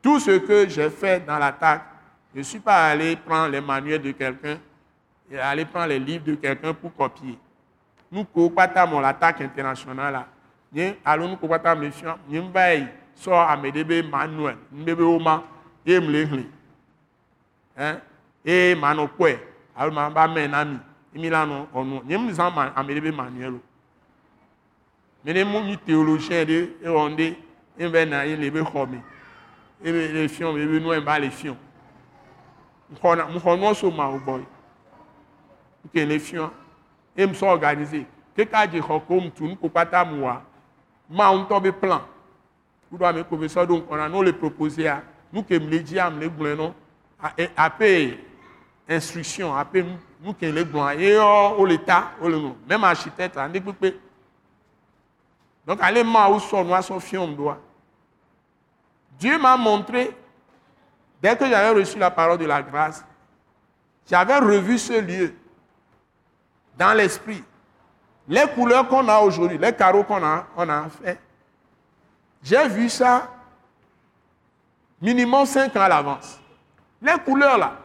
Tout 0.00 0.20
ce 0.20 0.38
que 0.38 0.68
j'ai 0.68 0.90
fait 0.90 1.26
dans 1.26 1.38
l'attaque, 1.38 1.82
je 2.32 2.38
ne 2.38 2.44
suis 2.44 2.60
pas 2.60 2.88
allé 2.90 3.16
prendre 3.16 3.48
les 3.48 3.60
manuels 3.60 4.00
de 4.00 4.12
quelqu'un 4.12 4.58
et 5.30 5.38
aller 5.38 5.64
prendre 5.64 5.88
les 5.88 5.98
livres 5.98 6.24
de 6.24 6.34
quelqu'un 6.36 6.72
pour 6.72 6.94
copier. 6.94 7.36
Nous, 8.10 8.24
mon 8.34 9.04
attaque 9.04 9.40
internationale, 9.40 10.12
là, 10.12 10.26
nous 10.72 10.92
allons 11.04 11.28
nous 11.28 11.48
pas 11.58 11.74
mission, 11.74 12.16
nous 12.28 12.52
allons 17.78 18.00
so 18.00 18.44
amedebe 18.44 18.74
manuel, 18.74 18.74
mbebe 18.74 18.74
oma, 18.74 18.74
et 18.74 18.74
mlehli. 18.74 18.74
Hein? 18.74 18.74
Et 18.74 18.74
manokwe, 18.74 19.38
alma 19.76 20.10
ba 20.10 20.28
menami, 20.28 20.78
imilano 21.14 21.68
onu, 21.74 22.02
nyem 22.04 22.32
zan 22.32 22.72
amedebe 22.76 23.12
manuel. 23.12 23.60
Mene 25.24 25.44
mu 25.44 25.62
mi 25.62 25.76
théologien 25.76 26.44
de, 26.44 26.76
e 26.82 26.88
onde, 26.88 27.36
e 27.78 27.88
be 27.88 28.04
na, 28.04 28.26
e 28.26 28.36
lebe 28.36 28.62
khome. 28.64 29.02
E 29.82 29.92
be 29.92 30.08
le 30.12 30.28
fion, 30.28 30.56
e 30.56 30.66
be 30.66 30.80
nou 30.80 31.00
ba 31.04 31.18
le 31.18 31.30
fion. 31.30 31.56
Mkhona, 32.90 33.26
mkhona 33.26 33.74
so 33.74 33.90
ma 33.90 34.08
o 34.08 34.18
boy. 34.18 34.42
Ke 35.92 36.06
le 36.06 36.18
fion, 36.18 36.50
e 37.16 37.26
mso 37.26 37.46
organiser. 37.46 38.06
Ke 38.36 38.46
ka 38.46 38.66
je 38.66 38.80
khokom 38.80 39.30
tu, 39.30 39.46
nou 39.48 39.68
pata 39.68 40.04
mwa. 40.04 40.42
Ma 41.10 41.30
on 41.30 41.44
tombe 41.44 41.72
plan. 41.72 42.02
Ou 42.90 42.96
doit 42.96 43.12
me 43.12 43.22
trouver 43.22 43.48
ça 43.48 43.66
donc 43.66 43.84
on 43.90 43.96
a 43.96 44.08
nous 44.08 44.22
le 44.22 44.32
proposé 44.32 44.88
à 44.88 45.02
nous 45.32 45.42
que 45.42 45.54
me 45.58 45.78
dit 45.78 45.98
à 45.98 46.08
me 46.10 46.26
le 46.26 46.54
non 46.54 46.70
à 46.70 46.87
payer 47.78 48.24
instruction 48.88 49.54
à 49.54 49.64
payer 49.64 49.86
nous 50.20 50.32
que 50.32 50.46
les 50.46 50.64
blancs 50.64 50.98
et 50.98 51.18
au 51.18 51.64
l'état 51.66 52.12
au 52.20 52.28
le 52.28 52.40
même 52.68 52.84
architecte 52.84 53.36
en 53.36 53.48
découpé 53.48 53.98
donc 55.66 55.78
allez 55.82 56.02
moi 56.02 56.30
où 56.30 56.40
son 56.40 56.64
noir 56.64 56.82
son 56.82 56.98
fion 56.98 57.28
doit. 57.28 57.58
Dieu 59.18 59.38
m'a 59.38 59.54
montré 59.56 60.16
dès 61.20 61.36
que 61.36 61.46
j'avais 61.46 61.78
reçu 61.78 61.98
la 61.98 62.10
parole 62.10 62.38
de 62.38 62.46
la 62.46 62.62
grâce 62.62 63.04
j'avais 64.08 64.38
revu 64.38 64.78
ce 64.78 64.98
lieu 65.00 65.34
dans 66.78 66.94
l'esprit. 66.94 67.44
Les 68.26 68.46
couleurs 68.54 68.88
qu'on 68.88 69.06
a 69.08 69.18
aujourd'hui, 69.18 69.58
les 69.58 69.74
carreaux 69.74 70.04
qu'on 70.04 70.24
a, 70.24 70.46
on 70.56 70.68
a 70.68 70.88
fait, 70.88 71.20
j'ai 72.42 72.66
vu 72.68 72.88
ça 72.88 73.30
minimum 75.00 75.44
5 75.44 75.76
ans 75.76 75.80
à 75.82 75.88
l'avance. 75.88 76.40
Les 77.00 77.12
couleurs 77.24 77.58
là. 77.58 77.76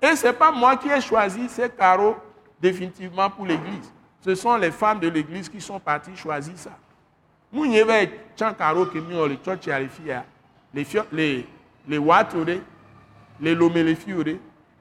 Et 0.00 0.14
ce 0.16 0.26
n'est 0.26 0.32
pas 0.32 0.50
moi 0.50 0.76
qui 0.76 0.88
ai 0.88 1.00
choisi 1.00 1.48
ces 1.48 1.68
carreaux 1.70 2.16
définitivement 2.60 3.28
pour 3.30 3.46
l'église. 3.46 3.92
Ce 4.20 4.34
sont 4.34 4.56
les 4.56 4.70
femmes 4.70 5.00
de 5.00 5.08
l'église 5.08 5.48
qui 5.48 5.60
sont 5.60 5.78
parties 5.78 6.16
choisir 6.16 6.56
ça. 6.56 6.70
Nous, 7.52 7.66
y 7.66 7.78
avait 7.80 8.10
un 8.40 8.52
carreau 8.52 8.86
qui 8.86 8.98
nous 8.98 9.24
les 9.26 9.38
les 9.38 10.20
les 10.74 10.84
filles, 10.84 11.02
les 11.12 11.46
les 11.86 11.98
watore, 11.98 12.46
les 13.40 13.54
lomé 13.54 13.82
les 13.84 13.96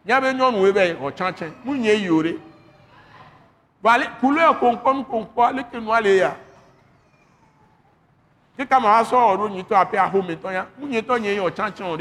y 0.06 0.12
avait 0.12 0.30
un 0.30 0.40
homme 0.40 0.56
qui 0.56 0.66
avait 0.66 0.92
un 1.00 1.16
chanchen. 1.16 1.52
Nous, 1.66 1.76
y 1.76 1.90
avait 1.90 2.38
voilà, 3.82 4.06
couleur 4.22 4.60
qu'on 4.60 4.78
qu'on 4.78 5.04
qu'on 5.04 5.50
les 5.52 5.64
que 5.64 5.78
nous 5.78 5.92
allons 5.92 6.32
que 8.58 8.66
kama 8.66 9.04
sọ 9.04 9.18
ọ̀rọ̀ 9.32 9.50
nyitọ 9.54 9.76
apẹ 9.82 9.98
ahometọ 10.06 10.52
ya 10.52 10.64
nyitọ 10.90 11.14
nye 11.20 11.32
yọ 11.40 11.50
chanchan 11.58 11.98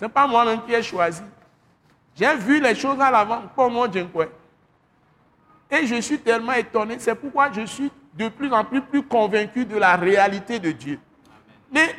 de 0.00 0.06
c'est 0.06 0.12
pas 0.12 0.26
moi-même 0.26 0.62
qui 0.62 0.72
ai 0.72 0.82
choisi. 0.82 1.22
J'ai 2.16 2.34
vu 2.36 2.60
les 2.60 2.74
choses 2.74 3.00
à 3.00 3.10
l'avant. 3.10 3.42
Pour 3.54 3.70
moi 3.70 3.86
et 5.70 5.86
je 5.86 6.00
suis 6.00 6.18
tellement 6.18 6.52
étonné. 6.52 6.98
C'est 6.98 7.14
pourquoi 7.14 7.52
je 7.52 7.64
suis 7.66 7.92
de 8.14 8.28
plus 8.28 8.52
en 8.52 8.64
plus 8.64 8.80
plus 8.80 9.02
convaincu 9.02 9.64
de 9.64 9.76
la 9.76 9.96
réalité 9.96 10.58
de 10.58 10.72
Dieu. 10.72 10.98
Mais 11.72 11.94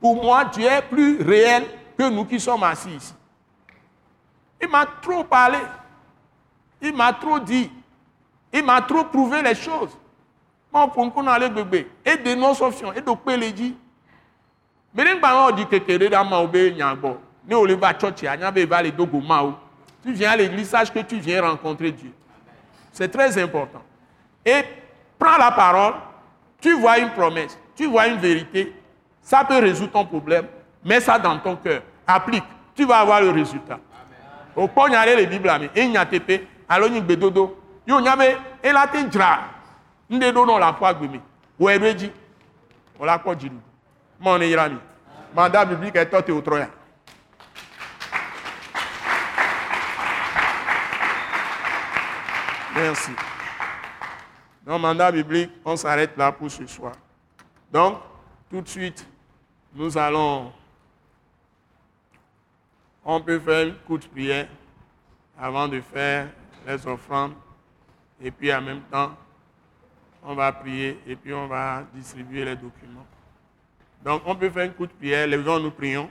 pour 0.00 0.22
moi 0.22 0.44
Dieu 0.46 0.66
est 0.66 0.82
plus 0.82 1.22
réel 1.22 1.64
que 1.96 2.08
nous 2.10 2.24
qui 2.24 2.40
sommes 2.40 2.64
assis 2.64 2.90
ici. 2.90 3.14
Il 4.60 4.68
m'a 4.68 4.86
trop 5.00 5.22
parlé. 5.22 5.58
Il 6.82 6.94
m'a 6.94 7.12
trop 7.12 7.38
dit. 7.38 7.70
Il 8.52 8.64
m'a 8.64 8.80
trop 8.82 9.04
prouvé 9.04 9.42
les 9.42 9.54
choses. 9.54 9.96
Bébé. 10.72 11.88
Et 12.04 12.16
de 12.16 12.34
nos 12.34 12.60
options. 12.62 12.92
Et 12.92 13.00
de 13.00 13.50
dit. 13.52 13.76
Mais 14.94 15.04
les 15.04 15.20
parents 15.20 15.50
disent 15.50 15.66
que 15.66 15.76
tu 15.76 15.92
es 15.92 16.08
dans 16.08 16.22
le 16.24 16.70
nyabo. 16.70 17.18
Ne 17.46 17.54
ole 17.54 17.74
va 17.74 17.92
tchochi, 17.92 18.26
anyabe 18.26 18.64
va 18.66 18.82
les 18.82 18.92
dogo 18.92 19.20
mao. 19.20 19.54
Tu 20.02 20.12
viens 20.12 20.30
à 20.30 20.36
l'église, 20.36 20.68
sache 20.68 20.92
que 20.92 21.00
tu 21.00 21.16
viens 21.18 21.42
rencontrer 21.42 21.92
Dieu. 21.92 22.12
C'est 22.92 23.08
très 23.08 23.36
important. 23.42 23.82
Et 24.44 24.62
prends 25.18 25.36
la 25.36 25.50
parole, 25.50 25.94
tu 26.60 26.72
vois 26.74 26.98
une 26.98 27.10
promesse, 27.10 27.58
tu 27.74 27.86
vois 27.86 28.06
une 28.06 28.18
vérité, 28.18 28.72
ça 29.20 29.44
peut 29.44 29.58
résoudre 29.58 29.92
ton 29.92 30.04
problème, 30.04 30.46
mets 30.84 31.00
ça 31.00 31.18
dans 31.18 31.38
ton 31.38 31.56
cœur, 31.56 31.82
applique, 32.06 32.44
tu 32.74 32.84
vas 32.84 32.98
avoir 32.98 33.20
le 33.20 33.30
résultat. 33.30 33.78
Au 34.54 34.68
point, 34.68 34.88
il 34.88 34.92
y 34.92 34.96
a 34.96 35.16
les 35.16 35.26
Bibles, 35.26 35.70
il 35.74 35.90
y 35.90 35.96
a 35.96 36.06
TP, 36.06 36.46
alors 36.68 36.88
il 36.88 36.96
y 36.96 37.12
a 37.12 37.16
dodo, 37.16 37.64
yo 37.86 38.00
nyame 38.00 38.36
ela 38.62 38.86
te 38.86 39.02
dzra 39.04 39.40
nde 40.10 40.32
ɖo 40.32 40.46
nɔ 40.46 40.58
le 40.58 40.64
aƒua 40.64 40.94
gbe 40.94 41.08
me 41.08 41.20
wɔe 41.60 41.78
ɖo 41.78 41.86
edzi 41.86 42.12
wòle 42.98 43.10
akpɔ 43.10 43.34
dziɖu 43.34 43.58
mɔ 44.20 44.38
ne 44.38 44.46
yra 44.46 44.68
mi 44.68 44.78
mandat 45.34 45.64
biblique 45.66 45.96
etɔ 45.96 46.22
te 46.22 46.32
wòtrɔ 46.32 46.58
ya. 46.58 46.70
Merci. 52.74 53.12
Donc, 54.66 54.80
mandat 54.80 55.12
biblique, 55.12 55.50
on 55.64 55.76
s'arrête 55.76 56.16
là 56.16 56.32
pour 56.32 56.50
ce 56.50 56.66
soir. 56.66 56.94
Donc, 57.70 57.98
tout 58.50 58.60
de 58.60 58.68
suite, 58.68 59.06
nous 59.74 59.96
allons. 59.96 60.52
On 63.04 63.20
peut 63.20 63.38
faire 63.38 63.66
une 63.68 63.74
courte 63.86 64.08
prière 64.08 64.48
avant 65.38 65.68
de 65.68 65.80
faire 65.80 66.28
les 66.66 66.86
offrandes. 66.86 67.34
Et 68.20 68.30
puis 68.30 68.52
en 68.52 68.62
même 68.62 68.80
temps, 68.90 69.14
on 70.22 70.34
va 70.34 70.50
prier 70.52 70.98
et 71.06 71.14
puis 71.14 71.34
on 71.34 71.46
va 71.46 71.84
distribuer 71.92 72.44
les 72.44 72.56
documents. 72.56 73.06
Donc 74.04 74.22
on 74.26 74.34
peut 74.34 74.50
faire 74.50 74.64
une 74.64 74.72
courte 74.72 74.92
prière, 74.92 75.26
les 75.26 75.42
gens 75.42 75.58
nous 75.58 75.70
prions. 75.70 76.10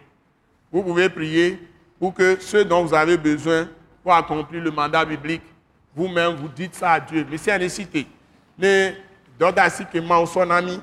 Vous 0.72 0.82
pouvez 0.82 1.10
prier 1.10 1.60
pour 2.00 2.14
que 2.14 2.38
ceux 2.40 2.66
dont 2.66 2.84
vous 2.84 2.94
avez 2.94 3.18
besoin 3.18 3.68
pour 4.02 4.14
accomplir 4.14 4.64
le 4.64 4.72
mandat 4.72 5.06
biblique, 5.06 5.44
vous-même 5.96 6.36
vous 6.36 6.48
dites 6.48 6.74
ça 6.74 6.94
à 6.94 7.00
Dieu. 7.00 7.26
Mais 7.30 7.38
c'est 7.38 7.56
une 7.56 7.70
cité. 7.70 8.08
Ne 8.58 8.92
dodasi 9.38 9.86
que 9.86 10.00
ma 10.00 10.26
son 10.26 10.50
ami 10.50 10.82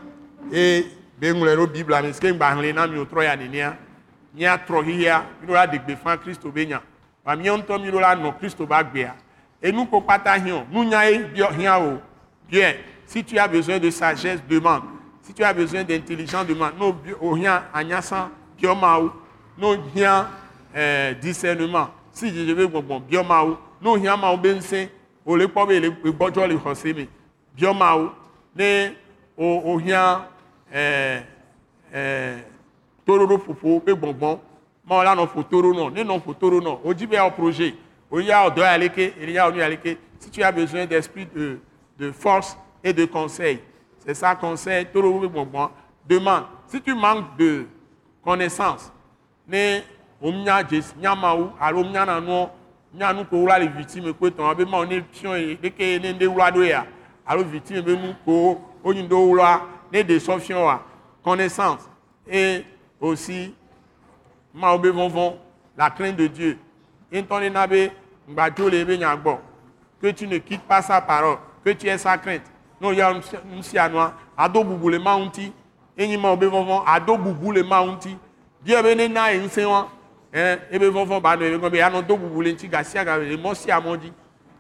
et 0.53 0.87
bengulero 1.21 1.67
Bible 1.67 1.95
mais 2.03 2.13
ce 2.13 2.27
mi 2.27 2.99
otro 2.99 3.21
ya 3.23 3.37
nenia. 3.37 3.77
Mi 4.33 4.43
de 4.45 4.89
mi 7.79 8.01
la 8.01 8.17
no 8.17 8.33
Christo. 8.33 8.67
Et 9.63 9.73
nous 9.73 9.85
ko 9.87 10.01
pata 10.01 10.39
nous. 10.39 10.63
Bien, 12.49 12.75
si 13.07 13.23
tu 13.23 13.39
as 13.39 13.47
besoin 13.47 13.79
de 13.79 13.91
sagesse, 13.91 14.41
demande. 14.49 15.00
Si 15.31 15.35
tu 15.35 15.45
as 15.45 15.53
besoin 15.53 15.85
d'intelligence, 15.85 16.45
demande. 16.45 16.73
Non, 16.77 16.97
au 17.21 17.37
hia 17.37 17.63
anyasan 17.73 18.31
bioma 18.59 18.99
o. 18.99 19.13
Non 19.57 19.79
hia 19.95 20.29
euh, 20.75 21.15
discernement. 21.15 21.91
Si 22.11 22.35
je 22.35 22.53
veux 22.53 22.67
bon 22.67 22.83
bon 22.83 22.99
bioma 22.99 23.45
o. 23.45 23.57
Non 23.81 23.97
hia 23.97 24.17
ma 24.17 24.33
o 24.33 24.37
bense 24.37 24.89
o 25.25 25.37
le 25.37 25.47
be 25.47 25.79
le 25.79 25.91
gbɔdzɔ 25.91 26.49
le 26.49 26.57
xɔ 26.57 26.75
se 26.75 26.93
me 26.93 27.07
biɔmawo 27.57 28.11
ne 28.57 28.97
o 29.37 29.73
o 29.73 29.79
hiã 29.79 30.27
ɛɛ 30.75 31.23
ɛɛ 31.95 32.39
toɖoɖo 33.07 33.39
ƒoƒo 33.63 33.85
be 33.85 33.93
gbɔngbɔn 33.93 34.39
mawo 34.85 35.05
la 35.05 35.15
nɔ 35.15 35.29
ƒo 35.29 35.45
toɖo 35.45 35.73
nɔ 35.73 35.93
ne 35.93 36.03
nɔ 36.03 36.21
ƒo 36.27 36.35
toɖo 36.35 36.61
nɔ 36.61 36.79
o 36.83 36.93
dzi 36.93 37.07
be 37.07 37.15
yawo 37.15 37.31
projet 37.31 37.75
o 38.11 38.19
ya 38.19 38.47
o 38.47 38.51
dɔ 38.51 38.63
ya 38.63 38.79
leke 38.79 39.15
ele 39.21 39.33
ya 39.33 39.47
o 39.47 39.53
nu 39.53 39.59
ya 39.59 39.69
leke 39.69 39.97
si 40.19 40.29
tu 40.29 40.43
as 40.43 40.51
besoin 40.51 40.87
d'esprit 40.87 41.29
de 41.33 41.61
de 41.97 42.11
force 42.11 42.57
et 42.83 42.93
de 42.93 43.05
conseil 43.05 43.61
c'est 44.11 44.27
ça 44.27 44.35
conseil 44.35 44.87
toɖoɖo 44.87 45.21
be 45.21 45.29
gbɔngbɔn 45.29 45.69
demande. 46.09 46.47
Si 46.67 46.81
tu 46.81 46.95
manques 46.95 47.37
de 47.39 47.67
connaissance 48.25 48.91
ne 49.47 49.83
o 50.21 50.33
nya 50.33 50.63
dzesi 50.63 50.95
nyamawu 51.01 51.53
alo 51.61 51.85
nya 51.85 52.05
nanuɔ 52.05 52.49
nyanu 52.95 53.25
ko 53.25 53.37
wla 53.45 53.59
le 53.59 53.69
victime 53.69 54.13
ko 54.13 54.27
etɔn 54.27 54.51
abe 54.51 54.65
ma 54.69 54.79
wo 54.79 54.85
ne 54.85 55.03
fiɔn 55.13 55.39
ye 55.39 55.57
ɖeke 55.57 56.03
ne 56.03 56.13
ne 56.13 56.27
wla 56.27 56.51
ɖo 56.51 56.67
ya 56.67 56.87
alo 57.27 57.45
victime 57.45 57.83
be 57.83 57.97
nu 57.97 58.15
ko 58.25 58.61
wonyi 58.83 59.07
do 59.09 59.17
wla 59.31 59.63
ne 59.93 60.03
de 60.03 60.17
sɔ 60.17 60.41
fiɔn 60.41 60.65
wa 60.65 60.83
connaissance 61.23 61.89
et 62.27 62.65
aussi 63.01 63.55
ma 64.53 64.73
wo 64.73 64.79
be 64.79 64.89
vɔvɔn 64.89 65.35
la 65.77 65.91
crainte 65.91 66.17
de 66.17 66.27
Dieu. 66.29 66.59
Ŋutɔ 67.13 67.41
ne 67.41 67.49
na 67.49 67.67
be 67.67 67.91
le 68.29 68.81
ebe 68.81 68.99
nya 68.99 69.17
que 70.01 70.09
tu 70.13 70.27
ne 70.27 70.39
quittes 70.39 70.67
pas 70.67 70.83
sa 70.83 71.01
parole 71.01 71.39
que 71.63 71.71
tu 71.71 71.87
es 71.87 71.99
sa 71.99 72.19
crainte 72.19 72.51
n'o 72.81 72.93
ya 72.93 73.13
nu 73.13 73.63
sia 73.63 73.89
nua 73.89 74.13
ado 74.37 74.65
bubu 74.65 74.89
le 74.91 74.99
ma 74.99 75.17
ŋuti 75.17 75.53
enyi 75.97 76.17
ma 76.17 76.31
wo 76.31 76.37
be 76.37 76.47
ado 76.87 77.17
bubu 77.17 77.53
le 77.53 77.63
ma 77.63 77.85
ŋuti 77.85 78.17
be 78.65 78.95
ne 78.95 79.09
na 79.09 79.31
ye 79.31 79.41
ŋusẽ 79.41 79.65
wa 79.65 79.89
et 80.33 80.79
bien, 80.79 81.91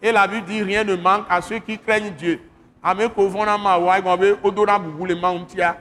Et 0.02 0.12
la 0.12 0.26
Bible 0.26 0.46
dit 0.46 0.62
rien 0.62 0.82
ne 0.82 0.96
manque 0.96 1.26
à 1.28 1.40
ceux 1.40 1.58
qui 1.58 1.78
craignent 1.78 2.10
Dieu. 2.10 2.40
Ame 2.82 3.08
ko 3.10 3.28
vona 3.28 3.58
ma 3.58 3.76
wa 3.76 3.98
igbo 3.98 4.16
be 4.16 4.36
odora 4.42 4.78
bubu 4.78 5.06
le 5.06 5.14
mauntia. 5.14 5.76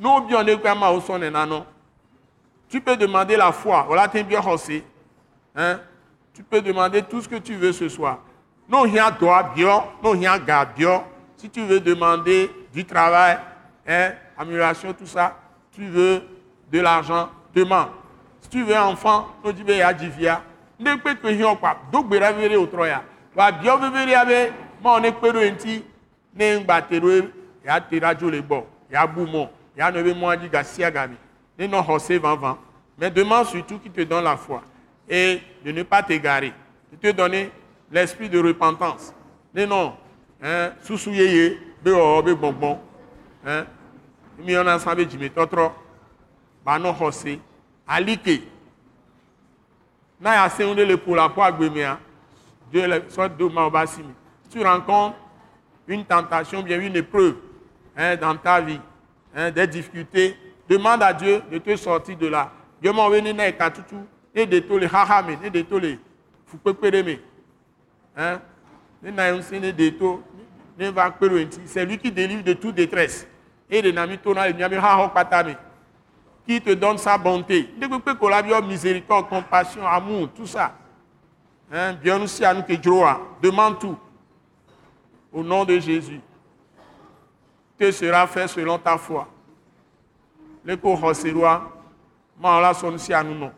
No 0.00 0.22
bi 0.22 0.34
on 0.34 0.48
e 0.48 0.56
kwa 0.56 0.74
ma 0.74 0.90
o 0.90 1.18
na 1.18 1.44
no. 1.44 1.66
Tu 2.68 2.80
peux 2.80 2.96
demander 2.96 3.36
la 3.36 3.52
foi. 3.52 3.84
Voilà 3.86 4.08
t'es 4.08 4.24
bien 4.24 4.40
hossé. 4.40 4.82
Hein? 5.54 5.78
Tu 6.32 6.42
peux 6.42 6.62
demander 6.62 7.02
tout 7.02 7.20
ce 7.20 7.28
que 7.28 7.36
tu 7.36 7.54
veux 7.54 7.72
ce 7.72 7.88
soir. 7.90 8.20
Non 8.68 8.82
rien 8.82 9.10
doit 9.10 9.52
bien, 9.54 9.84
non 10.02 10.12
rien 10.12 10.38
ga 10.38 10.64
bien. 10.64 11.04
Si 11.40 11.48
tu 11.48 11.64
veux 11.64 11.80
demander 11.80 12.50
du 12.70 12.84
travail, 12.84 13.38
hein, 13.88 14.10
amélioration 14.36 14.92
tout 14.92 15.06
ça, 15.06 15.38
tu 15.72 15.86
veux 15.86 16.20
de 16.70 16.80
l'argent, 16.80 17.30
demande. 17.54 17.88
Si 18.42 18.50
tu 18.50 18.62
veux 18.62 18.76
enfant 18.76 19.26
no 19.42 19.50
dzi 19.50 19.64
be 19.64 19.78
yadzivia 19.78 20.42
ne 20.78 20.98
kpe 20.98 21.14
kpe 21.16 21.32
hiã 21.38 21.54
kpa 21.56 21.76
do 21.92 22.02
gbe 22.02 22.18
ɖa 22.20 22.32
vevere 22.32 22.56
wòtrɔ 22.56 22.86
ya 22.88 23.02
wa 23.36 23.50
biɔ 23.52 23.78
vevere 23.80 24.10
ya 24.10 24.24
be 24.24 24.52
mawo 24.82 25.00
ne 25.00 25.12
kpe 25.12 25.32
ɖo 25.32 25.40
eŋuti 25.44 25.82
ne 26.34 26.58
ŋgba 26.58 26.82
te 26.82 27.00
ɖo 27.00 27.30
ya 27.64 27.80
te 27.80 28.00
ɖa 28.00 28.14
dzo 28.14 28.30
le 28.30 28.42
gbɔ 28.42 28.64
ya 28.90 29.06
bu 29.06 29.26
mɔ 29.26 29.48
ya 29.76 29.90
nɔ 29.90 29.98
ebe 29.98 30.14
mɔa 30.14 30.36
dzi 30.36 30.48
gasia 30.48 30.90
game 30.90 31.16
ne 31.58 31.66
nɔ 31.66 31.84
xɔ 31.86 31.98
se 32.00 32.18
vavã 32.18 32.56
mais 32.98 33.10
demande 33.10 33.46
surtout 33.46 33.78
qui 33.78 33.90
te 33.90 34.02
donne 34.02 34.24
la 34.24 34.36
foi 34.36 34.60
et 35.08 35.40
de 35.64 35.72
ne 35.72 35.82
pas 35.82 36.02
t'égarer. 36.02 36.52
De 36.92 36.96
te 36.96 37.16
donner 37.16 37.50
l'esprit 37.90 38.28
de 38.28 38.38
repentance. 38.38 39.14
Ne 39.54 39.64
hein, 39.64 39.94
susu 40.82 41.10
yeye 41.10 41.58
be 41.82 41.90
wɔwɔ 41.90 42.78
hein, 43.44 43.66
mi 44.38 44.52
ŋu 44.52 44.62
le 50.74 50.84
la 52.86 53.00
de 53.28 53.44
ma 53.48 53.86
si 53.86 54.02
tu 54.50 54.62
rencontres 54.62 55.16
une 55.88 56.04
tentation 56.04 56.62
bien 56.62 56.80
une 56.80 56.96
épreuve 56.96 57.36
hein, 57.96 58.16
dans 58.16 58.36
ta 58.36 58.60
vie 58.60 58.80
hein, 59.34 59.50
des 59.50 59.66
difficultés. 59.66 60.36
Demande 60.68 61.02
à 61.02 61.12
Dieu 61.12 61.42
de 61.50 61.58
te 61.58 61.74
sortir 61.74 62.16
de 62.16 62.28
là. 62.28 62.52
Dieu 62.80 62.92
na 62.92 63.08
ne 63.08 63.32
de 63.32 64.60
to 64.60 64.78
ne 65.42 65.48
de 65.48 65.62
to 65.62 65.78
le 65.80 65.98
fukpekpe 66.46 67.04
me. 67.04 67.18
Hein? 68.16 68.40
Ne 69.02 69.10
na 69.10 69.32
ŋusẽ 69.32 69.58
ne 69.60 69.72
de 69.72 69.90
to 69.90 70.22
c'est 71.66 71.84
lui 71.84 71.98
qui 71.98 72.10
délivre 72.10 72.42
de 72.42 72.52
toute 72.54 72.74
détresse 72.74 73.26
et 73.70 73.82
de 73.82 73.90
na 73.90 74.06
mi 74.06 74.18
to 74.18 74.34
na 74.34 74.48
le 74.48 74.54
miabe 74.54 74.74
haxɔ 74.74 75.10
kpata 75.10 75.44
me 75.44 75.54
qui 76.46 76.60
te 76.60 76.74
donne 76.74 76.98
sa 76.98 77.16
bonté. 77.16 77.68
Miséricorde, 78.66 79.28
compassion, 79.28 79.86
amour, 79.86 80.28
tout 80.34 80.46
ça. 80.46 80.74
Hein? 81.72 81.94
Bien 81.94 82.20
aussi 82.20 82.44
à 82.44 82.52
nous 82.52 82.62
que 82.62 82.72
Demande 83.40 83.78
tout. 83.78 83.96
Au 85.32 85.42
nom 85.44 85.64
de 85.64 85.78
Jésus. 85.78 86.20
Que 87.78 87.92
sera 87.92 88.26
fait 88.26 88.48
selon 88.48 88.78
ta 88.78 88.98
foi. 88.98 89.28
Le 90.64 90.76
roi, 90.82 91.72
ma 92.38 92.60
la 92.60 92.74
son 92.74 92.94
aussi 92.94 93.14
à 93.14 93.22
nous 93.22 93.34
non. 93.34 93.52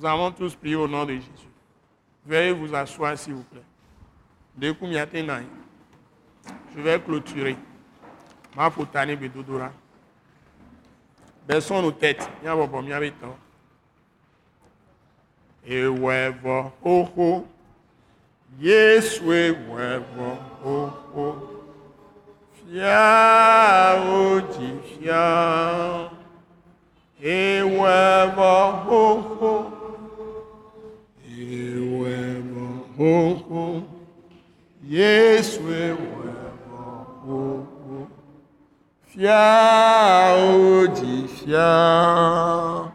Nous 0.00 0.06
avons 0.06 0.30
tous 0.30 0.54
prié 0.54 0.76
au 0.76 0.88
nom 0.88 1.04
de 1.04 1.12
Jésus. 1.12 1.28
Veuillez 2.24 2.52
vous 2.52 2.74
asseoir, 2.74 3.18
s'il 3.18 3.34
vous 3.34 3.42
plaît. 3.42 3.60
Je 6.74 6.80
vais 6.80 6.98
clôturer. 7.00 7.54
Ma 8.56 8.70
potane 8.70 9.14
bedodora. 9.14 9.70
Baissons 11.46 11.82
nos 11.82 11.92
têtes. 11.92 12.26
Bom 12.42 12.82
nyabito. 12.82 13.36
Ewevo 15.66 16.72
ho 16.82 17.08
ho. 17.14 17.46
Yesu 18.58 19.30
ewevo 19.30 20.38
ho 20.64 20.92
ho. 21.14 21.36
Fia 22.54 23.96
oji 24.02 24.80
fia. 24.98 26.10
Ewevo 27.22 28.40
ho 28.40 28.80
ho. 28.88 29.29
Ewevo 29.29 29.29
Yesu 34.90 35.60
ewevo 35.60 37.66
fia 39.06 40.34
odi 40.34 41.28
fia 41.28 42.90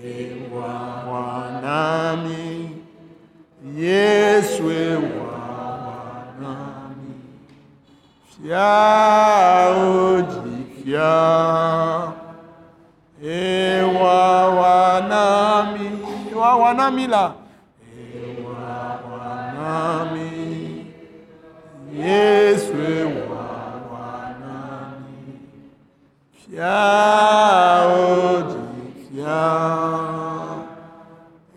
ewa 0.04 0.74
wanami 1.12 2.70
Yesu 3.78 4.70
ewa 4.70 5.32
wanami 5.86 7.14
fia 8.28 8.70
oji 9.76 10.64
fia 10.84 11.10
wanami 16.70 17.06
là. 17.06 17.34
E 17.92 18.30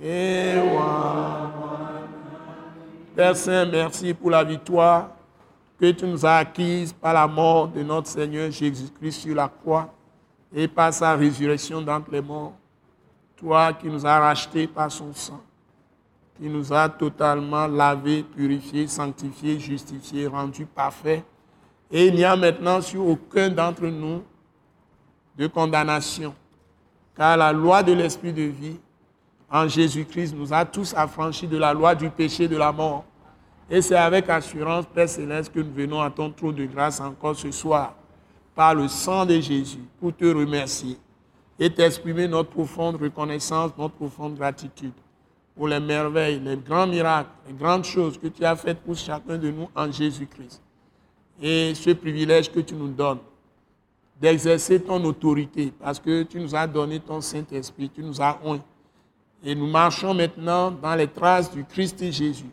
e 0.01 0.33
Père 3.15 3.35
Saint, 3.35 3.65
merci 3.67 4.13
pour 4.13 4.31
la 4.31 4.43
victoire 4.43 5.09
que 5.79 5.91
tu 5.91 6.05
nous 6.05 6.25
as 6.25 6.37
acquise 6.37 6.91
par 6.91 7.13
la 7.13 7.27
mort 7.27 7.67
de 7.67 7.83
notre 7.83 8.07
Seigneur 8.07 8.49
Jésus-Christ 8.49 9.21
sur 9.21 9.35
la 9.35 9.47
croix 9.47 9.93
et 10.53 10.67
par 10.67 10.91
sa 10.91 11.15
résurrection 11.15 11.81
d'entre 11.81 12.09
les 12.11 12.21
morts. 12.21 12.53
Toi 13.43 13.73
qui 13.73 13.87
nous 13.87 14.05
as 14.05 14.19
rachetés 14.19 14.67
par 14.67 14.89
son 14.89 15.13
sang, 15.13 15.41
qui 16.37 16.47
nous 16.47 16.71
a 16.71 16.87
totalement 16.87 17.67
lavés, 17.67 18.23
purifiés, 18.23 18.87
sanctifiés, 18.87 19.59
justifiés, 19.59 20.27
rendus 20.27 20.65
parfaits. 20.65 21.25
Et 21.91 22.07
il 22.07 22.15
n'y 22.15 22.23
a 22.23 22.37
maintenant 22.37 22.79
sur 22.79 23.05
aucun 23.05 23.49
d'entre 23.49 23.85
nous 23.87 24.23
de 25.37 25.47
condamnation, 25.47 26.33
car 27.17 27.35
la 27.35 27.51
loi 27.51 27.83
de 27.83 27.91
l'Esprit 27.91 28.31
de 28.31 28.43
vie 28.43 28.79
en 29.51 29.67
Jésus-Christ 29.67 30.33
nous 30.33 30.53
a 30.53 30.63
tous 30.63 30.93
affranchis 30.95 31.47
de 31.47 31.57
la 31.57 31.73
loi 31.73 31.93
du 31.95 32.09
péché 32.09 32.47
de 32.47 32.55
la 32.55 32.71
mort. 32.71 33.03
Et 33.69 33.81
c'est 33.81 33.97
avec 33.97 34.29
assurance, 34.29 34.85
Père 34.85 35.09
Céleste, 35.09 35.51
que 35.53 35.59
nous 35.59 35.73
venons 35.73 35.99
à 35.99 36.09
ton 36.09 36.31
trône 36.31 36.55
de 36.55 36.65
grâce 36.65 37.01
encore 37.01 37.35
ce 37.35 37.51
soir, 37.51 37.93
par 38.55 38.73
le 38.73 38.87
sang 38.87 39.25
de 39.25 39.37
Jésus, 39.41 39.83
pour 39.99 40.15
te 40.15 40.23
remercier 40.23 40.97
et 41.63 41.69
t'exprimer 41.69 42.27
notre 42.27 42.49
profonde 42.49 42.97
reconnaissance, 42.97 43.71
notre 43.77 43.95
profonde 43.95 44.35
gratitude 44.35 44.91
pour 45.55 45.69
les 45.69 45.79
merveilles, 45.79 46.37
les 46.41 46.57
grands 46.57 46.85
miracles, 46.85 47.29
les 47.47 47.53
grandes 47.53 47.85
choses 47.85 48.17
que 48.17 48.27
tu 48.27 48.43
as 48.43 48.57
faites 48.57 48.81
pour 48.81 48.97
chacun 48.97 49.37
de 49.37 49.49
nous 49.49 49.69
en 49.73 49.89
Jésus-Christ. 49.89 50.61
Et 51.41 51.73
ce 51.73 51.91
privilège 51.91 52.51
que 52.51 52.59
tu 52.59 52.75
nous 52.75 52.89
donnes 52.89 53.19
d'exercer 54.19 54.81
ton 54.81 55.01
autorité, 55.05 55.71
parce 55.79 56.01
que 56.01 56.23
tu 56.23 56.41
nous 56.41 56.53
as 56.53 56.67
donné 56.67 56.99
ton 56.99 57.21
Saint-Esprit, 57.21 57.89
tu 57.89 58.03
nous 58.03 58.21
as 58.21 58.37
oint. 58.43 58.59
Et 59.41 59.55
nous 59.55 59.67
marchons 59.67 60.13
maintenant 60.13 60.69
dans 60.69 60.95
les 60.95 61.07
traces 61.07 61.49
du 61.49 61.63
Christ 61.63 62.01
et 62.01 62.11
Jésus 62.11 62.51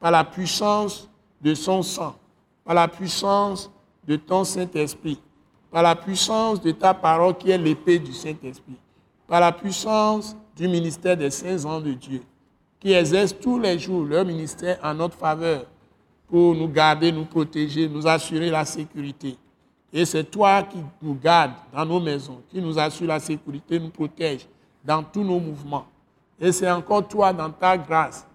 par 0.00 0.10
la 0.10 0.24
puissance 0.24 1.10
de 1.42 1.52
son 1.52 1.82
sang, 1.82 2.16
par 2.64 2.74
la 2.74 2.88
puissance 2.88 3.70
de 4.08 4.16
ton 4.16 4.44
Saint-Esprit, 4.44 5.20
par 5.76 5.82
la 5.82 5.94
puissance 5.94 6.58
de 6.62 6.70
ta 6.70 6.94
parole 6.94 7.36
qui 7.36 7.50
est 7.50 7.58
l'épée 7.58 7.98
du 7.98 8.14
Saint-Esprit, 8.14 8.78
par 9.28 9.40
la 9.42 9.52
puissance 9.52 10.34
du 10.56 10.66
ministère 10.68 11.18
des 11.18 11.30
saints 11.30 11.66
ans 11.66 11.82
de 11.82 11.92
Dieu, 11.92 12.22
qui 12.80 12.94
exercent 12.94 13.38
tous 13.38 13.58
les 13.58 13.78
jours 13.78 14.02
leur 14.02 14.24
ministère 14.24 14.78
en 14.82 14.94
notre 14.94 15.18
faveur 15.18 15.66
pour 16.28 16.54
nous 16.54 16.66
garder, 16.66 17.12
nous 17.12 17.26
protéger, 17.26 17.90
nous 17.90 18.06
assurer 18.08 18.48
la 18.48 18.64
sécurité. 18.64 19.36
Et 19.92 20.06
c'est 20.06 20.24
toi 20.24 20.62
qui 20.62 20.78
nous 21.02 21.14
gardes 21.14 21.52
dans 21.70 21.84
nos 21.84 22.00
maisons, 22.00 22.40
qui 22.48 22.62
nous 22.62 22.78
assure 22.78 23.08
la 23.08 23.20
sécurité, 23.20 23.78
nous 23.78 23.90
protège 23.90 24.48
dans 24.82 25.02
tous 25.02 25.24
nos 25.24 25.38
mouvements. 25.38 25.84
Et 26.40 26.52
c'est 26.52 26.70
encore 26.70 27.06
toi, 27.06 27.34
dans 27.34 27.50
ta 27.50 27.76
grâce, 27.76 28.26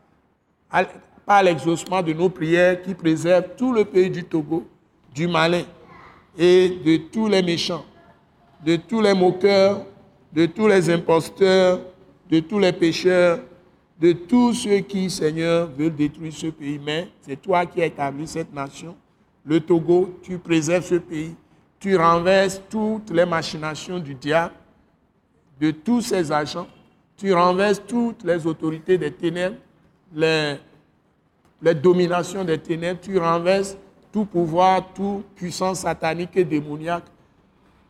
par 1.26 1.42
l'exaucement 1.42 2.04
de 2.04 2.14
nos 2.14 2.30
prières 2.30 2.84
qui 2.84 2.94
préserve 2.94 3.46
tout 3.58 3.74
le 3.74 3.84
pays 3.84 4.12
du 4.12 4.24
Togo 4.24 4.64
du 5.12 5.28
malin 5.28 5.64
et 6.38 6.70
de 6.70 6.98
tous 6.98 7.28
les 7.28 7.42
méchants, 7.42 7.86
de 8.66 8.76
tous 8.76 9.02
les 9.02 9.14
moqueurs, 9.14 9.86
de 10.34 10.46
tous 10.46 10.68
les 10.68 10.90
imposteurs, 10.90 11.80
de 12.30 12.40
tous 12.40 12.60
les 12.60 12.72
pécheurs, 12.72 13.40
de 14.00 14.14
tous 14.14 14.54
ceux 14.54 14.80
qui, 14.80 15.10
Seigneur, 15.10 15.70
veulent 15.78 15.96
détruire 15.96 16.34
ce 16.34 16.48
pays. 16.48 16.80
Mais 16.84 17.10
c'est 17.22 17.42
toi 17.42 17.66
qui 17.66 17.82
as 17.82 17.86
établi 17.86 18.28
cette 18.28 18.54
nation, 18.54 18.96
le 19.46 19.60
Togo, 19.60 20.20
tu 20.24 20.38
préserves 20.38 20.86
ce 20.86 20.96
pays, 20.96 21.36
tu 21.80 21.96
renverses 21.98 22.62
toutes 22.70 23.12
les 23.12 23.26
machinations 23.26 24.00
du 24.00 24.16
diable, 24.16 24.54
de 25.60 25.72
tous 25.72 26.02
ses 26.02 26.32
agents, 26.32 26.68
tu 27.18 27.34
renverses 27.34 27.82
toutes 27.88 28.24
les 28.24 28.48
autorités 28.48 28.98
des 28.98 29.12
ténèbres, 29.12 29.58
les 30.14 30.56
les 31.62 31.76
dominations 31.76 32.44
des 32.44 32.58
ténèbres, 32.58 33.00
tu 33.02 33.18
renverses 33.18 33.78
tout 34.12 34.26
pouvoir, 34.26 34.94
toute 34.94 35.26
puissance 35.36 35.80
satanique 35.80 36.36
et 36.36 36.44
démoniaque. 36.44 37.06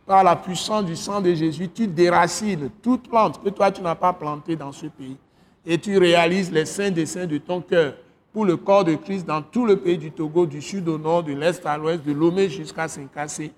Par 0.06 0.24
la 0.24 0.36
puissance 0.36 0.84
du 0.84 0.96
sang 0.96 1.20
de 1.20 1.32
Jésus, 1.34 1.68
tu 1.68 1.86
déracines 1.86 2.70
toute 2.82 3.08
plante 3.08 3.42
que 3.42 3.48
toi 3.50 3.70
tu 3.70 3.82
n'as 3.82 3.94
pas 3.94 4.12
plantée 4.12 4.56
dans 4.56 4.72
ce 4.72 4.86
pays. 4.86 5.16
Et 5.64 5.78
tu 5.78 5.96
réalises 5.96 6.50
les 6.50 6.66
saints 6.66 6.90
desseins 6.90 7.26
de 7.26 7.38
ton 7.38 7.60
cœur 7.60 7.94
pour 8.32 8.44
le 8.44 8.56
corps 8.56 8.84
de 8.84 8.94
Christ 8.94 9.26
dans 9.26 9.42
tout 9.42 9.66
le 9.66 9.76
pays 9.76 9.98
du 9.98 10.10
Togo, 10.10 10.46
du 10.46 10.60
sud 10.60 10.88
au 10.88 10.98
nord, 10.98 11.22
de 11.22 11.32
l'est 11.32 11.64
à 11.64 11.76
l'ouest, 11.76 12.04
de 12.04 12.12
Lomé 12.12 12.48
jusqu'à 12.48 12.88
Saint-Cassé. 12.88 13.52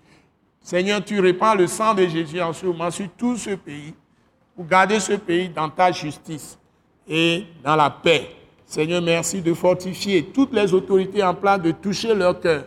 Seigneur, 0.61 1.05
tu 1.05 1.21
répands 1.21 1.55
le 1.55 1.67
sang 1.67 1.95
de 1.95 2.07
Jésus 2.07 2.41
en 2.41 2.53
ce 2.53 2.67
moment 2.67 2.91
sur 2.91 3.09
tout 3.17 3.37
ce 3.37 3.51
pays 3.51 3.95
pour 4.55 4.67
garder 4.67 5.01
ce 5.01 5.15
pays 5.15 5.49
dans 5.49 5.69
ta 5.69 5.93
justice 5.93 6.59
et 7.07 7.45
dans 7.63 7.77
la 7.77 7.91
paix. 7.91 8.29
Seigneur, 8.67 9.03
merci 9.03 9.41
de 9.41 9.55
fortifier 9.55 10.25
toutes 10.25 10.53
les 10.53 10.73
autorités 10.73 11.23
en 11.23 11.35
place 11.35 11.61
de 11.61 11.71
toucher 11.71 12.15
leur 12.15 12.41
cœur. 12.41 12.65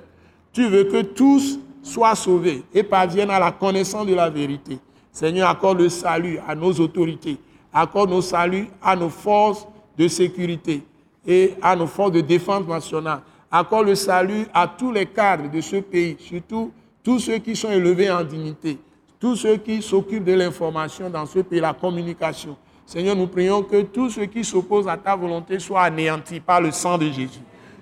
Tu 0.54 0.68
veux 0.68 0.86
que 0.86 1.02
tous 1.02 1.60
soient 1.84 2.16
sauvés 2.16 2.64
et 2.74 2.84
parviennent 2.84 3.30
à 3.32 3.40
la 3.40 3.52
connaissance 3.52 4.06
de 4.06 4.14
la 4.14 4.30
vérité. 4.30 4.80
Seigneur, 5.12 5.50
accorde 5.50 5.80
le 5.80 5.90
salut 5.90 6.40
à 6.48 6.54
nos 6.56 6.74
autorités. 6.74 7.38
Accorde 7.74 8.10
nos 8.10 8.22
saluts 8.22 8.68
à 8.82 8.96
nos 8.96 9.10
forces 9.10 9.68
de 9.98 10.08
sécurité 10.08 10.84
et 11.26 11.56
à 11.62 11.76
nos 11.76 11.88
forces 11.88 12.12
de 12.12 12.22
défense 12.22 12.68
nationale. 12.68 13.22
Accorde 13.52 13.88
le 13.88 13.96
salut 13.96 14.46
à 14.54 14.68
tous 14.68 14.92
les 14.92 15.06
cadres 15.06 15.50
de 15.50 15.62
ce 15.62 15.78
pays, 15.78 16.18
surtout 16.20 16.72
tous 17.04 17.20
ceux 17.20 17.38
qui 17.38 17.56
sont 17.56 17.72
élevés 17.72 18.12
en 18.12 18.24
dignité, 18.24 18.78
tous 19.20 19.36
ceux 19.38 19.58
qui 19.58 19.82
s'occupent 19.82 20.26
de 20.26 20.34
l'information 20.34 21.10
dans 21.10 21.26
ce 21.26 21.40
pays, 21.40 21.60
la 21.60 21.74
communication. 21.74 22.58
Seigneur, 22.88 23.18
nous 23.18 23.28
prions 23.28 23.64
que 23.64 23.82
tout 23.82 24.10
ce 24.10 24.22
qui 24.22 24.46
s'oppose 24.46 24.88
à 24.88 24.96
ta 24.96 25.14
volonté 25.14 25.60
soit 25.60 25.82
anéanti 25.82 26.40
par 26.40 26.62
le 26.62 26.72
sang 26.72 26.98
de 26.98 27.08
Jésus. 27.08 27.42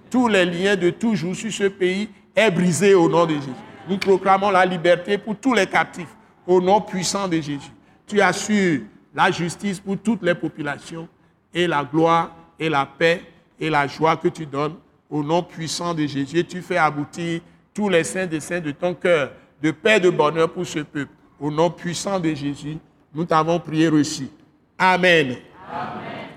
Tous 0.09 0.27
les 0.27 0.45
liens 0.45 0.75
de 0.75 0.89
toujours 0.89 1.35
sur 1.35 1.51
ce 1.51 1.65
pays 1.65 2.09
est 2.35 2.49
brisé 2.49 2.95
au 2.95 3.07
nom 3.07 3.27
de 3.27 3.35
Jésus. 3.35 3.49
Nous 3.87 3.99
proclamons 3.99 4.49
la 4.49 4.65
liberté 4.65 5.19
pour 5.19 5.35
tous 5.35 5.53
les 5.53 5.67
captifs 5.67 6.09
au 6.47 6.59
nom 6.59 6.81
puissant 6.81 7.27
de 7.27 7.35
Jésus. 7.35 7.71
Tu 8.07 8.19
assures 8.19 8.81
la 9.13 9.29
justice 9.29 9.79
pour 9.79 9.95
toutes 9.99 10.23
les 10.23 10.33
populations 10.33 11.07
et 11.53 11.67
la 11.67 11.83
gloire 11.83 12.35
et 12.59 12.67
la 12.67 12.87
paix 12.87 13.21
et 13.59 13.69
la 13.69 13.85
joie 13.85 14.17
que 14.17 14.29
tu 14.29 14.47
donnes 14.47 14.73
au 15.07 15.21
nom 15.21 15.43
puissant 15.43 15.93
de 15.93 16.07
Jésus. 16.07 16.43
tu 16.45 16.63
fais 16.63 16.77
aboutir 16.77 17.41
tous 17.75 17.89
les 17.89 18.03
saints 18.03 18.25
des 18.25 18.39
saints 18.39 18.59
de 18.59 18.71
ton 18.71 18.95
cœur, 18.95 19.33
de 19.61 19.69
paix 19.69 19.97
et 19.97 19.99
de 19.99 20.09
bonheur 20.09 20.51
pour 20.51 20.65
ce 20.65 20.79
peuple. 20.79 21.13
Au 21.39 21.51
nom 21.51 21.69
puissant 21.69 22.19
de 22.19 22.33
Jésus, 22.33 22.79
nous 23.13 23.25
t'avons 23.25 23.59
prié 23.59 23.87
reçu. 23.87 24.29
Amen. 24.77 25.37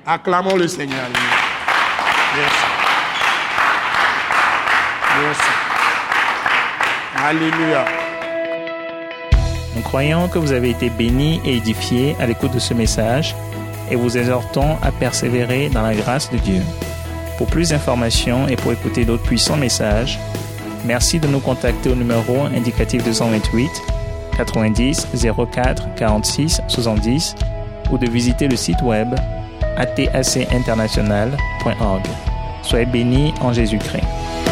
Acclamons 0.06 0.56
le 0.56 0.68
Seigneur. 0.68 1.06
Merci. 2.36 2.64
Merci. 5.20 5.50
Alléluia. 7.16 7.84
Nous 9.74 9.82
croyons 9.82 10.28
que 10.28 10.38
vous 10.38 10.52
avez 10.52 10.70
été 10.70 10.88
bénis 10.88 11.40
et 11.44 11.56
édifiés 11.56 12.14
à 12.20 12.26
l'écoute 12.26 12.52
de 12.52 12.60
ce 12.60 12.74
message 12.74 13.34
et 13.90 13.96
vous 13.96 14.16
exhortons 14.16 14.78
à 14.82 14.92
persévérer 14.92 15.68
dans 15.68 15.82
la 15.82 15.94
grâce 15.94 16.30
de 16.30 16.38
Dieu. 16.38 16.62
Pour 17.38 17.48
plus 17.48 17.70
d'informations 17.70 18.46
et 18.46 18.54
pour 18.54 18.72
écouter 18.72 19.04
d'autres 19.04 19.24
puissants 19.24 19.56
messages, 19.56 20.18
merci 20.84 21.18
de 21.18 21.26
nous 21.26 21.40
contacter 21.40 21.90
au 21.90 21.96
numéro 21.96 22.42
indicatif 22.42 23.02
228 23.02 23.68
90 24.36 25.08
04 25.52 25.94
46 25.96 26.60
70 26.68 27.34
ou 27.90 27.98
de 27.98 28.08
visiter 28.08 28.48
le 28.48 28.56
site 28.56 28.80
web 28.82 29.14
atacinternational.org. 29.76 32.02
Soyez 32.62 32.86
bénis 32.86 33.34
en 33.40 33.52
Jésus-Christ. 33.52 34.47